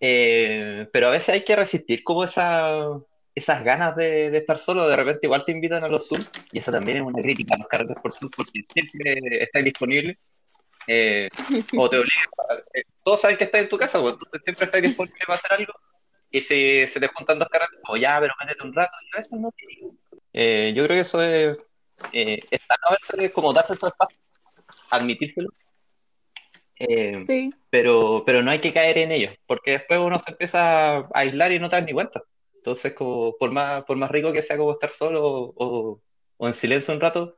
Eh, 0.01 0.88
pero 0.92 1.09
a 1.09 1.11
veces 1.11 1.31
hay 1.31 1.44
que 1.44 1.57
resistir 1.57 2.05
como 2.05 2.25
esa, 2.25 2.79
esas 3.35 3.64
ganas 3.64 3.97
de, 3.97 4.31
de 4.31 4.38
estar 4.38 4.59
solo. 4.59 4.88
De 4.88 4.97
repente 4.97 5.27
igual 5.27 5.44
te 5.44 5.53
invitan 5.53 5.85
a 5.85 5.88
los 5.88 6.09
Zoom 6.09 6.25
y 6.53 6.59
eso 6.59 6.71
también 6.73 6.99
es 6.99 7.03
una 7.03 7.21
crítica 7.23 7.55
a 7.55 7.59
los 7.59 7.66
carretes 7.66 7.97
por 8.01 8.12
Zoom 8.12 8.31
porque 8.37 8.62
siempre 8.73 9.42
estáis 9.42 9.64
disponibles. 9.64 10.16
Eh, 10.90 11.29
o 11.77 11.90
te 11.90 11.99
obligan, 11.99 12.25
eh, 12.73 12.83
todos 13.05 13.21
saben 13.21 13.37
que 13.37 13.44
estás 13.44 13.61
en 13.61 13.68
tu 13.68 13.77
casa, 13.77 14.01
pues, 14.01 14.14
entonces 14.14 14.40
siempre 14.42 14.64
estás 14.64 14.81
disponible 14.81 15.21
para 15.27 15.38
hacer 15.38 15.53
algo, 15.53 15.73
y 16.31 16.41
si 16.41 16.87
se 16.87 17.01
te 17.01 17.09
juntan 17.09 17.38
dos 17.38 17.49
caras, 17.49 17.69
como 17.83 17.97
ya, 17.97 18.19
pero 18.21 18.35
métete 18.41 18.62
un 18.64 18.73
rato, 18.75 18.93
y 19.03 19.09
a 19.17 19.19
veces 19.19 19.38
no. 19.41 19.51
Eh, 20.33 20.73
yo 20.77 20.85
creo 20.85 20.97
que 20.97 21.01
eso 21.01 21.23
es, 21.23 21.57
eh, 22.12 22.38
está 22.51 22.77
a 22.85 22.91
veces 23.17 23.33
como 23.33 23.53
darse 23.53 23.75
su 23.77 23.87
espacio, 23.87 24.19
admitírselo, 24.91 25.49
eh, 26.79 27.21
Sí. 27.23 27.51
pero, 27.71 28.23
pero 28.25 28.43
no 28.43 28.51
hay 28.51 28.61
que 28.61 28.73
caer 28.73 28.99
en 28.99 29.12
ello, 29.12 29.31
porque 29.47 29.73
después 29.73 30.01
uno 30.01 30.19
se 30.19 30.31
empieza 30.31 30.99
a 30.99 31.09
aislar 31.14 31.53
y 31.53 31.59
no 31.59 31.69
te 31.69 31.77
das 31.77 31.85
ni 31.85 31.93
cuenta. 31.93 32.23
Entonces, 32.57 32.93
como, 32.93 33.37
por 33.37 33.51
más, 33.51 33.85
por 33.85 33.97
más 33.97 34.11
rico 34.11 34.33
que 34.33 34.43
sea 34.43 34.57
como 34.57 34.73
estar 34.73 34.91
solo 34.91 35.25
o, 35.27 35.53
o- 35.57 36.03
o 36.37 36.47
en 36.47 36.55
silencio 36.55 36.95
un 36.95 37.01
rato, 37.01 37.38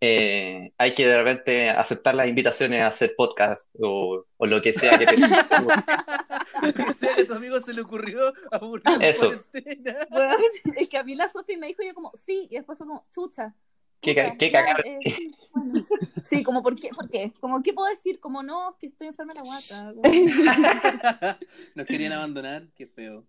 eh, 0.00 0.72
hay 0.76 0.94
que 0.94 1.06
de 1.06 1.16
repente 1.16 1.70
aceptar 1.70 2.14
las 2.14 2.28
invitaciones 2.28 2.82
a 2.82 2.88
hacer 2.88 3.14
podcast 3.16 3.70
o, 3.80 4.24
o 4.36 4.46
lo 4.46 4.60
que 4.60 4.72
sea 4.72 4.98
que 4.98 5.06
te... 5.06 5.16
que 6.74 6.94
sea 6.94 7.14
que 7.14 7.22
a 7.22 7.26
tu 7.26 7.34
amigo 7.34 7.58
se 7.60 7.72
le 7.72 7.80
ocurrió 7.82 8.32
aburrir 8.50 8.84
Eso. 9.00 9.32
cuarentena. 9.50 10.06
Bueno, 10.10 10.34
es 10.76 10.88
que 10.88 10.98
a 10.98 11.04
mí 11.04 11.14
la 11.14 11.30
Sofi 11.32 11.56
me 11.56 11.68
dijo 11.68 11.82
yo 11.82 11.94
como, 11.94 12.12
sí, 12.14 12.46
y 12.50 12.56
después 12.56 12.76
fue 12.78 12.86
como, 12.86 13.06
chucha. 13.10 13.54
Qué 14.00 14.14
ya, 14.14 14.36
cagar. 14.36 14.86
eh, 14.86 14.98
sí, 15.04 15.34
bueno. 15.52 15.82
Sí, 16.22 16.42
como, 16.44 16.62
¿por 16.62 16.78
qué? 16.78 16.90
¿Por 16.90 17.08
qué? 17.08 17.32
Como, 17.40 17.62
¿qué 17.62 17.72
puedo 17.72 17.88
decir? 17.88 18.20
Como, 18.20 18.42
no, 18.42 18.76
que 18.78 18.88
estoy 18.88 19.08
enferma 19.08 19.32
de 19.32 19.40
la 19.40 19.46
guata. 19.46 19.94
Como, 19.94 20.02
Nos 21.74 21.86
querían 21.86 22.12
abandonar, 22.12 22.68
qué 22.76 22.86
feo. 22.86 23.24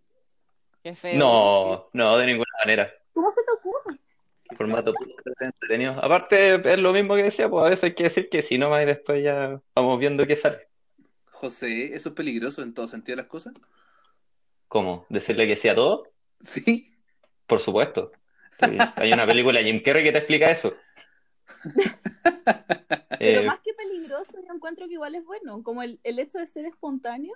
qué 0.84 0.94
feo. 0.96 1.18
No, 1.18 1.90
no, 1.94 2.18
de 2.18 2.26
ninguna 2.28 2.52
manera. 2.60 2.92
¿Cómo 3.14 3.32
se 3.32 3.42
te 3.44 3.52
ocurre? 3.54 4.00
Formato 4.56 4.94
entretenido. 5.40 5.94
Aparte, 5.94 6.56
es 6.74 6.80
lo 6.80 6.94
mismo 6.94 7.16
que 7.16 7.24
decía, 7.24 7.50
pues 7.50 7.66
a 7.66 7.70
veces 7.70 7.84
hay 7.86 7.96
que 7.96 8.04
decir 8.04 8.30
que 8.30 8.42
si 8.42 8.58
no 8.58 8.70
más 8.70 8.84
y 8.84 8.86
después 8.86 9.24
ya 9.24 9.62
vamos 9.76 10.00
viendo 10.00 10.26
qué 10.26 10.36
sale. 10.36 10.70
José, 11.32 11.96
¿eso 11.96 12.10
es 12.10 12.16
peligroso 12.16 12.62
en 12.62 12.74
todo 12.74 12.88
sentido 12.90 13.16
de 13.16 13.22
las 13.24 13.30
cosas? 13.30 13.54
¿Cómo? 14.68 15.06
¿Decirle 15.10 15.48
que 15.48 15.56
sí 15.56 15.68
a 15.68 15.76
todo? 15.76 16.04
Sí. 16.42 16.94
Por 17.46 17.60
supuesto. 17.60 18.12
Sí, 18.60 18.78
Hay 18.96 19.14
una 19.14 19.26
película 19.28 19.60
de 19.60 19.66
Jim 19.66 19.82
Carrey 19.84 20.04
que 20.04 20.12
te 20.12 20.18
explica 20.20 20.52
eso. 20.52 20.76
Pero 23.24 23.42
Eh, 23.42 23.44
más 23.44 23.60
que 23.62 23.74
peligroso, 23.74 24.38
yo 24.48 24.54
encuentro 24.54 24.88
que 24.88 24.94
igual 24.94 25.16
es 25.16 25.26
bueno, 25.26 25.64
como 25.64 25.82
el, 25.82 26.00
el 26.04 26.20
hecho 26.20 26.38
de 26.40 26.46
ser 26.48 26.66
espontáneo. 26.66 27.36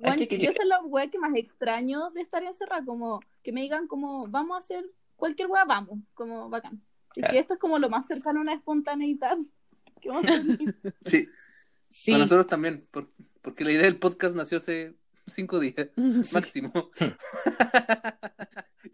Bueno, 0.00 0.26
que 0.28 0.38
yo 0.38 0.52
sé 0.52 0.64
la 0.64 0.80
wea 0.80 1.10
que 1.10 1.18
más 1.18 1.34
extraño 1.34 2.10
de 2.10 2.20
estar 2.20 2.42
encerrada, 2.44 2.84
como 2.84 3.20
que 3.42 3.52
me 3.52 3.62
digan 3.62 3.88
como, 3.88 4.28
vamos 4.28 4.56
a 4.56 4.60
hacer 4.60 4.84
cualquier 5.18 5.48
wea, 5.48 5.64
vamos, 5.66 5.98
como 6.14 6.48
bacán. 6.48 6.82
Así 7.10 7.20
Claro. 7.20 7.32
que 7.34 7.38
esto 7.40 7.54
es 7.54 7.60
como 7.60 7.78
lo 7.78 7.90
más 7.90 8.06
cercano 8.06 8.38
a 8.40 8.42
una 8.42 8.52
espontaneidad. 8.54 9.36
que 10.00 10.08
vamos 10.08 10.24
a 10.24 10.40
tener. 10.42 10.74
Sí, 11.04 11.28
Sí. 11.90 12.14
a 12.14 12.18
nosotros 12.18 12.46
también, 12.46 12.86
por- 12.90 13.10
porque 13.42 13.64
la 13.64 13.72
idea 13.72 13.82
del 13.84 13.98
podcast 13.98 14.34
nació 14.36 14.58
hace 14.58 14.94
cinco 15.26 15.58
días, 15.58 15.88
Sí. 16.24 16.34
máximo. 16.34 16.72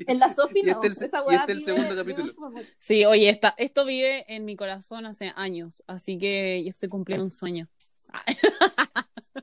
En 0.06 0.18
la 0.18 0.32
Sofi 0.34 0.60
Y 0.60 0.62
no, 0.64 0.72
este 0.72 0.86
el 0.88 0.92
esa 0.92 1.24
y 1.30 1.34
este 1.34 1.52
el 1.52 1.64
segundo 1.64 1.94
capítulo. 1.94 2.32
Sí, 2.80 3.04
oye, 3.04 3.28
esta, 3.28 3.54
esto 3.58 3.84
vive 3.84 4.24
en 4.34 4.44
mi 4.44 4.56
corazón 4.56 5.06
hace 5.06 5.32
años, 5.36 5.84
así 5.86 6.18
que 6.18 6.62
yo 6.64 6.68
estoy 6.68 6.88
cumpliendo 6.88 7.24
un 7.24 7.30
sueño. 7.30 7.66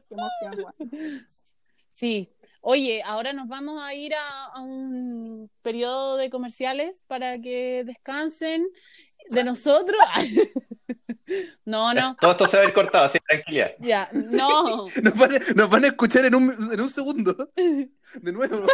Qué 0.09 0.13
emoción. 0.13 1.25
Sí, 1.89 2.29
oye, 2.61 3.01
ahora 3.03 3.33
nos 3.33 3.47
vamos 3.47 3.81
a 3.83 3.93
ir 3.93 4.13
a, 4.15 4.45
a 4.45 4.61
un 4.61 5.49
periodo 5.61 6.17
de 6.17 6.29
comerciales 6.29 7.01
para 7.07 7.39
que 7.41 7.83
descansen 7.85 8.67
de 9.29 9.43
nosotros. 9.43 9.99
No, 11.63 11.93
no, 11.93 12.17
Todo 12.19 12.31
esto 12.31 12.47
se 12.47 12.57
va 12.57 12.63
a 12.63 12.65
ir 12.65 12.73
cortado, 12.73 13.05
así 13.05 13.17
tranquilidad. 13.25 13.71
ya, 13.79 14.09
no. 14.11 14.87
Nos 15.01 15.15
van, 15.17 15.33
a, 15.35 15.39
nos 15.55 15.69
van 15.69 15.85
a 15.85 15.87
escuchar 15.87 16.25
en 16.25 16.35
un, 16.35 16.73
en 16.73 16.81
un 16.81 16.89
segundo. 16.89 17.49
De 17.55 18.31
nuevo. 18.33 18.67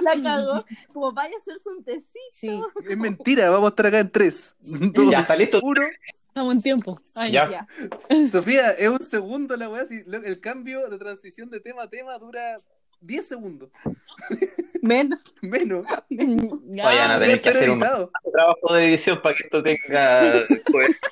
La 0.00 0.20
cagó. 0.20 0.64
Como 0.92 1.12
vaya 1.12 1.32
a 1.36 1.38
hacerse 1.38 1.68
un 1.68 1.84
tecito. 1.84 2.08
Sí, 2.32 2.60
Es 2.88 2.96
mentira, 2.96 3.48
vamos 3.50 3.66
a 3.66 3.70
estar 3.70 3.86
acá 3.86 4.00
en 4.00 4.10
tres. 4.10 4.56
Dos, 4.58 5.10
Ya 5.12 5.20
está 5.20 5.36
listo. 5.36 5.60
uno. 5.62 5.82
estamos 6.26 6.52
en 6.54 6.62
tiempo. 6.62 7.00
Ay, 7.14 7.30
Ya. 7.30 7.48
Ya. 7.48 8.26
Sofía, 8.28 8.72
es 8.72 8.88
un 8.88 9.02
segundo 9.02 9.56
la 9.56 9.68
weá. 9.68 9.84
si 9.86 10.02
el 10.08 10.40
cambio 10.40 10.88
de 10.88 10.98
transición 10.98 11.48
de 11.50 11.60
tema 11.60 11.84
a 11.84 11.88
tema 11.90 12.18
dura 12.18 12.56
10 13.00 13.26
segundos. 13.26 13.70
Menos. 14.82 15.20
Menos. 15.42 15.84
ya. 16.08 16.84
Vayan 16.84 17.10
a 17.10 17.18
Debe 17.18 17.38
tener 17.38 17.40
que 17.40 17.48
hacer 17.48 17.70
un 17.70 17.80
trabajo 17.80 18.74
de 18.74 18.86
edición 18.88 19.20
para 19.22 19.34
que 19.36 19.42
esto 19.44 19.62
tenga 19.62 20.32
pues, 20.70 21.00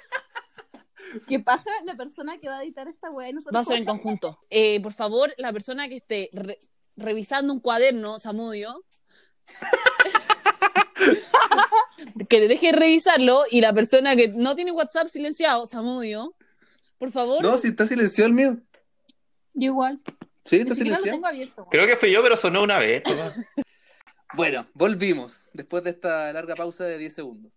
Que 1.26 1.40
paja 1.40 1.70
la 1.84 1.96
persona 1.96 2.38
que 2.38 2.48
va 2.48 2.58
a 2.58 2.62
editar 2.62 2.86
esta 2.88 3.08
nosotros 3.08 3.54
Va 3.54 3.60
a 3.60 3.64
ser 3.64 3.78
en 3.78 3.84
conjunto. 3.86 4.38
Eh, 4.50 4.80
por 4.82 4.92
favor, 4.92 5.32
la 5.38 5.52
persona 5.52 5.88
que 5.88 5.96
esté 5.96 6.28
re- 6.32 6.58
revisando 6.96 7.52
un 7.52 7.60
cuaderno, 7.60 8.20
Samudio, 8.20 8.84
que 12.28 12.40
deje 12.46 12.72
de 12.72 12.78
revisarlo 12.78 13.44
y 13.50 13.62
la 13.62 13.72
persona 13.72 14.16
que 14.16 14.28
no 14.28 14.54
tiene 14.54 14.70
WhatsApp 14.72 15.08
silenciado, 15.08 15.66
Samudio, 15.66 16.34
por 16.98 17.10
favor. 17.10 17.42
No, 17.42 17.56
si 17.56 17.68
está 17.68 17.86
silenciado 17.86 18.28
el 18.28 18.34
mío. 18.34 18.58
Yo 19.54 19.70
igual. 19.70 20.00
Sí, 20.48 20.56
está 20.60 20.74
silenciado. 20.74 21.04
tengo 21.16 21.26
abierto. 21.26 21.64
Creo 21.70 21.86
que 21.86 21.96
fui 21.96 22.10
yo, 22.10 22.22
pero 22.22 22.36
sonó 22.36 22.62
una 22.62 22.78
vez. 22.78 23.02
Bueno, 24.34 24.66
volvimos 24.74 25.48
después 25.54 25.82
de 25.84 25.88
esta 25.90 26.30
larga 26.34 26.54
pausa 26.54 26.84
de 26.84 26.98
10 26.98 27.14
segundos. 27.14 27.54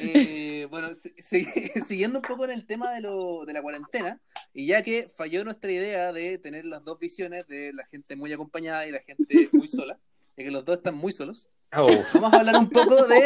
Eh, 0.00 0.66
bueno, 0.70 0.88
si- 1.18 1.44
siguiendo 1.86 2.20
un 2.20 2.24
poco 2.24 2.46
en 2.46 2.52
el 2.52 2.66
tema 2.66 2.90
de, 2.92 3.02
lo, 3.02 3.44
de 3.44 3.52
la 3.52 3.60
cuarentena, 3.60 4.18
y 4.54 4.66
ya 4.66 4.82
que 4.82 5.10
falló 5.14 5.44
nuestra 5.44 5.70
idea 5.70 6.12
de 6.14 6.38
tener 6.38 6.64
las 6.64 6.82
dos 6.84 6.98
visiones 6.98 7.46
de 7.48 7.70
la 7.74 7.84
gente 7.88 8.16
muy 8.16 8.32
acompañada 8.32 8.86
y 8.86 8.92
la 8.92 9.00
gente 9.00 9.50
muy 9.52 9.68
sola, 9.68 9.98
ya 10.38 10.44
que 10.44 10.50
los 10.50 10.64
dos 10.64 10.78
están 10.78 10.94
muy 10.94 11.12
solos, 11.12 11.50
Oh, 11.76 11.88
vamos 12.14 12.32
a 12.32 12.38
hablar 12.38 12.56
un 12.56 12.70
poco 12.70 13.06
de... 13.06 13.20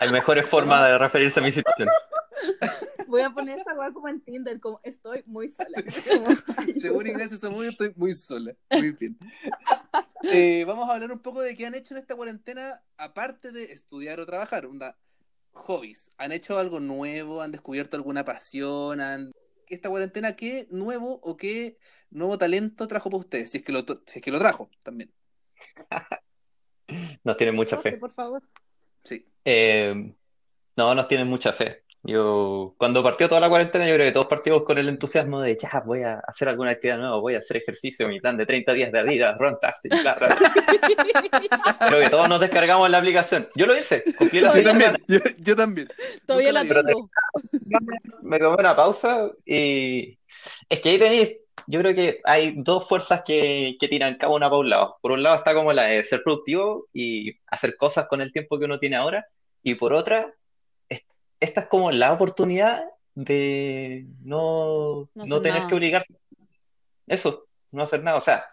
hay 0.00 0.10
mejores 0.12 0.46
formas 0.46 0.82
de 0.84 0.96
referirse 0.96 1.40
a 1.40 1.42
mi 1.42 1.52
situación. 1.52 1.88
Voy 3.12 3.20
a 3.20 3.30
poner 3.30 3.58
esta 3.58 3.74
wea 3.74 3.92
como 3.92 4.08
en 4.08 4.22
Tinder, 4.22 4.58
como 4.58 4.80
estoy 4.84 5.22
muy 5.26 5.50
sola. 5.50 5.76
Como- 6.08 6.80
Según 6.80 7.06
Ignacio 7.06 7.34
estoy 7.34 7.92
muy 7.94 8.14
sola. 8.14 8.54
Muy 8.70 8.92
bien. 8.92 9.18
Eh, 10.32 10.64
vamos 10.66 10.88
a 10.88 10.94
hablar 10.94 11.12
un 11.12 11.18
poco 11.20 11.42
de 11.42 11.54
qué 11.54 11.66
han 11.66 11.74
hecho 11.74 11.92
en 11.94 12.00
esta 12.00 12.16
cuarentena, 12.16 12.82
aparte 12.96 13.52
de 13.52 13.64
estudiar 13.64 14.18
o 14.18 14.24
trabajar. 14.24 14.64
Onda, 14.64 14.96
hobbies. 15.52 16.10
¿Han 16.16 16.32
hecho 16.32 16.58
algo 16.58 16.80
nuevo? 16.80 17.42
¿Han 17.42 17.52
descubierto 17.52 17.98
alguna 17.98 18.24
pasión? 18.24 19.02
¿Han- 19.02 19.32
esta 19.68 19.90
cuarentena, 19.90 20.34
¿qué 20.34 20.66
nuevo 20.70 21.20
o 21.22 21.36
qué 21.36 21.76
nuevo 22.08 22.38
talento 22.38 22.88
trajo 22.88 23.10
para 23.10 23.20
ustedes? 23.20 23.50
Si 23.50 23.58
es 23.58 23.64
que 23.64 23.72
lo, 23.72 23.84
si 24.06 24.20
es 24.20 24.22
que 24.22 24.30
lo 24.30 24.38
trajo 24.38 24.70
también. 24.82 25.12
Nos 27.24 27.36
tienen 27.36 27.54
mucha 27.54 27.76
fe. 27.76 27.92
por 27.98 28.12
favor. 28.12 28.42
Sí. 29.04 29.26
Eh, 29.44 30.14
no, 30.76 30.94
nos 30.94 31.08
tienen 31.08 31.26
mucha 31.26 31.52
fe. 31.52 31.81
Yo, 32.04 32.74
cuando 32.78 33.00
partió 33.00 33.28
toda 33.28 33.40
la 33.40 33.48
cuarentena, 33.48 33.86
yo 33.86 33.94
creo 33.94 34.06
que 34.06 34.12
todos 34.12 34.26
partimos 34.26 34.64
con 34.64 34.76
el 34.76 34.88
entusiasmo 34.88 35.40
de 35.40 35.56
ya 35.56 35.82
voy 35.86 36.02
a 36.02 36.18
hacer 36.26 36.48
alguna 36.48 36.72
actividad 36.72 36.98
nueva, 36.98 37.18
voy 37.18 37.36
a 37.36 37.38
hacer 37.38 37.58
ejercicio, 37.58 38.08
mi 38.08 38.18
plan 38.18 38.36
de 38.36 38.44
30 38.44 38.72
días 38.72 38.90
de 38.90 38.98
Adidas, 38.98 39.38
Run 39.38 39.56
Taxi, 39.60 39.88
bla, 39.88 40.14
bla, 40.14 40.26
bla. 40.26 41.88
Creo 41.88 42.00
que 42.00 42.10
todos 42.10 42.28
nos 42.28 42.40
descargamos 42.40 42.90
la 42.90 42.98
aplicación. 42.98 43.48
Yo 43.54 43.66
lo 43.66 43.76
hice, 43.76 44.02
cumplí 44.18 44.40
las 44.40 44.56
Yo 44.56 44.64
también, 44.64 44.98
yo, 45.06 45.18
yo 45.38 45.54
también. 45.54 45.88
Todavía 46.26 46.52
Nunca 46.52 46.74
la 46.74 46.82
la 46.82 46.82
vi. 46.82 46.86
tengo. 46.86 47.10
me 48.22 48.38
tomé 48.40 48.56
una 48.56 48.74
pausa 48.74 49.30
y 49.46 50.18
es 50.68 50.80
que 50.80 50.88
ahí 50.88 50.98
tenéis, 50.98 51.36
yo 51.68 51.78
creo 51.78 51.94
que 51.94 52.20
hay 52.24 52.54
dos 52.56 52.88
fuerzas 52.88 53.22
que, 53.24 53.76
que 53.78 53.86
tiran 53.86 54.16
cada 54.16 54.32
una 54.32 54.48
para 54.48 54.58
un 54.58 54.70
lado. 54.70 54.98
Por 55.00 55.12
un 55.12 55.22
lado 55.22 55.36
está 55.36 55.54
como 55.54 55.72
la 55.72 55.84
de 55.84 56.02
ser 56.02 56.24
productivo 56.24 56.88
y 56.92 57.38
hacer 57.46 57.76
cosas 57.76 58.06
con 58.08 58.20
el 58.20 58.32
tiempo 58.32 58.58
que 58.58 58.64
uno 58.64 58.80
tiene 58.80 58.96
ahora, 58.96 59.24
y 59.62 59.76
por 59.76 59.92
otra, 59.92 60.34
esta 61.42 61.62
es 61.62 61.66
como 61.66 61.90
la 61.90 62.12
oportunidad 62.12 62.84
de 63.14 64.06
no, 64.22 65.08
No 65.14 65.24
no 65.26 65.36
hacer 65.36 65.42
tener 65.42 65.58
nada. 65.58 65.68
que 65.68 65.74
obligarse. 65.74 66.14
Eso, 67.06 67.46
no 67.70 67.82
hacer 67.82 68.02
nada. 68.02 68.16
O 68.16 68.20
sea, 68.20 68.44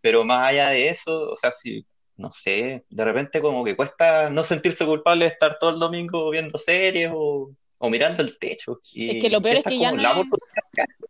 pero 0.00 0.24
más 0.24 0.48
allá 0.48 0.68
de 0.70 0.88
eso, 0.88 1.30
o 1.30 1.36
sea, 1.36 1.50
si, 1.52 1.84
no 2.16 2.32
sé, 2.32 2.84
de 2.88 3.04
repente 3.04 3.40
como 3.40 3.64
que 3.64 3.76
cuesta 3.76 4.30
no 4.30 4.44
sentirse 4.44 4.86
culpable 4.86 5.24
de 5.24 5.32
estar 5.32 5.58
todo 5.58 5.70
el 5.70 5.78
domingo 5.80 6.30
viendo 6.30 6.58
series 6.58 7.10
o, 7.12 7.50
o 7.78 7.90
mirando 7.90 8.22
el 8.22 8.38
techo. 8.38 8.80
Es 8.94 9.20
que 9.20 9.30
lo 9.30 9.42
peor 9.42 9.56
es 9.56 9.64
que 9.64 9.78
ya 9.78 9.92
no 9.92 10.00
es-. 10.00 10.26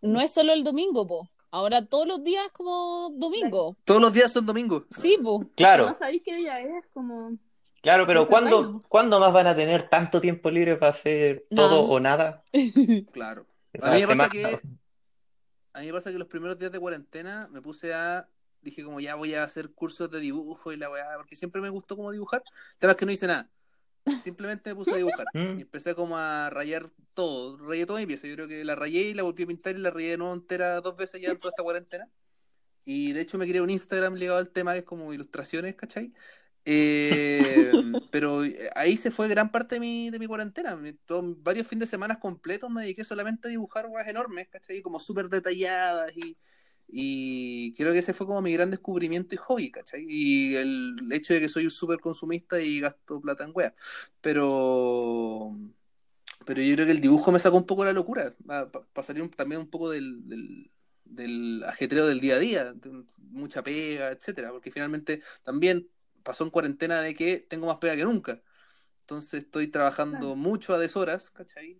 No 0.00 0.20
es 0.20 0.32
solo 0.32 0.52
el 0.52 0.64
domingo, 0.64 1.06
po. 1.06 1.28
Ahora 1.50 1.86
todos 1.86 2.08
los 2.08 2.24
días 2.24 2.48
como 2.52 3.10
domingo. 3.14 3.76
Todos 3.84 4.00
los 4.00 4.12
días 4.12 4.32
son 4.32 4.44
domingos. 4.46 4.84
Sí, 4.90 5.16
po. 5.22 5.44
Claro, 5.54 5.86
No 5.86 5.94
sabéis 5.94 6.22
qué 6.24 6.34
día 6.36 6.58
es, 6.60 6.84
como. 6.92 7.36
Claro, 7.84 8.04
pero 8.06 8.26
¿cuándo, 8.26 8.62
¿no? 8.62 8.82
¿cuándo 8.88 9.20
más 9.20 9.32
van 9.32 9.46
a 9.46 9.54
tener 9.54 9.88
tanto 9.88 10.20
tiempo 10.20 10.50
libre 10.50 10.74
para 10.76 10.90
hacer 10.90 11.46
Nada. 11.50 11.68
todo 11.68 11.82
o 11.82 12.00
nada? 12.00 12.42
Claro. 13.12 13.46
La 13.74 13.88
A 13.88 13.94
mí 13.94 14.00
me 14.00 14.06
pasa 14.08 14.28
que 14.28 14.58
a 15.72 15.80
mí 15.80 15.86
me 15.86 15.92
pasa 15.92 16.10
que 16.12 16.18
los 16.18 16.28
primeros 16.28 16.58
días 16.58 16.72
de 16.72 16.78
cuarentena 16.80 17.48
me 17.52 17.60
puse 17.60 17.92
a 17.94 18.28
dije 18.62 18.82
como 18.82 18.98
ya 19.00 19.14
voy 19.16 19.34
a 19.34 19.42
hacer 19.44 19.70
cursos 19.70 20.10
de 20.10 20.20
dibujo 20.20 20.72
y 20.72 20.76
la 20.76 20.88
weá, 20.90 21.04
porque 21.16 21.36
siempre 21.36 21.60
me 21.60 21.68
gustó 21.68 21.96
como 21.96 22.10
dibujar. 22.12 22.42
El 22.72 22.78
tema 22.78 22.92
es 22.92 22.96
que 22.96 23.06
no 23.06 23.12
hice 23.12 23.26
nada. 23.26 23.50
Simplemente 24.22 24.70
me 24.70 24.76
puse 24.76 24.92
a 24.92 24.96
dibujar 24.96 25.26
Mm. 25.34 25.58
y 25.58 25.62
empecé 25.62 25.94
como 25.94 26.16
a 26.16 26.48
rayar 26.50 26.90
todo, 27.14 27.58
rayé 27.58 27.84
toda 27.86 28.00
mi 28.00 28.06
pieza. 28.06 28.26
Yo 28.26 28.34
creo 28.34 28.48
que 28.48 28.64
la 28.64 28.74
rayé 28.74 29.00
y 29.02 29.14
la 29.14 29.22
volví 29.24 29.42
a 29.42 29.46
pintar 29.46 29.74
y 29.74 29.78
la 29.78 29.90
rayé 29.90 30.10
de 30.10 30.18
nuevo 30.18 30.32
entera 30.34 30.80
dos 30.80 30.96
veces 30.96 31.20
ya 31.20 31.30
en 31.30 31.38
toda 31.38 31.50
esta 31.50 31.62
cuarentena. 31.62 32.08
Y 32.84 33.12
de 33.12 33.22
hecho 33.22 33.36
me 33.38 33.46
creé 33.48 33.60
un 33.60 33.70
Instagram 33.70 34.14
ligado 34.14 34.38
al 34.38 34.50
tema 34.50 34.72
que 34.74 34.80
es 34.80 34.84
como 34.84 35.12
ilustraciones, 35.12 35.74
¿cachai? 35.74 36.12
Eh, 36.66 37.74
pero 38.10 38.42
ahí 38.74 38.96
se 38.96 39.10
fue 39.10 39.28
gran 39.28 39.52
parte 39.52 39.76
de 39.76 39.80
mi, 39.80 40.10
de 40.10 40.18
mi 40.18 40.26
cuarentena. 40.26 40.78
Todo- 41.06 41.34
varios 41.38 41.66
fines 41.66 41.88
de 41.88 41.90
semana 41.90 42.18
completos 42.20 42.70
me 42.70 42.82
dediqué 42.82 43.04
solamente 43.04 43.48
a 43.48 43.50
dibujar 43.50 43.86
weas 43.88 44.08
enormes, 44.08 44.48
¿cachai? 44.48 44.80
Como 44.82 44.98
súper 45.00 45.28
detalladas 45.28 46.16
y, 46.16 46.38
y 46.88 47.74
creo 47.74 47.92
que 47.92 47.98
ese 47.98 48.14
fue 48.14 48.26
como 48.26 48.40
mi 48.42 48.52
gran 48.54 48.70
descubrimiento 48.70 49.34
y 49.34 49.38
hobby, 49.38 49.70
¿cachai? 49.70 50.06
Y 50.08 50.56
el 50.56 50.96
hecho 51.12 51.34
de 51.34 51.40
que 51.40 51.48
soy 51.48 51.64
un 51.66 51.70
súper 51.70 52.00
consumista 52.00 52.60
y 52.60 52.80
gasto 52.80 53.20
plata 53.20 53.44
en 53.44 53.52
weas. 53.54 53.74
Pero, 54.20 55.56
pero 56.46 56.62
yo 56.62 56.74
creo 56.74 56.86
que 56.86 56.92
el 56.92 57.00
dibujo 57.00 57.32
me 57.32 57.38
sacó 57.40 57.56
un 57.56 57.66
poco 57.66 57.82
de 57.84 57.88
la 57.90 57.94
locura, 57.94 58.34
para 58.46 58.70
salir 59.06 59.22
un- 59.22 59.30
también 59.30 59.60
un 59.62 59.70
poco 59.70 59.90
del, 59.90 60.28
del, 60.28 60.70
del 61.04 61.64
ajetreo 61.64 62.06
del 62.06 62.20
día 62.20 62.36
a 62.36 62.38
día, 62.38 62.74
mucha 63.18 63.62
pega, 63.62 64.08
etcétera, 64.10 64.50
porque 64.52 64.70
finalmente 64.70 65.22
también 65.42 65.88
pasó 66.24 66.42
en 66.42 66.50
cuarentena 66.50 67.00
de 67.00 67.14
que 67.14 67.38
tengo 67.38 67.68
más 67.68 67.76
pega 67.76 67.94
que 67.94 68.04
nunca. 68.04 68.40
Entonces 69.02 69.44
estoy 69.44 69.68
trabajando 69.68 70.18
Claro. 70.18 70.36
mucho 70.36 70.74
a 70.74 70.78
deshoras, 70.78 71.30
¿cachai? 71.30 71.78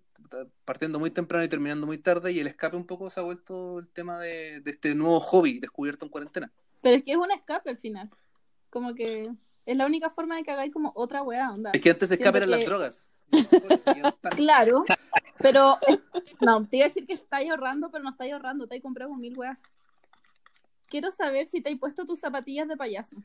Partiendo 0.64 0.98
muy 1.00 1.10
temprano 1.10 1.42
y 1.44 1.48
terminando 1.48 1.86
muy 1.86 1.98
tarde, 1.98 2.30
y 2.32 2.38
el 2.38 2.46
escape 2.46 2.76
un 2.76 2.86
poco 2.86 3.10
se 3.10 3.18
ha 3.18 3.22
vuelto 3.24 3.78
el 3.80 3.88
tema 3.88 4.20
de, 4.20 4.60
de 4.60 4.70
este 4.70 4.94
nuevo 4.94 5.18
hobby 5.20 5.58
descubierto 5.58 6.04
en 6.04 6.10
cuarentena. 6.10 6.52
Pero 6.82 6.96
es 6.96 7.02
que 7.02 7.10
es 7.12 7.16
un 7.16 7.30
escape 7.32 7.70
al 7.70 7.78
final. 7.78 8.10
Como 8.70 8.94
que 8.94 9.30
es 9.66 9.76
la 9.76 9.86
única 9.86 10.10
forma 10.10 10.36
de 10.36 10.42
que 10.44 10.50
hagáis 10.50 10.72
como 10.72 10.92
otra 10.94 11.22
weá, 11.22 11.50
onda. 11.50 11.70
Es 11.72 11.80
que 11.80 11.90
antes 11.90 12.10
escape 12.10 12.38
Siento 12.38 12.38
eran 12.38 12.50
las 12.50 12.60
que- 12.60 12.66
drogas. 12.66 13.08
No 13.32 13.38
están. 14.08 14.32
Claro, 14.36 14.84
pero 15.38 15.78
no, 16.40 16.66
te 16.68 16.76
iba 16.76 16.86
a 16.86 16.88
decir 16.88 17.06
que 17.06 17.14
estáis 17.14 17.50
ahorrando, 17.50 17.90
pero 17.90 18.04
no 18.04 18.10
estáis 18.10 18.32
ahorrando, 18.34 18.66
te 18.66 18.80
comprado 18.82 19.14
mil 19.14 19.36
weas. 19.38 19.58
Quiero 20.86 21.10
saber 21.10 21.46
si 21.46 21.60
te 21.60 21.70
has 21.70 21.78
puesto 21.78 22.04
tus 22.04 22.20
zapatillas 22.20 22.68
de 22.68 22.76
payaso. 22.76 23.16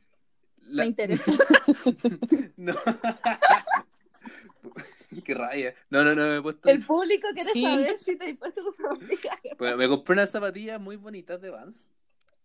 La- 0.69 0.83
Me 0.83 0.89
interesa. 0.89 1.23
No. 2.57 2.73
Qué 5.23 5.33
raya. 5.33 5.73
No, 5.89 6.03
no, 6.03 6.13
no, 6.15 6.25
me 6.27 6.37
he 6.37 6.41
puesto. 6.41 6.69
El 6.69 6.83
público 6.83 7.27
quiere 7.33 7.51
Sí. 7.51 7.63
saber 7.63 7.97
si 7.97 8.15
te 8.17 8.25
has 8.31 8.37
puesto 8.37 8.61
zapatillas. 8.63 9.41
de 9.43 9.55
Bueno, 9.57 9.77
me 9.77 9.87
compré 9.87 10.13
unas 10.13 10.29
zapatillas 10.31 10.79
muy 10.79 10.95
bonitas 10.97 11.41
de 11.41 11.49
Vans, 11.49 11.87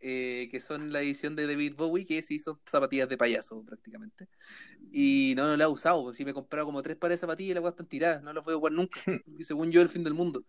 eh, 0.07 0.49
que 0.51 0.61
son 0.61 0.93
la 0.93 1.01
edición 1.03 1.35
de 1.37 1.47
David 1.47 1.75
Bowie, 1.77 2.05
que 2.05 2.23
se 2.23 2.35
hizo 2.35 2.61
zapatillas 2.67 3.09
de 3.09 3.17
payaso 3.19 3.65
prácticamente. 3.65 4.29
Y 4.91 5.35
no, 5.37 5.47
no 5.47 5.57
la 5.57 5.65
he 5.65 5.67
usado. 5.69 6.13
Si 6.13 6.25
me 6.25 6.33
he 6.33 6.35
comprado 6.35 6.67
como 6.67 6.83
tres 6.83 6.97
pares 6.97 7.19
de 7.19 7.21
zapatillas 7.23 7.53
y 7.53 7.55
las 7.61 7.71
están 7.71 7.89
tiradas, 7.89 8.23
no 8.23 8.33
las 8.33 8.45
voy 8.45 8.55
a 8.55 8.59
jugar 8.59 8.73
nunca. 8.75 9.01
porque 9.27 9.45
según 9.45 9.71
yo, 9.73 9.83
el 9.83 9.89
fin 9.89 10.05
del 10.05 10.15
mundo. 10.15 10.45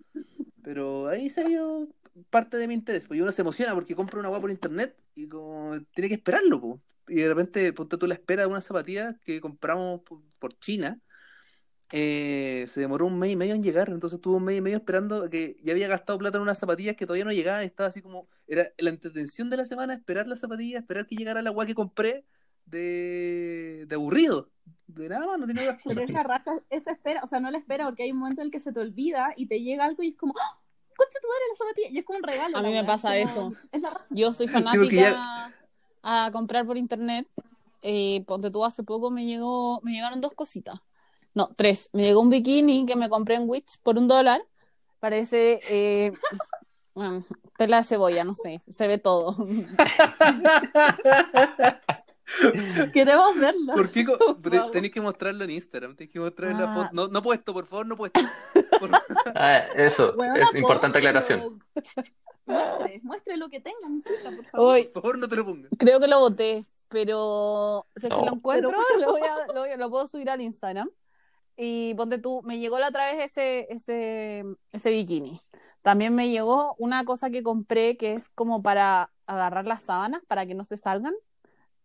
Pero 0.62 1.08
ahí 1.08 1.30
se 1.30 1.41
ha 1.41 1.49
ido 1.49 1.89
parte 2.30 2.58
de 2.58 2.68
mi 2.68 2.74
interés. 2.76 3.08
Porque 3.08 3.22
uno 3.22 3.32
se 3.32 3.41
emociona 3.41 3.74
porque 3.74 3.95
compra 3.95 4.20
una 4.20 4.30
wea 4.30 4.41
por 4.41 4.51
internet 4.51 4.97
y 5.16 5.28
como 5.30 5.80
tiene 5.93 6.10
que 6.10 6.16
esperarlo. 6.16 6.62
po. 6.62 6.84
Y 7.08 7.16
de 7.18 7.30
repente, 7.30 7.74
ponte 7.74 7.97
tú 7.97 8.08
la 8.08 8.16
espera 8.16 8.43
de 8.43 8.49
unas 8.49 8.66
zapatillas 8.66 9.16
que 9.24 9.41
compramos 9.41 10.01
por, 10.03 10.22
por 10.39 10.58
China. 10.60 10.99
eh, 11.91 12.66
se 12.68 12.80
demoró 12.82 13.06
un 13.06 13.20
mes 13.20 13.32
y 13.32 13.36
medio 13.36 13.53
en 13.56 13.64
llegar, 13.64 13.89
entonces 13.89 14.18
estuvo 14.18 14.38
un 14.38 14.43
mes 14.45 14.58
y 14.58 14.62
medio 14.62 14.78
esperando 14.78 15.30
que 15.30 15.58
ya 15.64 15.72
había 15.74 15.88
gastado 15.88 16.18
plata 16.20 16.38
en 16.38 16.43
unas 16.43 16.58
zapatillas 16.60 16.95
que 16.95 17.06
todavía 17.06 17.26
no 17.26 17.32
llegaban, 17.32 17.64
y 17.64 17.68
estaba 17.68 17.89
así 17.89 18.01
como, 18.01 18.28
era 18.48 18.68
la 18.78 18.89
entretención 18.89 19.50
de 19.50 19.58
la 19.58 19.66
semana, 19.66 19.93
esperar 19.96 20.28
las 20.28 20.39
zapatillas, 20.39 20.82
esperar 20.82 21.06
que 21.08 21.16
llegara 21.16 21.41
la 21.41 21.50
agua 21.50 21.66
que 21.66 21.76
compré 21.76 22.26
de, 22.66 23.86
de 23.88 23.96
aburrido, 23.96 24.50
de 24.88 25.10
nada 25.10 25.26
más, 25.26 25.39
no 25.39 25.48
tenía 25.48 25.64
otras 25.64 25.82
Pero 25.84 25.96
cosas. 25.96 26.10
es 26.10 26.14
la 26.16 26.24
raja 26.24 26.60
esa 26.70 26.91
espera, 26.91 27.22
o 27.24 27.28
sea, 27.28 27.39
no 27.39 27.52
la 27.52 27.58
espera 27.58 27.86
porque 27.86 28.04
hay 28.04 28.12
un 28.12 28.18
momento 28.20 28.41
en 28.41 28.48
el 28.48 28.52
que 28.52 28.60
se 28.60 28.72
te 28.72 28.80
olvida 28.80 29.34
y 29.36 29.48
te 29.48 29.62
llega 29.62 29.86
algo 29.86 30.04
y 30.04 30.10
es 30.10 30.16
como, 30.16 30.34
¡Ah! 30.39 30.60
concha 30.98 31.20
tu 31.22 31.28
madre 31.28 31.41
la 31.52 31.58
zapatilla, 31.58 31.89
y 31.91 31.98
es 32.00 32.06
como 32.06 32.18
un 32.20 32.24
regalo. 32.24 32.58
A 32.58 32.62
la 32.62 32.68
mí 32.70 32.74
me 32.74 32.84
pasa 32.84 33.18
eso. 33.18 33.54
Es 33.72 33.82
la. 33.82 34.02
Yo 34.10 34.32
soy 34.34 34.48
fanática 34.48 34.96
ya- 34.96 35.54
a 36.04 36.32
comprar 36.32 36.66
por 36.66 36.78
internet. 36.78 37.28
Eh, 37.82 38.24
ponte 38.26 38.50
tú, 38.50 38.64
hace 38.66 38.84
poco 38.84 39.12
me 39.12 39.26
llegó, 39.26 39.80
me 39.84 39.91
llegaron 39.91 40.22
dos 40.22 40.34
cositas. 40.34 40.80
No, 41.34 41.50
tres. 41.56 41.89
Me 41.93 42.04
llegó 42.04 42.22
un 42.22 42.30
bikini 42.30 42.86
que 42.86 42.96
me 42.96 43.10
compré 43.10 43.36
en 43.36 43.48
Wix 43.50 43.78
por 43.78 43.98
un 43.98 44.08
dólar. 44.08 44.41
Parece 45.00 45.60
eh, 45.70 46.14
bueno, 46.96 47.24
tela 47.58 47.78
de 47.78 47.84
cebolla, 47.84 48.24
no 48.24 48.34
sé, 48.34 48.60
se 48.68 48.88
ve 48.88 48.98
todo. 48.98 49.36
Queremos 52.93 53.38
verlo. 53.39 53.74
¿Por 53.76 53.91
qué? 53.91 54.06
co- 54.06 54.18
Por 54.41 54.41
te- 54.52 54.58
favor. 54.58 54.72
Tenéis 54.72 54.93
que 54.93 55.02
mostrarlo 55.02 55.43
en 55.43 55.52
Instagram, 55.52 55.96
tenéis 55.96 56.14
que 56.14 56.20
mostrar 56.20 56.54
la 56.54 56.72
Ah. 56.72 56.74
foto. 56.74 56.89
No, 56.93 57.08
no 57.08 57.22
puesto, 57.22 57.54
por 57.54 57.66
favor, 57.66 57.86
no 57.86 57.96
puesto. 57.96 58.20
Por- 58.80 58.89
Ah, 59.36 59.60
eso, 59.76 60.16
es 60.36 60.56
importante 60.56 60.98
aclaración. 60.98 61.62
Muestre, 62.48 63.00
muestre 63.04 63.38
lo 63.38 63.50
que 63.50 63.60
tenga, 63.60 63.78
por 63.88 64.46
favor. 64.50 64.74
Hoy 64.76 64.84
por 64.86 65.02
favor, 65.04 65.18
no 65.20 65.28
te 65.28 65.36
lo 65.36 65.46
pongas. 65.46 65.72
creo 65.78 66.00
que 66.00 66.08
lo 66.08 66.20
boté, 66.20 66.66
pero 66.89 67.86
si 67.96 68.08
es 68.08 68.14
que 68.14 68.20
No. 68.20 68.26
lo 68.26 68.34
encuentro, 68.36 68.70
Pero- 68.72 69.00
lo, 69.06 69.12
voy 69.12 69.22
a- 69.22 69.54
lo 69.54 69.60
voy 69.62 69.70
a- 69.72 69.78
lo 69.78 69.89
puedo 69.89 70.08
subir 70.08 70.30
al 70.30 70.41
Instagram. 70.41 70.89
Y 71.58 71.93
ponte 71.96 72.18
tú, 72.18 72.41
me 72.43 72.60
llegó 72.60 72.78
la 72.80 72.89
otra 72.89 73.06
vez 73.14 73.24
ese, 73.32 73.68
ese, 73.70 74.43
ese 74.74 74.89
bikini. 74.89 75.39
También 75.82 76.16
me 76.16 76.30
llegó 76.30 76.76
una 76.78 77.05
cosa 77.05 77.30
que 77.30 77.43
compré 77.43 77.97
que 77.97 78.13
es 78.13 78.30
como 78.30 78.63
para 78.63 79.11
agarrar 79.28 79.66
las 79.66 79.84
sábanas 79.84 80.24
para 80.28 80.45
que 80.45 80.55
no 80.55 80.63
se 80.63 80.78
salgan. 80.78 81.13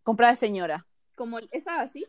Compra 0.02 0.30
de 0.30 0.36
señora. 0.36 0.86
Como 1.14 1.38
esa 1.50 1.80
así. 1.80 2.06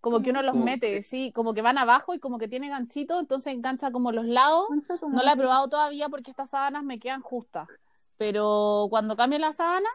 Como 0.00 0.22
que 0.22 0.30
uno 0.30 0.42
los 0.42 0.54
mete, 0.54 1.02
sí, 1.02 1.30
como 1.32 1.52
que 1.52 1.60
van 1.60 1.76
abajo 1.76 2.14
y 2.14 2.18
como 2.18 2.38
que 2.38 2.48
tiene 2.48 2.70
ganchito, 2.70 3.20
entonces 3.20 3.52
engancha 3.52 3.90
como 3.90 4.12
los 4.12 4.24
lados. 4.24 4.66
No 5.08 5.22
la 5.22 5.34
he 5.34 5.36
probado 5.36 5.68
todavía 5.68 6.08
porque 6.08 6.30
estas 6.30 6.50
sábanas 6.50 6.84
me 6.84 6.98
quedan 6.98 7.20
justas. 7.20 7.68
Pero 8.16 8.86
cuando 8.88 9.16
cambie 9.16 9.38
la 9.38 9.52
sábana, 9.52 9.88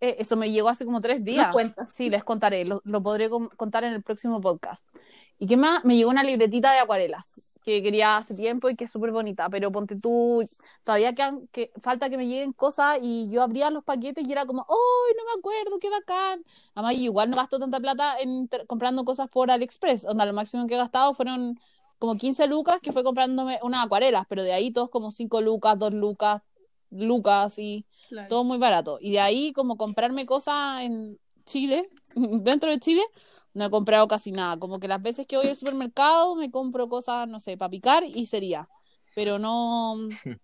eh, 0.00 0.16
eso 0.18 0.36
me 0.36 0.50
llegó 0.50 0.68
hace 0.68 0.84
como 0.84 1.00
tres 1.00 1.24
días. 1.24 1.54
Sí, 1.88 2.10
les 2.10 2.22
contaré, 2.22 2.66
lo, 2.66 2.82
lo 2.84 3.02
podré 3.02 3.30
contar 3.30 3.84
en 3.84 3.94
el 3.94 4.02
próximo 4.02 4.40
podcast. 4.42 4.86
¿Y 5.38 5.46
qué 5.48 5.56
más? 5.56 5.84
Me 5.84 5.96
llegó 5.96 6.10
una 6.10 6.22
libretita 6.22 6.72
de 6.72 6.78
acuarelas 6.78 7.58
que 7.64 7.82
quería 7.82 8.18
hace 8.18 8.34
tiempo 8.34 8.68
y 8.68 8.76
que 8.76 8.84
es 8.84 8.90
súper 8.90 9.10
bonita, 9.10 9.48
pero 9.48 9.72
ponte 9.72 9.96
tú, 9.96 10.46
todavía 10.84 11.14
quedan, 11.14 11.48
que, 11.48 11.72
falta 11.82 12.10
que 12.10 12.16
me 12.16 12.26
lleguen 12.26 12.52
cosas 12.52 12.98
y 13.02 13.28
yo 13.30 13.42
abría 13.42 13.70
los 13.70 13.82
paquetes 13.84 14.26
y 14.28 14.32
era 14.32 14.46
como, 14.46 14.66
¡ay, 14.68 15.14
no 15.16 15.24
me 15.24 15.38
acuerdo, 15.38 15.78
qué 15.80 15.90
bacán! 15.90 16.44
Además, 16.74 16.94
igual 16.94 17.30
no 17.30 17.36
gasto 17.36 17.58
tanta 17.58 17.80
plata 17.80 18.16
en 18.20 18.48
comprando 18.66 19.04
cosas 19.04 19.28
por 19.28 19.50
AliExpress, 19.50 20.04
onda, 20.04 20.26
lo 20.26 20.34
máximo 20.34 20.66
que 20.66 20.74
he 20.74 20.78
gastado 20.78 21.14
fueron 21.14 21.58
como 21.98 22.16
15 22.16 22.46
lucas 22.46 22.80
que 22.82 22.92
fue 22.92 23.02
comprándome 23.02 23.58
unas 23.62 23.86
acuarelas, 23.86 24.26
pero 24.28 24.42
de 24.42 24.52
ahí 24.52 24.70
todos 24.72 24.90
como 24.90 25.10
5 25.10 25.40
lucas, 25.40 25.78
2 25.78 25.94
lucas, 25.94 26.42
lucas 26.90 27.58
y 27.58 27.86
Claro. 28.08 28.28
todo 28.28 28.44
muy 28.44 28.58
barato. 28.58 28.98
Y 29.00 29.12
de 29.12 29.20
ahí 29.20 29.52
como 29.52 29.76
comprarme 29.76 30.26
cosas 30.26 30.82
en 30.82 31.18
Chile, 31.44 31.88
dentro 32.14 32.70
de 32.70 32.78
Chile, 32.78 33.02
no 33.54 33.64
he 33.66 33.70
comprado 33.70 34.08
casi 34.08 34.32
nada. 34.32 34.58
Como 34.58 34.80
que 34.80 34.88
las 34.88 35.02
veces 35.02 35.26
que 35.26 35.36
voy 35.36 35.48
al 35.48 35.56
supermercado 35.56 36.34
me 36.36 36.50
compro 36.50 36.88
cosas, 36.88 37.28
no 37.28 37.40
sé, 37.40 37.56
para 37.56 37.70
picar 37.70 38.04
y 38.04 38.26
sería. 38.26 38.68
Pero 39.14 39.38
no, 39.38 39.96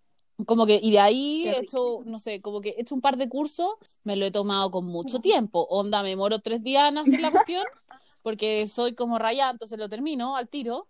como 0.47 0.67
que, 0.67 0.81
y 0.83 0.93
de 0.93 1.01
ahí 1.01 1.49
he 1.49 1.59
hecho, 1.61 2.03
no 2.07 2.19
sé, 2.19 2.41
como 2.41 2.61
que 2.61 2.71
he 2.71 2.81
hecho 2.83 2.95
un 2.95 3.01
par 3.01 3.17
de 3.17 3.29
cursos, 3.29 3.69
me 4.05 4.17
lo 4.17 4.27
he 4.27 4.31
tomado 4.31 4.71
con 4.71 4.87
mucho 4.87 5.21
tiempo. 5.21 5.67
Onda, 5.71 6.03
me 6.03 6.11
demoro 6.11 6.41
tres 6.41 6.63
días 6.63 6.89
en 6.89 6.99
hacer 6.99 7.21
la 7.21 7.31
cuestión, 7.33 7.65
porque 8.23 8.67
soy 8.67 8.95
como 8.95 9.19
rayada, 9.19 9.53
entonces 9.53 9.79
lo 9.79 9.89
termino 9.89 10.37
al 10.37 10.49
tiro. 10.49 10.89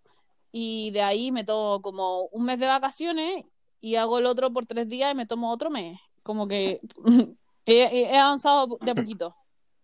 Y 0.51 0.91
de 0.91 1.01
ahí 1.01 1.31
me 1.31 1.43
tomo 1.45 1.81
como 1.81 2.23
un 2.27 2.45
mes 2.45 2.59
de 2.59 2.67
vacaciones 2.67 3.45
y 3.81 3.95
hago 3.95 4.19
el 4.19 4.25
otro 4.25 4.51
por 4.53 4.65
tres 4.65 4.87
días 4.89 5.11
y 5.13 5.15
me 5.15 5.25
tomo 5.25 5.51
otro 5.51 5.69
mes. 5.69 5.99
Como 6.23 6.47
que 6.47 6.81
he, 7.65 7.83
he- 7.83 8.11
he 8.13 8.17
avanzado 8.17 8.77
de 8.81 8.91
a 8.91 8.95
poquito. 8.95 9.35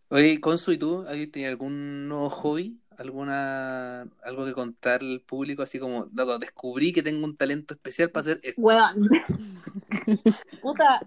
Oye, 0.09 0.39
Consu, 0.39 0.71
¿y 0.71 0.77
tú? 0.77 1.03
¿Ahí 1.07 1.27
¿Tienes 1.27 1.51
algún 1.51 2.07
nuevo 2.07 2.29
hobby? 2.29 2.79
¿Alguna, 2.97 4.01
algo 4.23 4.45
que 4.45 4.53
contar 4.53 5.01
al 5.01 5.21
público? 5.21 5.61
Así 5.63 5.79
como, 5.79 6.07
loco, 6.13 6.39
descubrí 6.39 6.93
que 6.93 7.03
tengo 7.03 7.25
un 7.25 7.35
talento 7.37 7.73
especial 7.73 8.09
para 8.09 8.21
hacer 8.21 8.39
esto. 8.41 8.59
Weón. 8.61 9.07
Puta, 10.61 11.01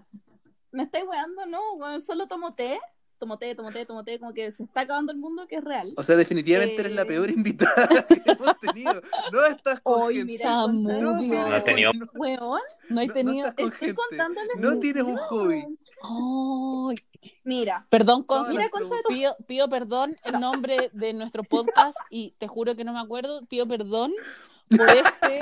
¿me 0.71 0.83
estáis 0.83 1.05
weando? 1.05 1.45
No, 1.47 1.59
weón, 1.73 2.01
solo 2.05 2.27
tomo 2.27 2.53
té, 2.53 2.79
tomo 3.17 3.37
té, 3.37 3.55
tomo 3.55 3.71
té, 3.71 3.85
tomo 3.85 4.03
té, 4.03 4.19
como 4.19 4.33
que 4.33 4.51
se 4.51 4.63
está 4.63 4.81
acabando 4.81 5.11
el 5.11 5.17
mundo, 5.17 5.47
que 5.47 5.55
es 5.57 5.63
real. 5.63 5.91
O 5.97 6.03
sea, 6.03 6.15
definitivamente 6.15 6.79
eres 6.79 6.93
la 6.93 7.01
Eh. 7.01 7.05
peor 7.05 7.29
invitada 7.29 7.87
que 8.07 8.31
hemos 8.31 8.59
tenido. 8.59 9.01
No 9.33 9.45
estás 9.47 9.79
con 9.81 10.01
Hoy, 10.01 10.15
gente. 10.17 10.33
mira, 10.33 10.53
el 10.63 10.65
contrario. 10.67 11.11
No 11.11 11.53
has 11.55 11.63
tenido- 11.65 11.93
no- 11.93 12.07
Weón, 12.13 12.61
No 12.89 13.01
he 13.01 13.07
no 13.07 13.13
tenido. 13.13 13.47
estás 13.49 13.65
con 13.65 13.73
estoy 13.73 13.87
gente. 13.87 14.01
contándoles 14.09 14.55
No 14.59 14.79
tienes 14.79 15.03
un 15.03 15.17
hobby. 15.17 15.65
Ay, 16.03 16.95
Mira, 17.43 17.85
Perdón, 17.89 18.25
Mira, 18.49 18.63
de 18.63 18.69
tu- 18.69 18.89
pido, 19.09 19.35
pido 19.47 19.69
perdón 19.69 20.17
en 20.23 20.39
nombre 20.39 20.89
de 20.93 21.13
nuestro 21.13 21.43
podcast 21.49 21.97
y 22.09 22.31
te 22.37 22.47
juro 22.47 22.75
que 22.75 22.83
no 22.83 22.93
me 22.93 22.99
acuerdo. 22.99 23.45
Pido 23.45 23.67
perdón 23.67 24.11
por 24.69 24.89
este 24.89 25.39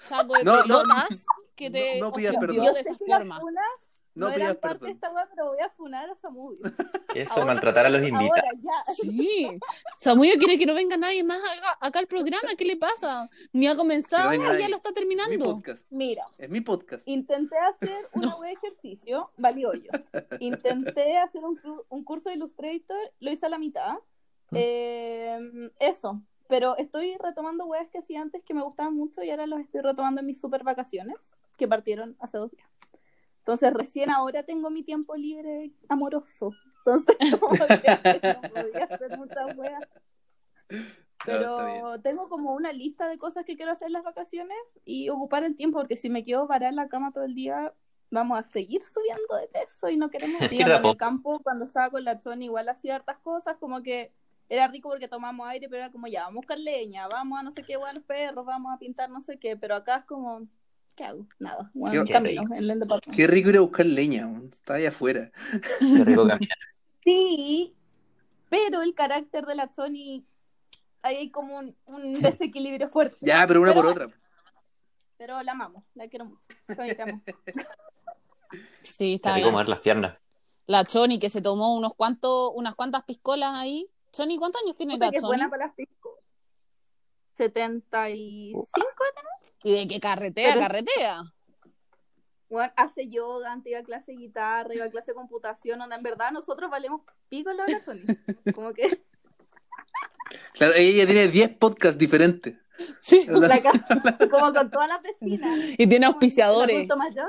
saco 0.00 0.34
de 0.34 0.44
No, 0.44 0.56
no, 0.56 0.62
pelotas 0.82 1.26
que 1.56 1.70
te 1.70 2.00
no- 2.00 2.06
no 2.06 2.12
pidas 2.12 2.34
perdón. 2.36 2.56
de 2.56 2.66
yo 2.66 2.72
sé 2.74 2.80
esa 2.80 2.96
que 2.96 3.04
las 3.06 3.18
forma. 3.18 3.40
No, 4.14 4.28
no, 4.28 4.34
eran 4.34 4.56
parte 4.56 4.84
de 4.84 4.92
esta 4.92 5.10
weá, 5.10 5.26
pero 5.34 5.48
voy 5.48 5.60
a 5.60 5.70
funar 5.70 6.10
a 6.10 6.14
Samudio. 6.16 6.60
Eso, 7.14 7.32
Ahora- 7.32 7.46
maltratar 7.46 7.86
a 7.86 7.90
los 7.90 8.02
invitados. 8.06 8.28
Ahora, 8.30 8.50
ya. 8.60 8.92
Sí, 8.92 9.48
Samudio 9.98 10.34
quiere 10.38 10.58
que 10.58 10.66
no 10.66 10.74
venga 10.74 10.96
nadie 10.98 11.24
más 11.24 11.40
acá, 11.42 11.78
acá 11.80 11.98
al 11.98 12.06
programa. 12.06 12.48
¿Qué 12.56 12.64
le 12.66 12.76
pasa? 12.76 13.30
Ni 13.52 13.66
ha 13.66 13.76
comenzado, 13.76 14.30
venga 14.30 14.58
ya 14.58 14.68
lo 14.68 14.76
está 14.76 14.90
Es 14.90 14.94
mi 14.94 15.00
terminando. 15.00 15.44
podcast. 15.44 15.86
Mira, 15.90 16.26
Es 16.36 16.50
mi 16.50 16.60
podcast. 16.60 17.08
intenté 17.08 17.56
hacer 17.56 18.08
un 18.12 18.30
buen 18.36 18.50
ejercicio, 18.50 19.30
valió 19.38 19.72
yo. 19.72 19.90
Intenté 20.40 21.16
hacer 21.16 21.42
un, 21.44 22.04
curso 22.04 22.28
de 22.28 22.36
Illustrator, 22.36 22.98
lo 23.20 23.30
hice 23.32 23.46
a 23.46 23.48
la 23.48 23.58
mitad. 23.58 23.94
Eh, 24.54 25.70
eso, 25.78 26.20
pero 26.48 26.76
estoy 26.76 27.16
retomando 27.18 27.64
weas 27.64 27.88
que 27.88 27.98
hacía 27.98 28.20
antes 28.20 28.42
que 28.44 28.52
me 28.52 28.62
gustaban 28.62 28.94
mucho 28.94 29.22
y 29.22 29.30
ahora 29.30 29.46
los 29.46 29.60
estoy 29.60 29.80
retomando 29.80 30.20
en 30.20 30.26
mis 30.26 30.38
super 30.38 30.62
vacaciones, 30.62 31.38
que 31.56 31.66
partieron 31.66 32.14
hace 32.20 32.36
dos 32.36 32.50
días. 32.50 32.68
Entonces, 33.42 33.72
recién 33.74 34.10
ahora 34.10 34.44
tengo 34.44 34.70
mi 34.70 34.84
tiempo 34.84 35.16
libre 35.16 35.72
amoroso. 35.88 36.52
Entonces, 36.78 37.16
como 37.40 37.66
que 37.66 38.32
no 38.34 38.40
podía 38.50 38.84
hacer 38.84 39.18
muchas 39.18 39.56
weas. 39.56 39.88
Claro. 41.18 41.58
Pero 41.64 42.00
tengo 42.00 42.28
como 42.28 42.54
una 42.54 42.72
lista 42.72 43.08
de 43.08 43.18
cosas 43.18 43.44
que 43.44 43.56
quiero 43.56 43.72
hacer 43.72 43.86
en 43.86 43.94
las 43.94 44.04
vacaciones 44.04 44.56
y 44.84 45.08
ocupar 45.08 45.42
el 45.44 45.56
tiempo, 45.56 45.78
porque 45.78 45.96
si 45.96 46.08
me 46.08 46.22
quedo 46.22 46.46
varada 46.46 46.70
en 46.70 46.76
la 46.76 46.88
cama 46.88 47.12
todo 47.12 47.24
el 47.24 47.34
día, 47.34 47.74
vamos 48.10 48.38
a 48.38 48.42
seguir 48.44 48.82
subiendo 48.82 49.36
de 49.36 49.48
peso 49.48 49.88
y 49.88 49.96
no 49.96 50.08
queremos. 50.10 50.40
Es 50.42 50.54
que 50.54 50.56
Digamos, 50.56 50.70
de 50.70 50.74
a 50.74 50.78
en 50.78 50.84
el 50.84 50.90
poco. 50.90 50.96
campo, 50.96 51.40
cuando 51.42 51.64
estaba 51.64 51.90
con 51.90 52.04
la 52.04 52.18
Choni, 52.18 52.44
igual 52.44 52.68
hacía 52.68 52.96
hartas 52.96 53.18
cosas, 53.18 53.56
como 53.56 53.82
que 53.82 54.12
era 54.48 54.68
rico 54.68 54.88
porque 54.88 55.08
tomamos 55.08 55.48
aire, 55.48 55.68
pero 55.68 55.82
era 55.82 55.90
como 55.90 56.06
ya, 56.06 56.24
vamos 56.24 56.36
a 56.36 56.40
buscar 56.40 56.58
leña, 56.58 57.08
vamos 57.08 57.40
a 57.40 57.42
no 57.42 57.50
sé 57.50 57.64
qué, 57.64 57.76
bueno, 57.76 57.94
los 57.94 58.04
perros, 58.04 58.44
vamos 58.44 58.72
a 58.72 58.78
pintar 58.78 59.10
no 59.10 59.20
sé 59.20 59.38
qué, 59.38 59.56
pero 59.56 59.74
acá 59.74 59.96
es 59.98 60.04
como, 60.04 60.46
¿qué 60.94 61.04
hago? 61.04 61.26
Nada, 61.38 61.70
bueno, 61.74 62.04
Qué- 62.04 62.12
camino 62.12 62.42
en 62.42 62.52
el 62.70 62.80
departamento. 62.80 63.10
Qué 63.16 63.26
rico 63.26 63.50
ir 63.50 63.56
a 63.56 63.60
buscar 63.60 63.86
leña. 63.86 64.30
Estaba 64.52 64.78
allá 64.78 64.88
afuera. 64.90 65.30
Qué 65.78 66.04
rico 66.04 66.26
caminar. 66.26 66.58
Sí, 67.04 67.74
pero 68.48 68.80
el 68.82 68.94
carácter 68.94 69.44
de 69.44 69.56
la 69.56 69.68
ahí 69.78 70.24
hay 71.02 71.30
como 71.32 71.58
un, 71.58 71.76
un 71.86 72.22
desequilibrio 72.22 72.88
fuerte. 72.90 73.16
Ya, 73.20 73.44
pero 73.46 73.60
una 73.60 73.72
Pero 73.72 73.82
por 73.82 73.90
otra. 73.90 74.16
Pero 75.18 75.42
la 75.42 75.52
amamos, 75.52 75.82
la 75.94 76.06
quiero 76.08 76.26
mucho. 76.26 76.40
Te 76.66 77.02
amo. 77.02 77.22
Sí, 78.88 79.14
está 79.14 79.36
bien. 79.36 79.50
mover 79.50 79.68
las 79.68 79.80
piernas. 79.80 80.18
La 80.66 80.84
Choni 80.84 81.18
que 81.18 81.30
se 81.30 81.40
tomó 81.40 81.74
unos 81.74 81.94
cuantos, 81.94 82.52
unas 82.54 82.74
cuantas 82.74 83.02
piscolas 83.04 83.54
ahí. 83.54 83.88
Choni, 84.12 84.36
¿cuántos 84.38 84.62
años 84.62 84.76
tiene 84.76 84.98
la 84.98 85.10
Choni? 85.10 85.26
buena 85.26 85.48
para 85.48 85.66
las 85.66 85.74
pisco. 85.74 86.20
75. 87.36 88.68
¿Y 89.64 89.72
de 89.74 89.88
qué 89.88 90.00
carretea, 90.00 90.48
Pero- 90.54 90.60
carretea? 90.60 91.22
Bueno, 92.48 92.70
hace 92.76 93.08
yoga, 93.08 93.50
antes 93.50 93.70
iba 93.70 93.80
a 93.80 93.82
clase 93.82 94.12
de 94.12 94.18
guitarra, 94.18 94.74
iba 94.74 94.84
a 94.84 94.90
clase 94.90 95.12
de 95.12 95.14
computación, 95.14 95.78
donde 95.78 95.96
en 95.96 96.02
verdad 96.02 96.32
nosotros 96.32 96.70
valemos 96.70 97.00
pico 97.30 97.50
en 97.50 97.56
la 97.56 97.62
hora 97.64 97.78
Sony. 97.80 98.52
Como 98.54 98.74
que 98.74 99.02
Claro, 100.54 100.74
ella 100.76 101.06
tiene 101.06 101.28
10 101.28 101.56
podcasts 101.56 101.98
diferentes. 101.98 102.56
Sí. 103.00 103.24
la 103.28 103.60
casa, 103.62 104.18
como 104.30 104.52
con 104.52 104.70
todas 104.70 104.88
las 104.88 105.02
vecinas. 105.02 105.48
Y 105.78 105.86
tiene 105.86 106.04
auspiciadores. 106.06 106.86
mayor, 106.96 107.28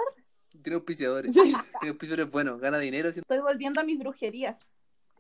Tiene 0.62 0.76
auspiciadores. 0.76 1.32
Tiene 1.34 1.54
auspiciadores 1.90 2.30
buenos. 2.30 2.60
Gana 2.60 2.78
dinero. 2.80 3.08
estoy 3.10 3.40
volviendo 3.40 3.80
a 3.80 3.84
mis 3.84 4.00
brujerías. 4.00 4.58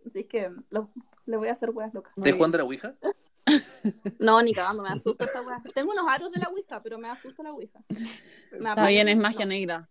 Así 0.06 0.26
que 0.26 0.50
lo- 0.70 0.92
le 1.26 1.38
voy 1.38 1.48
a 1.48 1.54
hacer 1.54 1.70
weas 1.70 1.94
locas. 1.94 2.12
¿Estás 2.18 2.34
jugando 2.34 2.58
a 2.58 2.60
la 2.60 2.64
Ouija? 2.66 2.94
No, 4.20 4.42
ni 4.42 4.54
cagando, 4.54 4.84
me 4.84 4.90
asusta 4.90 5.26
esa 5.26 5.42
wea. 5.42 5.62
Tengo 5.74 5.92
unos 5.92 6.06
aros 6.08 6.32
de 6.32 6.40
la 6.40 6.48
Ouija, 6.50 6.82
pero 6.82 6.98
me 6.98 7.10
asusta 7.10 7.44
la 7.44 7.52
Ouija. 7.54 7.80
Me 8.60 8.70
Está 8.70 8.88
bien, 8.88 9.10
es 9.10 9.18
magia 9.18 9.46
negra. 9.46 9.90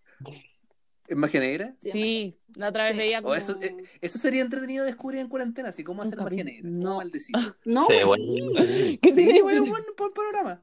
¿Es 1.06 1.16
magia 1.16 1.40
negra? 1.40 1.74
Sí, 1.80 1.90
Sí, 1.90 2.38
la 2.56 2.68
otra 2.68 2.84
vez 2.84 2.92
Sí. 2.92 2.98
veía 2.98 3.18
O 3.18 3.22
como... 3.22 3.34
eso, 3.34 3.58
eh, 3.60 3.76
eso 4.00 4.18
sería 4.18 4.40
entretenido 4.40 4.84
descubrir 4.84 5.20
en 5.20 5.28
cuarentena, 5.28 5.68
así 5.70 5.84
cómo 5.84 6.02
hacer 6.02 6.18
magia 6.18 6.44
negra. 6.44 6.62
No. 6.70 6.96
Maldecir. 6.96 7.34
No, 7.64 7.86
Sí, 7.86 7.94
bueno. 8.06 8.24
¿Qué 8.54 8.98
Sí, 9.02 9.14
tiene- 9.14 9.42
bueno, 9.42 9.62
buen, 9.66 9.84
buen 9.96 10.12
programa. 10.12 10.62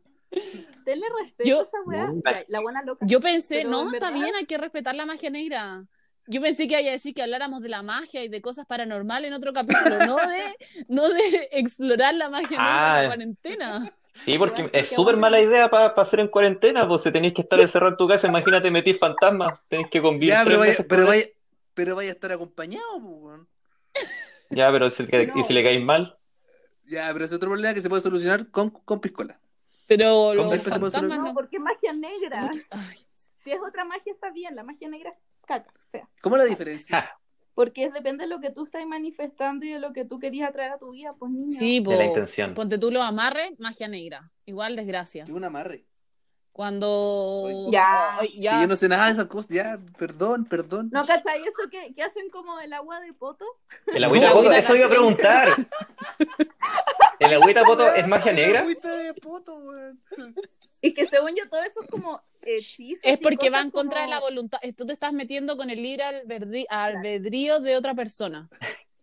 denle 0.86 1.06
respeto 1.22 1.50
Yo- 1.50 1.60
a 1.62 1.96
esa. 1.96 2.14
Ya, 2.40 2.46
La 2.48 2.60
buena 2.62 2.82
loca. 2.84 3.06
Yo 3.08 3.20
pensé, 3.20 3.58
Pero 3.58 3.70
no, 3.70 3.86
está 3.94 4.10
verdad- 4.10 4.14
bien, 4.24 4.36
hay 4.36 4.46
que 4.46 4.58
respetar 4.58 4.96
la 4.96 5.06
magia 5.06 5.30
negra. 5.30 5.86
Yo 6.32 6.42
pensé 6.42 6.68
que 6.68 6.80
iba 6.80 6.90
a 6.90 6.94
decir 6.94 7.16
que 7.16 7.24
habláramos 7.24 7.60
de 7.62 7.70
la 7.70 7.82
magia 7.82 8.24
y 8.24 8.28
de 8.28 8.40
cosas 8.40 8.68
paranormales 8.68 9.30
en 9.30 9.34
otro 9.34 9.52
capítulo, 9.52 9.98
no 10.06 10.16
de, 10.16 10.44
no 10.88 11.10
de 11.10 11.50
explorar 11.52 12.14
la 12.14 12.30
magia 12.30 12.50
negra 12.58 12.64
en 12.64 12.78
Ah. 12.98 13.02
la 13.02 13.08
cuarentena. 13.08 13.94
Sí, 14.14 14.38
porque 14.38 14.70
es 14.74 14.90
súper 14.90 15.18
mala 15.18 15.42
idea 15.42 15.70
para 15.72 15.88
hacer 15.88 16.20
en 16.20 16.28
cuarentena, 16.28 16.88
pues 16.88 17.02
si 17.04 17.12
tenéis 17.12 17.34
que 17.34 17.42
estar 17.42 17.60
encerrado 17.60 17.92
en 17.94 17.98
tu 17.98 18.08
casa, 18.08 18.28
imagínate 18.28 18.70
metís 18.70 19.00
fantasmas, 19.00 19.60
tenéis 19.70 19.90
que 19.90 20.02
convivir 20.02 20.30
Ya, 20.30 20.44
pero 20.44 20.60
vaya, 20.60 20.76
pero 20.88 21.08
vaya, 21.08 21.26
pero 21.74 21.96
vaya 21.96 22.10
a 22.12 22.14
estar 22.14 22.32
acompañado, 22.32 23.02
pues. 23.02 23.42
Ya, 24.52 24.72
pero 24.72 24.90
si, 24.90 25.04
No. 25.04 25.40
y 25.40 25.44
si 25.44 25.54
le 25.54 25.64
caes 25.64 25.82
mal, 25.82 26.16
Ya, 26.86 27.10
pero 27.14 27.26
es 27.26 27.32
otro 27.32 27.50
problema 27.50 27.74
que 27.74 27.82
se 27.82 27.90
puede 27.90 28.02
solucionar 28.02 28.50
con, 28.52 28.70
con 28.72 29.00
piscola. 29.00 29.40
Pero 29.88 30.34
los 30.36 30.52
fantasmas 30.64 31.18
No, 31.20 31.34
porque 31.34 31.58
es 31.58 31.62
magia 31.64 31.94
negra. 31.94 32.52
Ay, 32.72 32.98
Si 33.44 33.52
es 33.52 33.60
otra 33.66 33.86
magia 33.86 34.12
está 34.14 34.32
bien, 34.32 34.56
la 34.56 34.64
magia 34.64 34.90
negra 34.90 35.12
es 35.12 35.16
caca, 35.50 35.72
fea. 35.92 36.08
¿Cómo 36.22 36.36
es 36.38 36.44
la 36.44 36.50
diferencia? 36.50 37.16
Porque 37.56 37.84
es- 37.86 37.94
depende 37.94 38.24
de 38.24 38.30
lo 38.30 38.40
que 38.40 38.52
tú 38.52 38.66
estás 38.66 38.86
manifestando 38.86 39.66
y 39.66 39.74
de 39.74 39.80
lo 39.80 39.92
que 39.92 40.06
tú 40.06 40.18
querías 40.20 40.50
atraer 40.50 40.72
a 40.72 40.78
tu 40.78 40.92
vida, 40.92 41.14
pues 41.20 41.32
niña. 41.32 41.58
Sí, 41.60 41.82
de 41.82 41.92
la 41.92 41.98
po, 41.98 42.04
intención. 42.04 42.54
ponte 42.54 42.78
tú 42.78 42.90
los 42.92 43.04
amarres, 43.04 43.60
magia 43.60 43.88
negra. 43.88 44.32
Igual 44.46 44.76
desgracia. 44.78 45.26
Que 45.26 45.34
un 45.34 45.44
amarre. 45.44 45.84
Cuando. 46.54 47.70
Ya. 47.72 48.18
Ay, 48.20 48.30
Que 48.34 48.42
ya. 48.42 48.62
yo 48.62 48.68
no 48.68 48.76
sé 48.76 48.90
nada 48.90 49.06
de 49.06 49.12
esas 49.14 49.26
cosas. 49.28 49.50
Ya, 49.52 49.78
perdón, 49.98 50.46
perdón. 50.46 50.90
¿No 50.92 51.06
cachai 51.06 51.42
eso 51.42 51.70
que, 51.72 51.94
que 51.94 52.04
hacen 52.04 52.30
como 52.30 52.60
el 52.60 52.74
agua 52.74 53.00
de 53.00 53.14
poto? 53.14 53.46
El 53.88 54.04
agüita 54.04 54.28
No, 54.30 54.34
poto, 54.36 54.52
eso 54.52 54.76
iba 54.76 54.86
a 54.88 54.90
preguntar. 54.90 55.48
¿El 57.20 57.34
agüita 57.34 57.64
poto 57.64 57.86
es 57.94 58.08
magia 58.08 58.32
negra? 58.34 58.60
Agüita 58.62 58.90
de 58.90 59.14
poto, 59.14 59.56
weón. 59.58 60.02
Y 60.82 60.94
que 60.94 61.06
según 61.08 61.32
yo 61.36 61.48
todo 61.50 61.62
eso 61.62 61.82
es 61.82 61.88
como 61.88 62.22
hechizos. 62.44 63.02
Es 63.04 63.18
porque 63.20 63.50
va 63.50 63.62
en 63.62 63.72
contra 63.72 64.00
de 64.02 64.06
como- 64.08 64.16
la 64.16 64.20
voluntad. 64.22 64.60
Tú 64.78 64.86
te 64.86 64.94
estás 64.94 65.14
metiendo 65.14 65.58
con 65.58 65.70
el 65.70 65.82
libre 65.82 66.04
albedrí- 66.04 66.66
albedrío 66.70 67.60
de 67.60 67.76
otra 67.76 67.94
persona. 67.96 68.50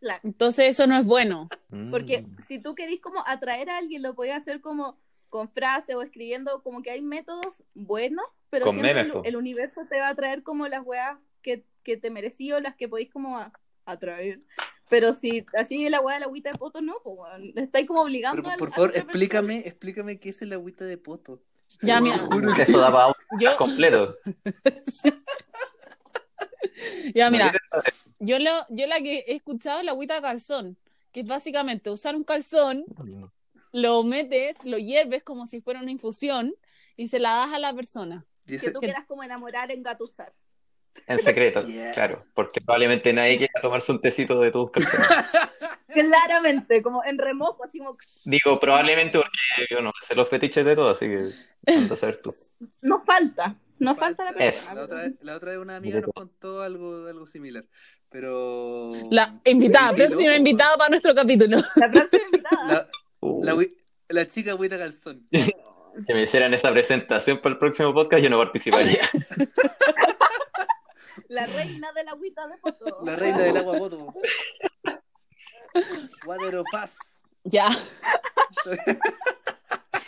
Claro. 0.00 0.20
Entonces 0.24 0.70
eso 0.70 0.86
no 0.86 0.96
es 0.98 1.04
bueno. 1.04 1.48
Porque 1.90 2.22
Mm. 2.22 2.36
si 2.46 2.58
tú 2.58 2.74
querís 2.74 3.00
como 3.00 3.22
atraer 3.26 3.70
a 3.70 3.78
alguien, 3.78 4.02
lo 4.02 4.14
podías 4.14 4.38
hacer 4.42 4.60
como 4.60 4.98
con 5.28 5.48
frases 5.50 5.96
o 5.96 6.02
escribiendo, 6.02 6.62
como 6.62 6.82
que 6.82 6.90
hay 6.90 7.02
métodos 7.02 7.62
buenos, 7.74 8.24
pero 8.50 8.66
Con 8.66 8.80
siempre 8.80 9.10
el, 9.24 9.36
universo 9.36 9.82
te 9.88 9.98
va 9.98 10.08
a 10.08 10.14
traer 10.14 10.42
como 10.42 10.68
las 10.68 10.84
weas 10.86 11.18
que, 11.42 11.64
que 11.82 11.96
te 11.96 12.10
merecí 12.10 12.52
o 12.52 12.60
las 12.60 12.74
que 12.76 12.88
podéis 12.88 13.10
como 13.10 13.38
a- 13.38 13.52
atraer. 13.84 14.40
Pero 14.88 15.12
si 15.12 15.44
así 15.58 15.88
la 15.88 16.00
wea 16.00 16.14
de 16.14 16.20
la 16.20 16.26
agüita 16.26 16.50
de 16.52 16.58
poto, 16.58 16.80
no, 16.80 16.94
pues 17.02 17.18
estáis 17.56 17.86
como 17.88 18.02
obligando 18.02 18.40
Pero 18.40 18.50
al- 18.52 18.58
por 18.58 18.68
a 18.68 18.70
favor, 18.72 18.92
persona. 18.92 19.10
explícame, 19.10 19.58
explícame 19.66 20.20
qué 20.20 20.28
es 20.28 20.42
el 20.42 20.52
agüita 20.52 20.84
de 20.84 20.96
poto. 20.98 21.42
Ya, 21.82 22.00
mira, 22.00 22.26
Eso 22.58 22.80
da 22.80 22.90
para 22.90 23.08
un 23.08 23.14
yo, 23.38 23.50
completo. 23.58 24.14
ya, 27.14 27.30
mira, 27.30 27.52
yo, 28.18 28.38
lo, 28.38 28.66
yo 28.70 28.86
la 28.86 29.00
que 29.00 29.24
he 29.26 29.36
escuchado 29.36 29.80
es 29.80 29.84
la 29.84 29.92
agüita 29.92 30.16
de 30.16 30.22
calzón, 30.22 30.78
que 31.12 31.20
es 31.20 31.26
básicamente 31.26 31.90
usar 31.90 32.16
un 32.16 32.24
calzón, 32.24 32.84
lo 33.72 34.02
metes, 34.02 34.56
lo 34.64 34.78
hierves 34.78 35.22
como 35.22 35.46
si 35.46 35.60
fuera 35.60 35.80
una 35.80 35.90
infusión 35.90 36.54
y 36.96 37.08
se 37.08 37.18
la 37.18 37.34
das 37.34 37.52
a 37.52 37.58
la 37.58 37.74
persona. 37.74 38.24
Que 38.46 38.70
tú 38.70 38.80
quieras 38.80 39.04
como 39.06 39.22
enamorar, 39.22 39.70
engatusar. 39.70 40.32
En 41.06 41.18
secreto, 41.18 41.60
Yeah. 41.66 41.92
claro, 41.92 42.24
porque 42.34 42.60
probablemente 42.60 43.12
nadie 43.12 43.38
quiera 43.38 43.60
tomarse 43.60 43.92
un 43.92 44.00
tecito 44.00 44.40
de 44.40 44.50
tus 44.50 44.70
calzones. 44.70 45.06
Claramente, 45.88 46.82
como 46.82 47.02
en 47.04 47.18
remojo, 47.18 47.64
así 47.64 47.78
como. 47.78 47.96
Digo, 48.24 48.60
probablemente 48.60 49.18
porque 49.18 49.38
yo 49.70 49.80
no 49.80 49.92
sé 50.02 50.14
los 50.14 50.28
fetiches 50.28 50.64
de 50.64 50.76
todo, 50.76 50.90
así 50.90 51.06
que 51.06 51.30
anda 51.66 51.94
a 51.94 51.96
saber 51.96 52.20
tú. 52.22 52.34
Nos 52.82 53.04
falta. 53.04 53.56
Nos 53.78 53.98
falta 53.98 54.24
la 54.24 54.32
persona. 54.32 54.74
La 54.74 54.82
otra, 54.84 55.00
vez, 55.02 55.12
la 55.20 55.36
otra 55.36 55.50
vez 55.52 55.60
una 55.60 55.76
amiga 55.76 56.00
nos 56.00 56.10
contó 56.14 56.62
algo, 56.62 57.06
algo 57.06 57.26
similar. 57.26 57.64
Pero. 58.08 58.90
La 59.10 59.38
invitada, 59.44 59.92
próxima 59.92 60.30
loco. 60.30 60.38
invitada 60.38 60.76
para 60.78 60.88
nuestro 60.90 61.14
capítulo. 61.14 61.58
La 61.76 61.90
próxima 61.90 62.24
invitada. 62.24 62.66
La, 62.68 62.88
Uh, 63.20 63.42
la, 63.42 63.54
wi- 63.54 63.74
la 64.08 64.26
chica 64.26 64.52
agüita 64.52 64.76
calzón. 64.78 65.26
que 65.30 66.14
me 66.14 66.22
hicieran 66.22 66.52
esa 66.54 66.70
presentación 66.70 67.38
para 67.38 67.54
el 67.54 67.58
próximo 67.58 67.92
podcast, 67.94 68.22
yo 68.22 68.28
no 68.30 68.38
participaría. 68.38 69.00
La 71.28 71.46
reina 71.46 71.90
de 71.92 72.04
la 72.04 72.12
agüita 72.12 72.46
de 72.46 72.58
foto. 72.58 72.98
La 73.04 73.16
reina 73.16 73.38
del 73.38 73.56
agua 73.56 73.78
poto. 73.78 74.14
Water 76.26 76.56
of 76.56 76.66
Us. 76.84 76.92
Ya, 77.44 77.68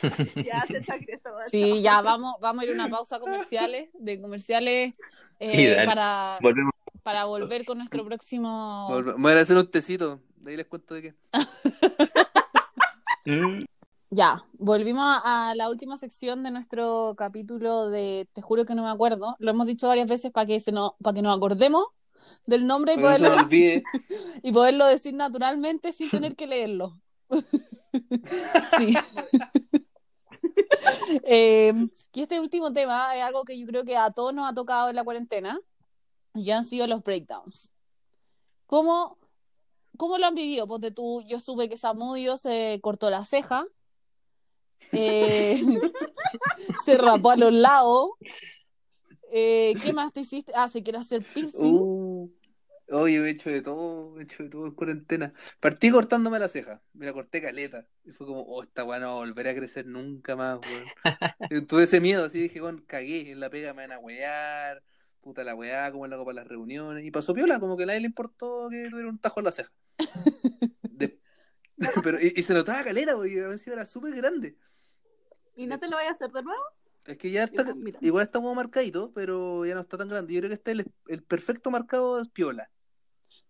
Ya 0.36 0.64
se 0.66 0.78
está 0.78 0.96
creciendo. 0.96 1.40
sí, 1.50 1.82
ya 1.82 2.00
vamos, 2.02 2.36
vamos 2.40 2.62
a 2.62 2.66
ir 2.66 2.72
a 2.72 2.74
una 2.74 2.88
pausa 2.88 3.18
comerciales, 3.18 3.90
de 3.94 4.20
comerciales 4.20 4.94
eh, 5.40 5.62
Ideal. 5.62 5.86
para, 5.86 6.38
Volvemos. 6.40 6.72
para 7.02 7.24
volver 7.24 7.64
con 7.64 7.78
nuestro 7.78 8.04
próximo. 8.04 8.88
Voy 9.18 9.32
a 9.32 9.40
hacer 9.40 9.56
un 9.56 9.70
tecito. 9.70 10.20
De 10.36 10.52
ahí 10.52 10.56
les 10.56 10.66
cuento 10.66 10.94
de 10.94 11.02
qué. 11.02 11.14
Ya, 14.10 14.42
volvimos 14.54 15.04
a, 15.04 15.50
a 15.50 15.54
la 15.54 15.68
última 15.68 15.98
sección 15.98 16.42
de 16.42 16.50
nuestro 16.50 17.14
capítulo 17.18 17.90
de 17.90 18.26
Te 18.32 18.40
juro 18.40 18.64
que 18.64 18.74
no 18.74 18.82
me 18.82 18.88
acuerdo. 18.88 19.36
Lo 19.38 19.50
hemos 19.50 19.66
dicho 19.66 19.86
varias 19.86 20.08
veces 20.08 20.32
para 20.32 20.46
que 20.46 20.60
se 20.60 20.72
no, 20.72 20.96
para 21.02 21.16
que 21.16 21.20
nos 21.20 21.36
acordemos 21.36 21.84
del 22.46 22.66
nombre 22.66 22.94
y 22.94 22.98
poderlo, 22.98 23.34
y 24.42 24.52
poderlo 24.52 24.86
decir 24.86 25.14
naturalmente 25.14 25.92
sin 25.92 26.10
tener 26.10 26.36
que 26.36 26.46
leerlo. 26.46 27.00
sí. 28.78 28.94
Eh, 31.24 31.72
y 32.12 32.22
este 32.22 32.40
último 32.40 32.72
tema 32.72 33.16
es 33.16 33.22
algo 33.22 33.44
que 33.44 33.58
yo 33.58 33.66
creo 33.66 33.84
que 33.84 33.96
a 33.96 34.10
todos 34.10 34.34
nos 34.34 34.48
ha 34.48 34.54
tocado 34.54 34.88
en 34.90 34.96
la 34.96 35.04
cuarentena 35.04 35.58
y 36.34 36.50
han 36.50 36.64
sido 36.64 36.86
los 36.86 37.02
breakdowns. 37.02 37.72
¿Cómo, 38.66 39.18
cómo 39.96 40.18
lo 40.18 40.26
han 40.26 40.34
vivido? 40.34 40.66
Ponte 40.66 40.90
tú, 40.90 41.22
yo 41.26 41.40
supe 41.40 41.68
que 41.68 41.76
Samudio 41.76 42.36
se 42.36 42.78
cortó 42.82 43.10
la 43.10 43.24
ceja, 43.24 43.66
eh, 44.92 45.60
se 46.84 46.98
rapó 46.98 47.30
a 47.30 47.36
los 47.36 47.52
lados. 47.52 48.10
Eh, 49.30 49.74
¿Qué 49.82 49.92
más 49.92 50.12
te 50.12 50.20
hiciste? 50.20 50.52
Ah, 50.54 50.68
se 50.68 50.82
quiere 50.82 50.98
hacer 50.98 51.22
piercing. 51.22 51.74
Uh, 51.74 51.97
oye, 52.90 53.16
he 53.18 53.30
hecho 53.30 53.50
de 53.50 53.62
todo, 53.62 54.18
he 54.18 54.22
hecho 54.24 54.42
de 54.42 54.48
todo 54.50 54.66
en 54.66 54.72
cuarentena. 54.72 55.32
Partí 55.60 55.90
cortándome 55.90 56.38
la 56.38 56.48
ceja, 56.48 56.82
me 56.92 57.06
la 57.06 57.12
corté 57.12 57.40
caleta. 57.40 57.86
Y 58.04 58.12
fue 58.12 58.26
como, 58.26 58.42
oh, 58.42 58.62
esta 58.62 58.84
weá 58.84 58.98
no 58.98 59.06
va 59.08 59.12
a 59.12 59.16
volver 59.16 59.48
a 59.48 59.54
crecer 59.54 59.86
nunca 59.86 60.36
más, 60.36 60.58
weón. 60.60 60.84
Y 61.50 61.60
Tuve 61.66 61.84
ese 61.84 62.00
miedo, 62.00 62.24
así 62.24 62.40
dije, 62.40 62.60
weón, 62.60 62.82
cagué, 62.86 63.30
en 63.30 63.40
la 63.40 63.50
pega 63.50 63.74
me 63.74 63.82
van 63.82 63.92
a 63.92 63.98
wear, 63.98 64.82
puta 65.20 65.44
la 65.44 65.54
weá, 65.54 65.90
como 65.92 66.06
la 66.06 66.16
hago 66.16 66.24
para 66.24 66.36
las 66.36 66.48
reuniones. 66.48 67.04
Y 67.04 67.10
pasó 67.10 67.34
piola, 67.34 67.60
como 67.60 67.76
que 67.76 67.84
a 67.84 67.86
nadie 67.86 68.00
le 68.00 68.06
importó 68.06 68.68
que 68.70 68.88
tuviera 68.90 69.08
un 69.08 69.18
tajo 69.18 69.40
en 69.40 69.44
la 69.44 69.52
ceja. 69.52 69.72
De- 70.82 71.18
Pero, 72.02 72.20
y, 72.20 72.32
y 72.36 72.42
se 72.42 72.54
notaba 72.54 72.84
caleta, 72.84 73.14
porque 73.14 73.38
encima 73.38 73.74
era 73.74 73.86
súper 73.86 74.14
grande. 74.14 74.56
¿Y 75.56 75.66
no 75.66 75.78
te 75.78 75.88
lo 75.88 75.96
voy 75.96 76.06
a 76.06 76.10
hacer 76.12 76.30
de 76.30 76.42
nuevo? 76.42 76.62
Es 77.06 77.16
que 77.16 77.30
ya 77.30 77.44
está, 77.44 77.62
Igual, 77.62 77.96
igual 78.00 78.24
está 78.24 78.38
como 78.38 78.54
marcadito, 78.54 79.12
pero 79.14 79.64
ya 79.64 79.74
no 79.74 79.80
está 79.80 79.96
tan 79.96 80.08
grande. 80.08 80.34
Yo 80.34 80.40
creo 80.40 80.50
que 80.50 80.54
este 80.54 80.72
es 80.72 80.78
el, 80.80 80.92
el 81.06 81.22
perfecto 81.22 81.70
marcado 81.70 82.20
es 82.20 82.28
piola. 82.28 82.70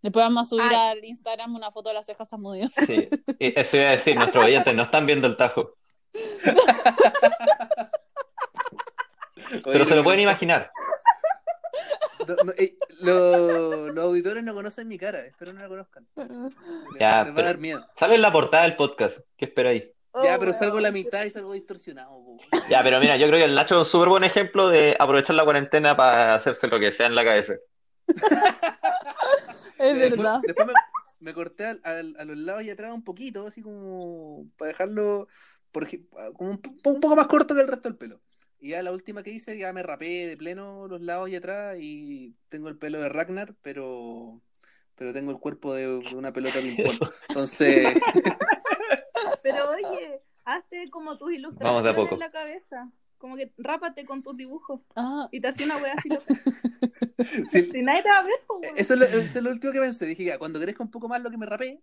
Después 0.02 0.24
vamos 0.24 0.46
a 0.46 0.48
subir 0.48 0.70
Ay. 0.70 0.76
al 0.98 1.04
Instagram 1.04 1.54
una 1.54 1.70
foto 1.72 1.88
de 1.90 1.94
las 1.96 2.06
cejas 2.06 2.28
Samudio. 2.28 2.68
sí, 2.68 3.08
Y 3.38 3.58
eso 3.58 3.76
iba 3.78 3.88
a 3.88 3.90
decir, 3.92 4.16
nuestros 4.16 4.44
oyentes 4.44 4.74
no 4.74 4.82
están 4.84 5.06
viendo 5.06 5.26
el 5.26 5.36
tajo, 5.36 5.74
pero 9.64 9.84
se 9.86 9.94
lo 9.96 10.04
pueden 10.04 10.20
imaginar. 10.20 10.70
No, 12.26 12.34
no, 12.44 12.52
eh, 12.58 12.76
lo- 13.00 13.88
los 13.92 14.04
auditores 14.04 14.42
no 14.44 14.52
conocen 14.54 14.86
mi 14.88 14.98
cara, 14.98 15.20
espero 15.20 15.52
no 15.54 15.60
la 15.62 15.68
conozcan. 15.68 16.06
Les, 16.16 16.28
Ya, 17.00 17.22
les 17.22 17.30
va 17.32 17.34
pero- 17.34 17.40
a 17.46 17.50
dar 17.50 17.58
miedo. 17.58 17.86
Sale 17.98 18.16
en 18.16 18.22
la 18.22 18.32
portada 18.32 18.64
del 18.64 18.76
podcast, 18.76 19.20
¿qué 19.36 19.46
espera 19.46 19.70
ahí? 19.70 19.92
Ya, 20.24 20.36
Oh, 20.36 20.38
pero 20.40 20.52
salgo 20.52 20.74
weón. 20.74 20.82
la 20.82 20.90
mitad 20.92 21.22
y 21.24 21.30
salgo 21.30 21.52
distorsionado. 21.52 22.20
Ya, 22.68 22.82
pero 22.82 22.98
mira, 23.00 23.16
yo 23.16 23.26
creo 23.28 23.38
que 23.38 23.44
el 23.44 23.54
Nacho 23.54 23.76
es 23.76 23.80
un 23.82 23.86
súper 23.86 24.08
buen 24.08 24.24
ejemplo 24.24 24.68
de 24.68 24.96
aprovechar 24.98 25.36
la 25.36 25.44
cuarentena 25.44 25.96
para 25.96 26.34
hacerse 26.34 26.66
lo 26.66 26.78
que 26.80 26.90
sea 26.90 27.06
en 27.06 27.14
la 27.14 27.24
cabeza. 27.24 27.54
Es 29.78 29.94
Después- 29.94 30.10
verdad. 30.16 30.40
Después 30.46 30.66
me, 30.68 30.72
me 31.20 31.34
corté 31.34 31.64
al- 31.66 31.80
al- 31.84 32.16
a 32.18 32.24
los 32.24 32.36
lados 32.36 32.62
y 32.64 32.70
atrás 32.70 32.92
un 32.92 33.04
poquito, 33.04 33.46
así 33.46 33.62
como 33.62 34.46
para 34.56 34.68
dejarlo 34.68 35.28
por, 35.72 35.86
como 36.34 36.50
un, 36.50 36.58
po- 36.58 36.90
un 36.90 37.00
poco 37.00 37.16
más 37.16 37.26
corto 37.26 37.54
que 37.54 37.60
el 37.60 37.68
resto 37.68 37.88
del 37.88 37.98
pelo. 37.98 38.20
Y 38.60 38.70
ya 38.70 38.82
la 38.82 38.90
última 38.92 39.22
que 39.22 39.30
hice, 39.30 39.56
ya 39.56 39.72
me 39.72 39.82
rapé 39.84 40.26
de 40.26 40.36
pleno 40.36 40.88
los 40.88 41.00
lados 41.00 41.28
y 41.30 41.36
atrás 41.36 41.76
y 41.78 42.34
tengo 42.48 42.68
el 42.68 42.76
pelo 42.76 43.00
de 43.00 43.08
Ragnar, 43.08 43.54
pero 43.62 44.40
pero 44.96 45.12
tengo 45.12 45.30
el 45.30 45.38
cuerpo 45.38 45.74
de, 45.74 45.98
una 46.16 46.32
pelota 46.32 46.58
de 46.60 46.72
ping-pong. 46.74 47.08
Entonces, 47.28 47.86
Pero 49.42 49.70
oye, 49.70 50.20
hazte 50.44 50.90
como 50.90 51.16
tus 51.16 51.28
Vamos 51.30 51.30
de 51.30 51.36
a 51.36 51.92
ilustraciones 51.92 51.94
poco. 51.94 52.14
en 52.14 52.18
la 52.20 52.30
cabeza. 52.30 52.90
Como 53.18 53.36
que 53.36 53.52
rápate 53.58 54.04
con 54.04 54.22
tus 54.22 54.36
dibujos. 54.36 54.80
Ah, 54.96 55.28
Y 55.32 55.40
te 55.40 55.48
hacía 55.48 55.66
una 55.66 55.76
wea 55.78 55.94
así. 55.94 56.08
loca. 56.08 56.24
sí, 57.48 57.68
Si 57.70 57.82
nadie 57.82 58.02
te 58.02 58.08
va 58.08 58.18
a 58.18 58.22
ver, 58.22 58.34
pues, 58.46 58.72
eso, 58.76 58.94
es 58.94 59.00
lo, 59.00 59.06
eso 59.06 59.38
es 59.38 59.42
lo 59.42 59.50
último 59.50 59.72
que 59.72 59.80
pensé. 59.80 60.06
Dije, 60.06 60.24
ya, 60.24 60.38
cuando 60.38 60.60
crezca 60.60 60.82
un 60.82 60.90
poco 60.90 61.08
más 61.08 61.20
lo 61.22 61.30
que 61.30 61.38
me 61.38 61.46
rapé, 61.46 61.80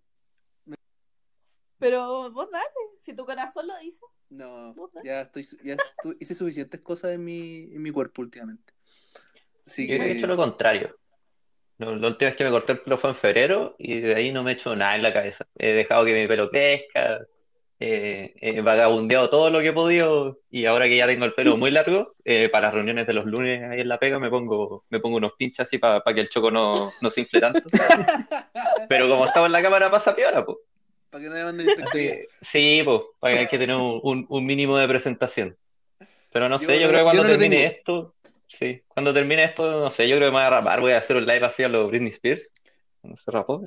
Pero 1.77 2.31
vos 2.31 2.49
dale. 2.51 2.65
Si 3.01 3.13
tu 3.13 3.25
corazón 3.25 3.67
lo 3.67 3.77
dice. 3.77 4.05
no, 4.29 4.73
ya 5.03 5.21
estoy, 5.21 5.43
su- 5.43 5.57
ya 5.57 5.77
hice 6.19 6.33
suficientes 6.35 6.81
cosas 6.81 7.11
en 7.11 7.23
mi, 7.23 7.69
en 7.75 7.81
mi 7.81 7.91
cuerpo 7.91 8.21
últimamente. 8.21 8.73
Así 9.65 9.87
Yo 9.87 9.95
he 9.95 9.97
que, 9.97 10.11
hecho 10.13 10.27
lo 10.27 10.37
contrario. 10.37 10.95
Lo- 11.77 11.95
La 11.95 12.07
última 12.07 12.29
vez 12.29 12.37
que 12.37 12.43
me 12.45 12.51
corté 12.51 12.73
el 12.73 12.81
pelo 12.81 12.97
fue 12.97 13.09
en 13.11 13.15
febrero 13.15 13.75
y 13.77 13.99
de 14.01 14.15
ahí 14.15 14.31
no 14.31 14.43
me 14.43 14.51
he 14.51 14.53
hecho 14.55 14.75
nada 14.75 14.95
en 14.95 15.03
la 15.03 15.13
cabeza. 15.13 15.45
He 15.57 15.73
dejado 15.73 16.05
que 16.05 16.13
mi 16.13 16.27
pelo 16.27 16.49
crezca, 16.49 17.19
eh, 17.79 18.33
he 18.39 18.61
vagabundeado 18.61 19.29
todo 19.29 19.49
lo 19.49 19.59
que 19.59 19.67
he 19.69 19.73
podido 19.73 20.39
y 20.49 20.65
ahora 20.65 20.85
que 20.87 20.95
ya 20.97 21.07
tengo 21.07 21.25
el 21.25 21.33
pelo 21.33 21.57
muy 21.57 21.71
largo, 21.71 22.15
eh, 22.23 22.47
para 22.49 22.67
las 22.67 22.73
reuniones 22.75 23.05
de 23.07 23.13
los 23.13 23.25
lunes 23.25 23.63
ahí 23.63 23.81
en 23.81 23.89
la 23.89 23.99
pega 23.99 24.17
me 24.19 24.29
pongo, 24.29 24.85
me 24.89 24.99
pongo 24.99 25.17
unos 25.17 25.33
pinches 25.33 25.67
así 25.67 25.77
para 25.77 26.01
que 26.13 26.21
el 26.21 26.29
choco 26.29 26.51
no, 26.51 26.91
no 27.01 27.09
se 27.09 27.21
infle 27.21 27.39
tanto. 27.41 27.69
Pero 28.89 29.09
como 29.09 29.25
estaba 29.25 29.45
en 29.47 29.51
la 29.51 29.61
cámara 29.61 29.91
pasa 29.91 30.15
piola, 30.15 30.45
pues. 30.45 30.57
para 31.09 31.23
que 31.23 31.29
no 31.29 31.35
me 31.35 31.43
manden 31.43 31.67
inspectoría. 31.67 32.15
Sí, 32.41 32.81
pues, 32.85 33.01
hay 33.21 33.47
que 33.47 33.57
tener 33.57 33.75
un, 33.75 34.25
un- 34.29 34.45
mínimo 34.45 34.77
de 34.77 34.87
presentación. 34.87 35.57
Pero 36.31 36.49
no 36.49 36.59
Yo 36.59 36.67
sé, 36.67 36.79
yo 36.79 36.87
no- 36.87 36.89
creo 36.93 36.99
que 36.99 37.03
cuando 37.05 37.23
no 37.23 37.29
termine 37.29 37.65
esto, 37.65 38.15
sí, 38.47 38.81
cuando 38.87 39.13
termine 39.13 39.43
esto, 39.43 39.81
no 39.81 39.89
sé, 39.89 40.07
yo 40.07 40.17
creo 40.17 40.29
que 40.29 40.33
me 40.33 40.37
voy 40.39 40.45
a 40.47 40.49
rapar, 40.49 40.81
voy 40.81 40.91
a 40.93 40.97
hacer 40.99 41.15
un 41.17 41.25
live 41.25 41.45
así 41.45 41.63
a 41.63 41.67
lo 41.69 41.87
Britney 41.87 42.09
Spears. 42.09 42.53
No 43.05 43.15
se 43.15 43.31
rapó, 43.31 43.61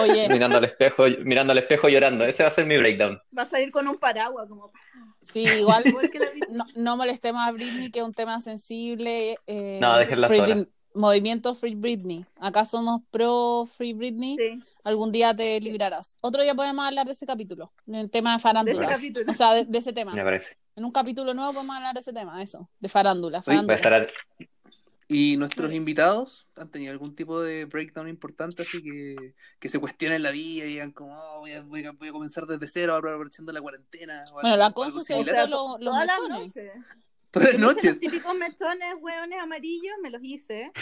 oye, 0.00 0.28
mirando 0.28 0.58
al 0.58 0.64
espejo, 0.64 1.04
mirando 1.24 1.52
al 1.52 1.58
espejo 1.58 1.88
llorando. 1.88 2.24
Ese 2.24 2.42
va 2.42 2.48
a 2.48 2.52
ser 2.52 2.66
mi 2.66 2.76
breakdown. 2.76 3.20
Va 3.36 3.42
a 3.42 3.48
salir 3.50 3.70
con 3.70 3.86
un 3.88 3.98
paraguas, 3.98 4.48
como. 4.48 4.72
sí, 5.22 5.44
igual 5.58 5.82
Igual 5.86 6.10
que 6.10 6.18
la 6.18 6.30
Britney. 6.30 6.56
no, 6.56 6.64
no 6.76 6.96
molestemos 6.96 7.40
a 7.42 7.52
Britney, 7.52 7.90
que 7.90 8.00
es 8.00 8.04
un 8.04 8.12
tema 8.14 8.40
sensible. 8.40 9.36
eh, 9.46 9.78
No, 9.80 9.96
déjenla 9.98 10.28
Free 10.28 10.38
sola. 10.40 10.54
Brit- 10.56 10.68
Movimiento 10.94 11.54
Free 11.54 11.74
Britney. 11.76 12.24
Acá 12.40 12.64
somos 12.64 13.02
pro 13.10 13.68
Free 13.72 13.92
Britney. 13.92 14.36
Sí. 14.36 14.62
Algún 14.84 15.12
día 15.12 15.34
te 15.36 15.60
librarás. 15.60 16.16
Otro 16.22 16.42
día 16.42 16.54
podemos 16.54 16.84
hablar 16.84 17.06
de 17.06 17.12
ese 17.12 17.26
capítulo, 17.26 17.72
del 17.86 18.10
tema 18.10 18.30
de 18.32 18.36
De 18.38 18.42
farándula. 18.42 18.86
ese 18.86 18.94
capítulo. 18.94 19.30
O 19.30 19.34
sea, 19.34 19.54
de, 19.54 19.64
de 19.66 19.78
ese 19.78 19.92
tema. 19.92 20.14
Me 20.14 20.24
parece. 20.24 20.56
En 20.74 20.84
un 20.84 20.90
capítulo 20.90 21.34
nuevo 21.34 21.52
podemos 21.52 21.76
hablar 21.76 21.92
de 21.94 22.00
ese 22.00 22.12
tema, 22.12 22.42
eso, 22.42 22.68
de 22.80 22.88
farándula. 22.88 23.42
Oye, 23.46 23.60
Voy 23.62 23.74
a 23.74 23.78
farándula. 23.78 24.06
estar 24.06 24.48
¿Y 25.10 25.38
nuestros 25.38 25.72
invitados 25.72 26.48
han 26.54 26.70
tenido 26.70 26.92
algún 26.92 27.14
tipo 27.14 27.40
de 27.40 27.64
breakdown 27.64 28.08
importante 28.08 28.60
así 28.60 28.82
que, 28.82 29.34
que 29.58 29.68
se 29.70 29.78
cuestionen 29.78 30.22
la 30.22 30.30
vida 30.30 30.66
y 30.66 30.68
digan 30.68 30.92
como, 30.92 31.16
"Oh, 31.18 31.38
voy, 31.40 31.52
a, 31.52 31.62
voy 31.62 31.84
a- 31.86 31.92
voy 31.92 32.08
a 32.08 32.12
comenzar 32.12 32.46
desde 32.46 32.68
cero 32.68 32.92
ahora 32.94 33.14
aprovechando 33.14 33.50
la 33.52 33.62
cuarentena? 33.62 34.24
o 34.28 34.32
Bueno, 34.34 34.48
algo- 34.50 34.58
la 34.64 34.72
Consu 34.72 35.00
se 35.00 35.14
lo- 35.14 35.20
los 35.24 35.80
todas 35.80 36.06
las 36.06 36.20
mechones. 36.20 36.46
noches. 36.54 36.72
Todas 37.30 37.52
las 37.52 37.60
noches. 37.60 37.84
Los 37.84 38.00
típicos 38.00 38.34
mechones, 38.36 38.94
hueones 39.00 39.38
amarillos, 39.40 39.94
me 40.02 40.10
los 40.10 40.22
hice, 40.22 40.72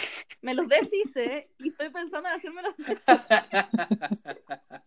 me 0.41 0.53
los 0.53 0.67
deshice 0.67 1.49
y 1.59 1.69
estoy 1.69 1.89
pensando 1.89 2.27
en 2.29 2.35
hacérmelos. 2.35 2.73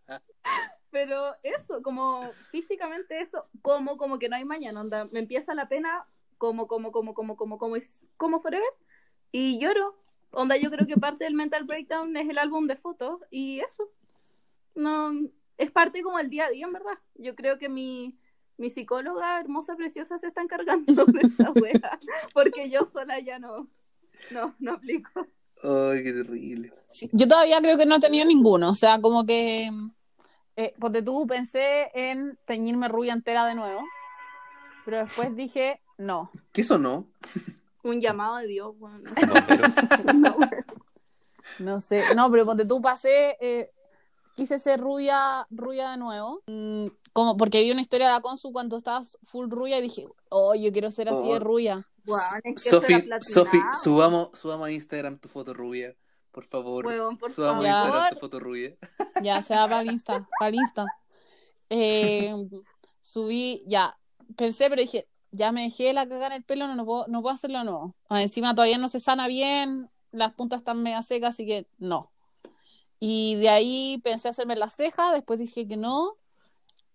Pero 0.90 1.34
eso, 1.42 1.82
como 1.82 2.30
físicamente 2.50 3.20
eso, 3.20 3.46
como, 3.62 3.96
como 3.96 4.18
que 4.18 4.28
no 4.28 4.36
hay 4.36 4.44
mañana, 4.44 4.80
onda, 4.80 5.04
me 5.12 5.20
empieza 5.20 5.54
la 5.54 5.68
pena, 5.68 6.04
como, 6.36 6.66
como, 6.66 6.90
como, 6.92 7.14
como, 7.14 7.36
como, 7.36 7.58
como, 7.58 7.76
es, 7.76 8.04
como 8.16 8.40
forever, 8.42 8.68
y 9.32 9.58
lloro. 9.58 9.96
Onda, 10.32 10.56
yo 10.56 10.70
creo 10.70 10.86
que 10.86 10.96
parte 10.96 11.24
del 11.24 11.34
mental 11.34 11.64
breakdown 11.64 12.16
es 12.16 12.28
el 12.28 12.38
álbum 12.38 12.66
de 12.66 12.76
fotos, 12.76 13.20
y 13.30 13.60
eso. 13.60 13.90
No, 14.74 15.12
es 15.58 15.70
parte 15.70 16.02
como 16.02 16.18
el 16.18 16.30
día 16.30 16.46
a 16.46 16.50
día, 16.50 16.66
en 16.66 16.72
verdad. 16.72 16.98
Yo 17.16 17.34
creo 17.34 17.58
que 17.58 17.68
mi, 17.68 18.16
mi 18.56 18.70
psicóloga 18.70 19.40
hermosa, 19.40 19.74
preciosa, 19.74 20.18
se 20.18 20.28
está 20.28 20.42
encargando 20.42 21.04
de 21.04 21.20
esa 21.20 21.50
wea, 21.60 21.98
porque 22.32 22.70
yo 22.70 22.88
sola 22.92 23.18
ya 23.18 23.38
no, 23.38 23.68
no, 24.30 24.54
no 24.58 24.74
aplico. 24.74 25.26
Ay, 25.62 26.04
qué 26.04 26.12
terrible. 26.12 26.72
Sí, 26.90 27.10
yo 27.12 27.28
todavía 27.28 27.60
creo 27.60 27.76
que 27.76 27.86
no 27.86 27.96
he 27.96 28.00
tenido 28.00 28.24
ninguno. 28.24 28.70
O 28.70 28.74
sea, 28.74 29.00
como 29.00 29.26
que. 29.26 29.70
Eh, 30.56 30.74
porque 30.78 31.02
tú 31.02 31.26
pensé 31.26 31.90
en 31.94 32.38
teñirme 32.46 32.88
rubia 32.88 33.12
entera 33.12 33.46
de 33.46 33.54
nuevo. 33.54 33.82
Pero 34.84 34.98
después 34.98 35.36
dije, 35.36 35.80
no. 35.98 36.30
¿Qué 36.52 36.62
eso 36.62 36.78
no? 36.78 37.06
Un 37.82 38.00
llamado 38.00 38.36
de 38.36 38.46
Dios, 38.46 38.76
bueno. 38.78 39.10
No. 40.14 40.36
No 41.58 41.80
sé. 41.80 42.14
No, 42.14 42.30
pero 42.30 42.46
ponte 42.46 42.64
tú 42.64 42.80
pasé. 42.80 43.36
eh, 43.40 43.70
quise 44.34 44.58
ser 44.58 44.80
rubia, 44.80 45.46
rubia 45.50 45.90
de 45.90 45.96
nuevo. 45.98 46.42
Mm, 46.46 46.86
como 47.12 47.36
porque 47.36 47.62
vi 47.62 47.70
una 47.70 47.82
historia 47.82 48.06
de 48.06 48.14
la 48.14 48.20
Consu 48.22 48.52
cuando 48.52 48.76
estabas 48.78 49.18
full 49.24 49.50
rubia 49.50 49.78
y 49.78 49.82
dije, 49.82 50.06
oh, 50.30 50.54
yo 50.54 50.72
quiero 50.72 50.90
ser 50.90 51.08
así 51.10 51.26
de 51.28 51.34
Oh. 51.34 51.38
rubia. 51.40 51.86
Es 52.44 52.62
que 52.62 52.70
Sofi. 52.70 53.08
Sofi, 53.20 53.58
subamos, 53.82 54.30
subamos 54.38 54.68
a 54.68 54.70
Instagram 54.70 55.18
tu 55.18 55.28
foto 55.28 55.52
rubia. 55.52 55.94
Por 56.30 56.44
favor. 56.46 56.86
Huevón, 56.86 57.18
por 57.18 57.30
subamos 57.30 57.66
a 57.66 57.68
favor. 57.72 57.86
Instagram 57.88 58.14
tu 58.14 58.20
foto 58.20 58.40
rubia. 58.40 58.76
Ya, 59.22 59.42
se 59.42 59.54
va 59.54 59.68
para 59.68 59.82
el 59.82 59.90
Insta, 59.92 60.26
para 60.38 60.48
el 60.48 60.54
Insta. 60.54 60.86
Eh, 61.72 62.34
subí, 63.02 63.62
ya, 63.66 63.96
pensé, 64.36 64.68
pero 64.70 64.80
dije, 64.82 65.06
ya 65.32 65.52
me 65.52 65.62
dejé 65.62 65.92
la 65.92 66.08
cagada 66.08 66.28
en 66.28 66.32
el 66.34 66.42
pelo, 66.44 66.66
no, 66.66 66.74
no 66.74 66.84
puedo, 66.84 67.06
no 67.08 67.22
puedo 67.22 67.34
hacerlo 67.34 67.62
nuevo. 67.64 67.94
Ah, 68.08 68.22
Encima 68.22 68.54
todavía 68.54 68.78
no 68.78 68.88
se 68.88 69.00
sana 69.00 69.26
bien, 69.28 69.88
las 70.12 70.32
puntas 70.34 70.58
están 70.60 70.82
media 70.82 71.02
secas, 71.02 71.30
así 71.34 71.46
que 71.46 71.66
no. 71.78 72.10
Y 72.98 73.36
de 73.36 73.48
ahí 73.48 73.98
pensé 74.04 74.28
hacerme 74.28 74.56
las 74.56 74.74
cejas, 74.74 75.12
después 75.12 75.38
dije 75.38 75.66
que 75.66 75.76
no. 75.76 76.16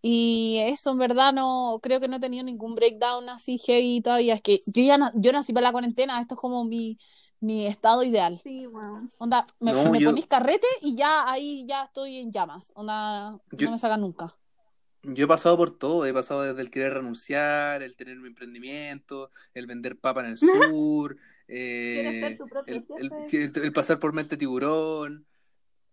Y 0.01 0.59
eso, 0.65 0.91
en 0.91 0.99
verdad, 0.99 1.33
no, 1.33 1.79
creo 1.81 1.99
que 1.99 2.07
no 2.07 2.17
he 2.17 2.19
tenido 2.19 2.43
ningún 2.43 2.75
breakdown 2.75 3.27
así 3.29 3.57
heavy 3.57 4.01
todavía. 4.01 4.35
Es 4.35 4.41
que 4.41 4.59
yo 4.67 4.83
ya 4.83 4.97
no, 4.99 5.11
yo 5.15 5.31
nací 5.31 5.51
para 5.51 5.67
la 5.67 5.71
cuarentena, 5.71 6.21
esto 6.21 6.35
es 6.35 6.39
como 6.39 6.63
mi, 6.63 6.99
mi 7.39 7.65
estado 7.65 8.03
ideal. 8.03 8.39
Sí, 8.43 8.67
weón. 8.67 9.11
Onda, 9.17 9.47
me, 9.59 9.71
No, 9.71 9.89
me 9.89 9.99
yo- 9.99 10.09
ponís 10.11 10.27
carrete 10.27 10.67
y 10.81 10.95
ya 10.95 11.27
ahí 11.27 11.65
ya 11.67 11.85
estoy 11.85 12.17
en 12.17 12.31
llamas. 12.31 12.71
Onda, 12.75 13.39
Yo- 13.51 13.65
no 13.65 13.71
me 13.71 13.79
sacan 13.79 14.01
nunca. 14.01 14.35
Yo 15.13 15.25
he 15.25 15.27
pasado 15.27 15.57
por 15.57 15.77
todo, 15.77 16.05
he 16.05 16.13
pasado 16.13 16.43
desde 16.43 16.61
el 16.61 16.69
querer 16.71 16.93
renunciar, 16.95 17.81
el 17.83 17.95
tener 17.95 18.17
mi 18.17 18.27
emprendimiento, 18.27 19.29
el 19.53 19.67
vender 19.67 19.97
papa 19.97 20.21
en 20.21 20.27
el 20.27 20.37
sur, 20.37 21.15
¿Quieres 21.47 22.13
eh, 22.13 22.19
ser 22.21 22.37
tu 22.37 22.47
propio 22.49 22.75
el, 22.97 23.11
el- 23.31 23.63
el 23.63 23.73
pasar 23.73 23.99
por 23.99 24.13
mente 24.13 24.37
tiburón. 24.37 25.25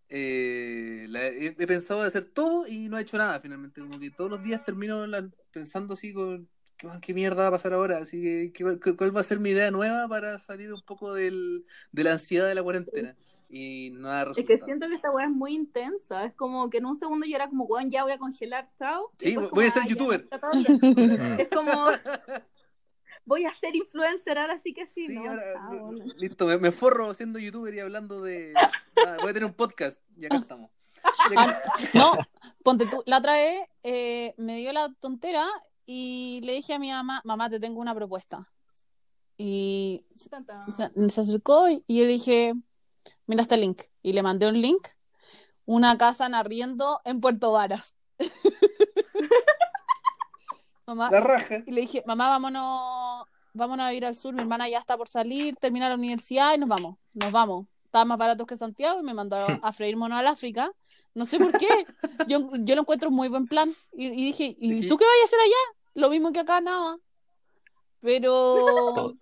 eh, 0.08 1.06
la- 1.08 1.26
he, 1.26 1.46
he 1.58 1.66
pensado 1.66 2.02
de 2.02 2.08
hacer 2.08 2.24
todo 2.32 2.66
y 2.66 2.88
no 2.88 2.98
he 2.98 3.02
hecho 3.02 3.16
nada 3.18 3.40
finalmente. 3.40 3.80
Como 3.80 3.98
que 3.98 4.10
todos 4.10 4.30
los 4.30 4.42
días 4.42 4.64
termino 4.64 5.06
la- 5.06 5.28
pensando 5.52 5.94
así 5.94 6.12
con 6.12 6.48
¿qué, 6.76 6.88
qué 7.00 7.14
mierda 7.14 7.42
va 7.42 7.48
a 7.48 7.50
pasar 7.52 7.72
ahora. 7.72 7.98
Así 7.98 8.22
que 8.22 8.52
¿qué- 8.52 8.78
qué- 8.80 8.96
cuál 8.96 9.16
va 9.16 9.20
a 9.20 9.24
ser 9.24 9.40
mi 9.40 9.50
idea 9.50 9.70
nueva 9.70 10.08
para 10.08 10.38
salir 10.38 10.72
un 10.72 10.82
poco 10.82 11.14
del, 11.14 11.64
de 11.92 12.04
la 12.04 12.12
ansiedad 12.12 12.46
de 12.48 12.54
la 12.54 12.62
cuarentena. 12.62 13.16
Y 13.54 13.90
no 13.90 14.08
da 14.08 14.32
Es 14.34 14.46
que 14.46 14.56
siento 14.56 14.88
que 14.88 14.94
esta 14.94 15.10
weá 15.10 15.26
es 15.26 15.30
muy 15.30 15.52
intensa. 15.54 16.24
Es 16.24 16.32
como 16.32 16.70
que 16.70 16.78
en 16.78 16.86
un 16.86 16.96
segundo 16.96 17.26
yo 17.26 17.36
era 17.36 17.48
como, 17.48 17.64
weón, 17.64 17.90
ya 17.90 18.02
voy 18.02 18.12
a 18.12 18.18
congelar, 18.18 18.70
chao. 18.78 19.10
Sí, 19.18 19.36
voy 19.36 19.66
a 19.66 19.70
ser 19.70 19.82
"Ah, 19.84 19.88
youtuber". 19.88 20.20
está 20.22 20.38
todo 20.40 20.52
bien. 20.52 20.80
es 21.38 21.48
como, 21.50 21.70
voy 23.26 23.44
a 23.44 23.54
ser 23.54 23.76
influencer 23.76 24.38
ahora 24.38 24.58
sí 24.58 24.72
que 24.72 24.86
sí, 24.86 25.06
Sí, 25.06 25.14
¿no? 25.16 25.28
ahora, 25.28 25.42
chao, 25.52 25.92
no. 25.92 26.04
listo, 26.16 26.46
me, 26.46 26.56
me 26.56 26.72
forro 26.72 27.12
siendo 27.12 27.38
youtuber 27.38 27.74
y 27.74 27.80
hablando 27.80 28.22
de. 28.22 28.54
nada, 28.54 28.70
voy 29.20 29.30
a 29.30 29.34
tener 29.34 29.44
un 29.44 29.54
podcast 29.54 30.00
y 30.16 30.24
acá 30.24 30.36
estamos. 30.36 30.70
Y 31.30 31.34
acá- 31.38 31.60
No, 31.92 32.12
ponte 32.64 32.86
tú. 32.86 33.02
La 33.04 33.18
otra 33.18 33.34
vez 33.34 33.68
eh, 33.82 34.34
me 34.38 34.56
dio 34.56 34.72
la 34.72 34.94
tontera 34.98 35.46
y 35.84 36.40
le 36.44 36.54
dije 36.54 36.72
a 36.72 36.78
mi 36.78 36.90
mamá, 36.90 37.20
mamá, 37.24 37.50
te 37.50 37.60
tengo 37.60 37.80
una 37.82 37.94
propuesta. 37.94 38.48
Y 39.36 40.06
se, 40.14 40.30
se 41.10 41.20
acercó 41.20 41.68
y 41.68 41.82
yo 41.88 42.04
le 42.04 42.12
dije, 42.12 42.54
mira 43.26 43.42
este 43.42 43.56
link. 43.56 43.82
Y 44.02 44.12
le 44.12 44.22
mandé 44.22 44.48
un 44.48 44.60
link, 44.60 44.88
una 45.64 45.96
casa 45.98 46.26
en 46.26 46.34
arriendo 46.34 47.00
en 47.04 47.20
Puerto 47.20 47.52
Varas. 47.52 47.94
mamá, 50.86 51.10
La 51.10 51.20
raja. 51.20 51.62
Y 51.66 51.72
le 51.72 51.82
dije, 51.82 52.02
mamá, 52.06 52.28
vámonos, 52.28 53.26
vámonos 53.52 53.86
a 53.86 53.94
ir 53.94 54.04
al 54.04 54.14
sur, 54.14 54.34
mi 54.34 54.40
hermana 54.40 54.68
ya 54.68 54.78
está 54.78 54.96
por 54.96 55.08
salir, 55.08 55.56
termina 55.56 55.88
la 55.88 55.94
universidad 55.94 56.54
y 56.54 56.58
nos 56.58 56.68
vamos, 56.68 56.96
nos 57.14 57.32
vamos. 57.32 57.66
Estaba 57.84 58.04
más 58.06 58.18
barato 58.18 58.46
que 58.46 58.56
Santiago 58.56 59.00
y 59.00 59.02
me 59.02 59.12
mandó 59.12 59.36
a 59.36 59.72
freír 59.72 59.96
mono 59.96 60.16
al 60.16 60.26
África. 60.26 60.72
No 61.14 61.26
sé 61.26 61.38
por 61.38 61.52
qué. 61.58 61.68
Yo, 62.26 62.48
yo 62.60 62.74
lo 62.74 62.80
encuentro 62.80 63.10
un 63.10 63.14
muy 63.14 63.28
buen 63.28 63.46
plan. 63.46 63.74
Y, 63.92 64.06
y 64.06 64.24
dije, 64.24 64.56
¿y 64.58 64.88
tú 64.88 64.96
qué 64.96 65.04
vas 65.04 65.14
a 65.20 65.24
hacer 65.26 65.40
allá? 65.40 65.78
Lo 65.94 66.08
mismo 66.08 66.32
que 66.32 66.40
acá, 66.40 66.62
nada. 66.62 66.96
Pero, 68.00 69.14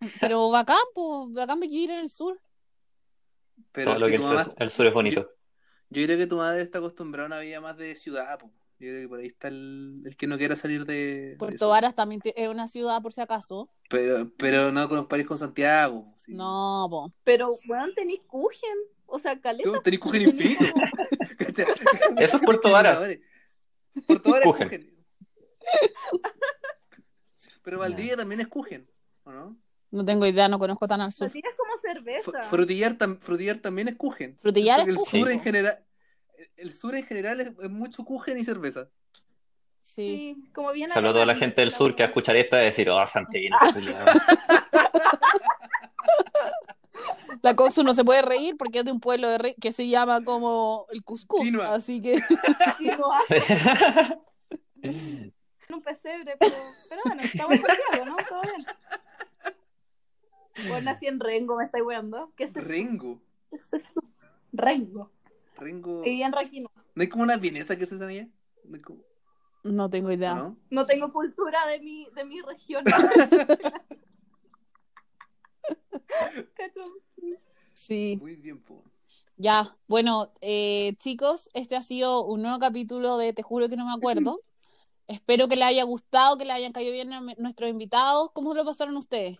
pero 0.20 0.50
bacán, 0.50 0.78
pues, 0.94 1.32
bacán 1.32 1.60
vivir 1.60 1.90
en 1.90 1.98
el 1.98 2.10
sur. 2.10 2.40
Pero 3.72 3.90
Todo 3.92 4.00
lo 4.00 4.06
es 4.06 4.12
que 4.12 4.18
que 4.18 4.22
el 4.24 4.28
sur, 4.28 4.36
mamá- 4.38 4.54
el 4.58 4.70
sur 4.70 4.86
es 4.86 4.94
bonito. 4.94 5.28
Yo 5.90 6.04
creo 6.04 6.18
que 6.18 6.26
tu 6.26 6.36
madre 6.36 6.62
está 6.62 6.78
acostumbrada 6.78 7.26
a 7.26 7.28
una 7.28 7.40
vida 7.40 7.60
más 7.60 7.76
de 7.76 7.96
ciudad. 7.96 8.38
po. 8.38 8.50
Yo 8.80 8.88
creo 8.90 9.00
que 9.02 9.08
por 9.08 9.18
ahí 9.20 9.26
está 9.26 9.48
el, 9.48 10.02
el 10.04 10.16
que 10.16 10.26
no 10.26 10.36
quiera 10.38 10.54
salir 10.56 10.84
de. 10.86 11.30
de 11.30 11.36
Puerto 11.36 11.56
eso. 11.56 11.68
Varas 11.68 11.94
también 11.94 12.20
te- 12.20 12.40
es 12.42 12.48
una 12.48 12.68
ciudad, 12.68 13.00
por 13.02 13.12
si 13.12 13.20
acaso. 13.20 13.68
Pero, 13.90 14.30
pero 14.36 14.70
no 14.70 14.88
con 14.88 15.08
París 15.08 15.26
con 15.26 15.38
Santiago. 15.38 16.14
sí. 16.18 16.34
No, 16.34 16.86
po. 16.90 17.12
Pero, 17.24 17.54
weón, 17.68 17.94
tenéis 17.94 18.20
Kuchen. 18.26 18.76
O 19.06 19.18
sea, 19.18 19.40
caleta. 19.40 19.68
Tú 19.70 19.80
tenés 19.82 19.98
Kuchen 20.00 20.22
infinito. 20.22 20.64
Eso 22.18 22.36
es 22.36 22.42
Puerto 22.42 22.70
Varas. 22.70 22.98
Puerto 24.06 24.30
Varas 24.30 24.46
es. 24.46 24.52
Kuchen. 24.52 24.94
Pero 27.62 27.78
Valdivia 27.78 28.16
también 28.16 28.40
es 28.40 28.48
Kuchen, 28.48 28.88
¿o 29.24 29.32
no? 29.32 29.56
No 29.90 30.04
tengo 30.04 30.26
idea, 30.26 30.48
no 30.48 30.58
conozco 30.58 30.86
tan 30.86 31.00
al 31.00 31.12
sur. 31.12 31.26
F- 31.28 31.40
cerveza. 31.92 32.42
Frutillar, 32.44 32.96
tam- 32.98 33.18
frutillar 33.18 33.58
también 33.58 33.88
es 33.88 33.96
Kuchen. 33.96 34.36
Frutillar 34.40 34.80
es 34.80 34.88
el 34.88 34.96
Kuchen. 34.96 35.20
sur 35.20 35.30
en 35.30 35.40
general 35.40 35.78
el 36.56 36.72
sur 36.72 36.94
en 36.96 37.04
general 37.04 37.40
es, 37.40 37.48
es 37.62 37.70
mucho 37.70 38.04
Kuchen 38.04 38.36
y 38.38 38.44
cerveza. 38.44 38.88
Sí. 39.82 40.36
Sí, 40.42 40.50
como 40.52 40.72
bien 40.72 40.90
Saludo 40.90 41.10
a 41.10 41.12
toda 41.14 41.26
la 41.26 41.36
gente 41.36 41.60
del 41.62 41.70
sur 41.72 41.94
que 41.94 42.02
va 42.02 42.06
a 42.06 42.08
escuchar 42.08 42.36
esto 42.36 42.56
y 42.56 42.60
decir, 42.64 42.88
oh, 42.90 42.98
culiao". 43.74 43.98
La 47.42 47.54
Consu 47.54 47.82
no 47.84 47.94
se 47.94 48.04
puede 48.04 48.22
reír 48.22 48.56
porque 48.58 48.80
es 48.80 48.84
de 48.84 48.90
un 48.92 49.00
pueblo 49.00 49.28
de 49.28 49.38
re- 49.38 49.56
que 49.60 49.70
se 49.72 49.86
llama 49.88 50.22
como 50.24 50.86
el 50.90 51.02
Cuscús. 51.04 51.40
Quinoa. 51.42 51.74
Así 51.74 52.02
que 52.02 52.16
hace 52.20 52.96
un 55.70 55.82
pesebre, 55.82 56.36
pero, 56.38 56.52
pero 56.88 57.00
bueno, 57.04 57.22
estamos 57.22 57.56
en 57.56 57.62
¿no? 58.06 58.16
Todo 58.28 58.42
bien. 58.42 58.66
Bueno, 60.66 60.80
nací 60.82 61.06
en 61.06 61.20
Rengo, 61.20 61.56
me 61.56 61.64
estáis 61.64 61.84
weando. 61.84 62.32
¿Qué 62.36 62.44
es 62.44 62.50
eso? 62.50 62.60
Rengo. 62.60 63.20
¿Qué 63.50 63.56
es 63.56 63.72
eso? 63.72 64.02
Rengo. 64.52 65.10
Rengo. 65.56 66.02
Viví 66.02 66.22
en 66.22 66.32
Raquino. 66.32 66.70
¿No 66.94 67.02
hay 67.02 67.08
como 67.08 67.22
una 67.22 67.36
vienesa 67.36 67.76
que 67.76 67.86
se 67.86 67.94
están 67.94 68.08
allá? 68.08 68.26
¿No 68.64 68.74
hay 68.76 68.80
como- 68.82 69.02
no 69.64 69.90
tengo 69.90 70.10
idea. 70.12 70.34
¿no? 70.34 70.56
No 70.70 70.86
tengo 70.86 71.12
cultura 71.12 71.66
de 71.66 71.80
mi, 71.80 72.06
de 72.14 72.24
mi 72.24 72.40
región. 72.40 72.84
¿Cacho? 76.56 76.80
Sí. 77.74 78.18
Muy 78.20 78.36
bien, 78.36 78.60
po. 78.62 78.82
Ya, 79.36 79.76
bueno, 79.86 80.32
eh, 80.40 80.94
chicos, 80.98 81.48
este 81.54 81.76
ha 81.76 81.82
sido 81.82 82.24
un 82.24 82.42
nuevo 82.42 82.58
capítulo 82.58 83.18
de 83.18 83.32
Te 83.32 83.42
juro 83.42 83.68
que 83.68 83.76
no 83.76 83.84
me 83.86 83.92
acuerdo. 83.92 84.40
Espero 85.06 85.48
que 85.48 85.56
les 85.56 85.64
haya 85.66 85.84
gustado, 85.84 86.36
que 86.36 86.44
les 86.44 86.54
hayan 86.54 86.72
caído 86.72 86.92
bien 86.92 87.12
a 87.12 87.20
nuestros 87.20 87.70
invitados. 87.70 88.30
¿Cómo 88.32 88.52
lo 88.54 88.64
pasaron 88.64 88.96
ustedes? 88.96 89.38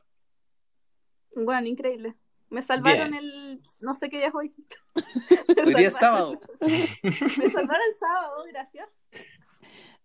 Bueno, 1.44 1.66
increíble. 1.66 2.14
Me 2.50 2.62
salvaron 2.62 3.10
Bien. 3.10 3.14
el. 3.14 3.62
No 3.80 3.94
sé 3.94 4.08
qué 4.08 4.18
día 4.18 4.28
es 4.28 4.34
hoy. 4.34 4.54
Hoy 5.66 5.74
día 5.74 5.88
es 5.88 5.94
sábado. 5.94 6.38
Me 6.62 7.50
salvaron 7.50 7.82
el 7.90 7.98
sábado, 7.98 8.44
gracias. 8.48 8.88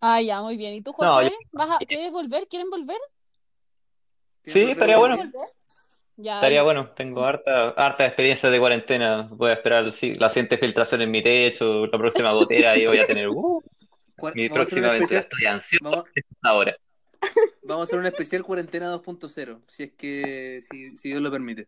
Ah, 0.01 0.21
ya, 0.21 0.41
muy 0.41 0.57
bien. 0.57 0.73
¿Y 0.73 0.81
tú, 0.81 0.93
No, 0.99 1.15
José? 1.15 1.29
yo- 1.31 1.37
¿Vas 1.53 1.69
a... 1.71 1.77
¿Quieres 1.77 2.11
volver? 2.11 2.47
¿Quieren 2.47 2.69
volver? 2.69 2.97
Sí, 4.45 4.71
estaría 4.71 4.97
bueno. 4.97 5.17
Ya. 6.17 6.35
Estaría 6.35 6.61
bueno, 6.61 6.89
tengo 6.91 7.23
harta, 7.23 7.69
harta 7.69 8.05
experiencia 8.05 8.49
de 8.49 8.59
cuarentena. 8.59 9.27
Voy 9.31 9.49
a 9.49 9.53
esperar 9.53 9.91
sí, 9.91 10.13
la 10.15 10.29
siguiente 10.29 10.57
filtración 10.57 11.01
en 11.01 11.09
mi 11.09 11.23
techo, 11.23 11.87
la 11.87 11.97
próxima 11.97 12.33
gotera 12.33 12.77
y 12.77 12.85
voy 12.85 12.99
a 12.99 13.07
tener 13.07 13.29
uh, 13.29 13.63
mi 14.35 14.49
próxima 14.49 14.89
aventura. 14.89 15.21
especial, 15.21 15.23
Estoy 15.23 15.45
ansioso 15.45 15.83
vamos, 15.89 16.05
ahora. 16.43 16.75
Vamos 17.63 17.81
a 17.81 17.83
hacer 17.85 17.99
un 17.99 18.05
especial 18.05 18.43
cuarentena 18.43 18.93
2.0, 18.93 19.61
si 19.67 19.83
es 19.83 19.91
que 19.93 20.61
si, 20.69 20.97
si 20.97 21.09
Dios 21.09 21.21
lo 21.21 21.31
permite. 21.31 21.67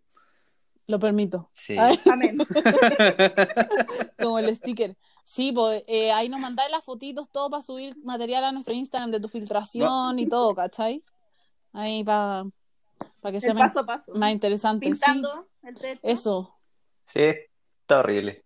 Lo 0.88 1.00
permito. 1.00 1.50
Sí. 1.54 1.76
Ay, 1.80 2.00
Amén. 2.12 2.38
como 4.20 4.40
el 4.40 4.56
sticker. 4.56 4.96
Sí, 5.24 5.52
pues 5.52 5.84
eh, 5.88 6.12
ahí 6.12 6.30
nos 6.30 6.40
mandáis 6.40 6.72
las 6.72 6.84
fotitos, 6.84 7.30
todo 7.32 7.50
para 7.50 7.64
subir 7.64 7.98
material 8.04 8.44
a 8.44 8.52
nuestro 8.52 8.74
Instagram 8.74 9.12
de 9.12 9.20
tu 9.20 9.28
filtración 9.28 10.20
y 10.20 10.28
todo, 10.28 10.54
¿cachai? 10.54 11.04
Ahí 11.74 12.04
para 12.04 12.46
que 13.32 13.42
sea 13.42 13.52
El 13.52 13.58
más, 13.58 13.74
paso 13.74 13.80
a 13.80 13.86
paso. 13.86 14.14
más 14.14 14.32
interesante. 14.32 14.86
sí. 14.86 14.92
Pintando 14.92 15.48
el 15.64 15.76
techo. 15.76 16.00
Eso. 16.04 16.56
Sí, 17.12 17.34
está 17.82 18.00
horrible. 18.00 18.44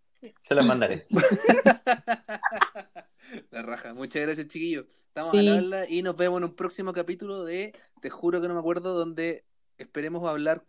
Se 0.47 0.55
las 0.55 0.65
mandaré. 0.65 1.07
La 3.51 3.61
raja. 3.61 3.93
Muchas 3.93 4.23
gracias, 4.23 4.47
chiquillos. 4.47 4.85
Estamos 5.15 5.31
Sí. 5.31 5.49
a 5.49 5.57
habla 5.57 5.89
y 5.89 6.01
nos 6.01 6.15
vemos 6.15 6.37
en 6.39 6.45
un 6.45 6.55
próximo 6.55 6.93
capítulo 6.93 7.43
de 7.43 7.73
Te 8.01 8.09
juro 8.09 8.41
que 8.41 8.47
no 8.47 8.53
me 8.53 8.59
acuerdo, 8.59 8.93
donde 8.93 9.45
esperemos 9.77 10.27
hablar 10.27 10.63
cosas. 10.63 10.67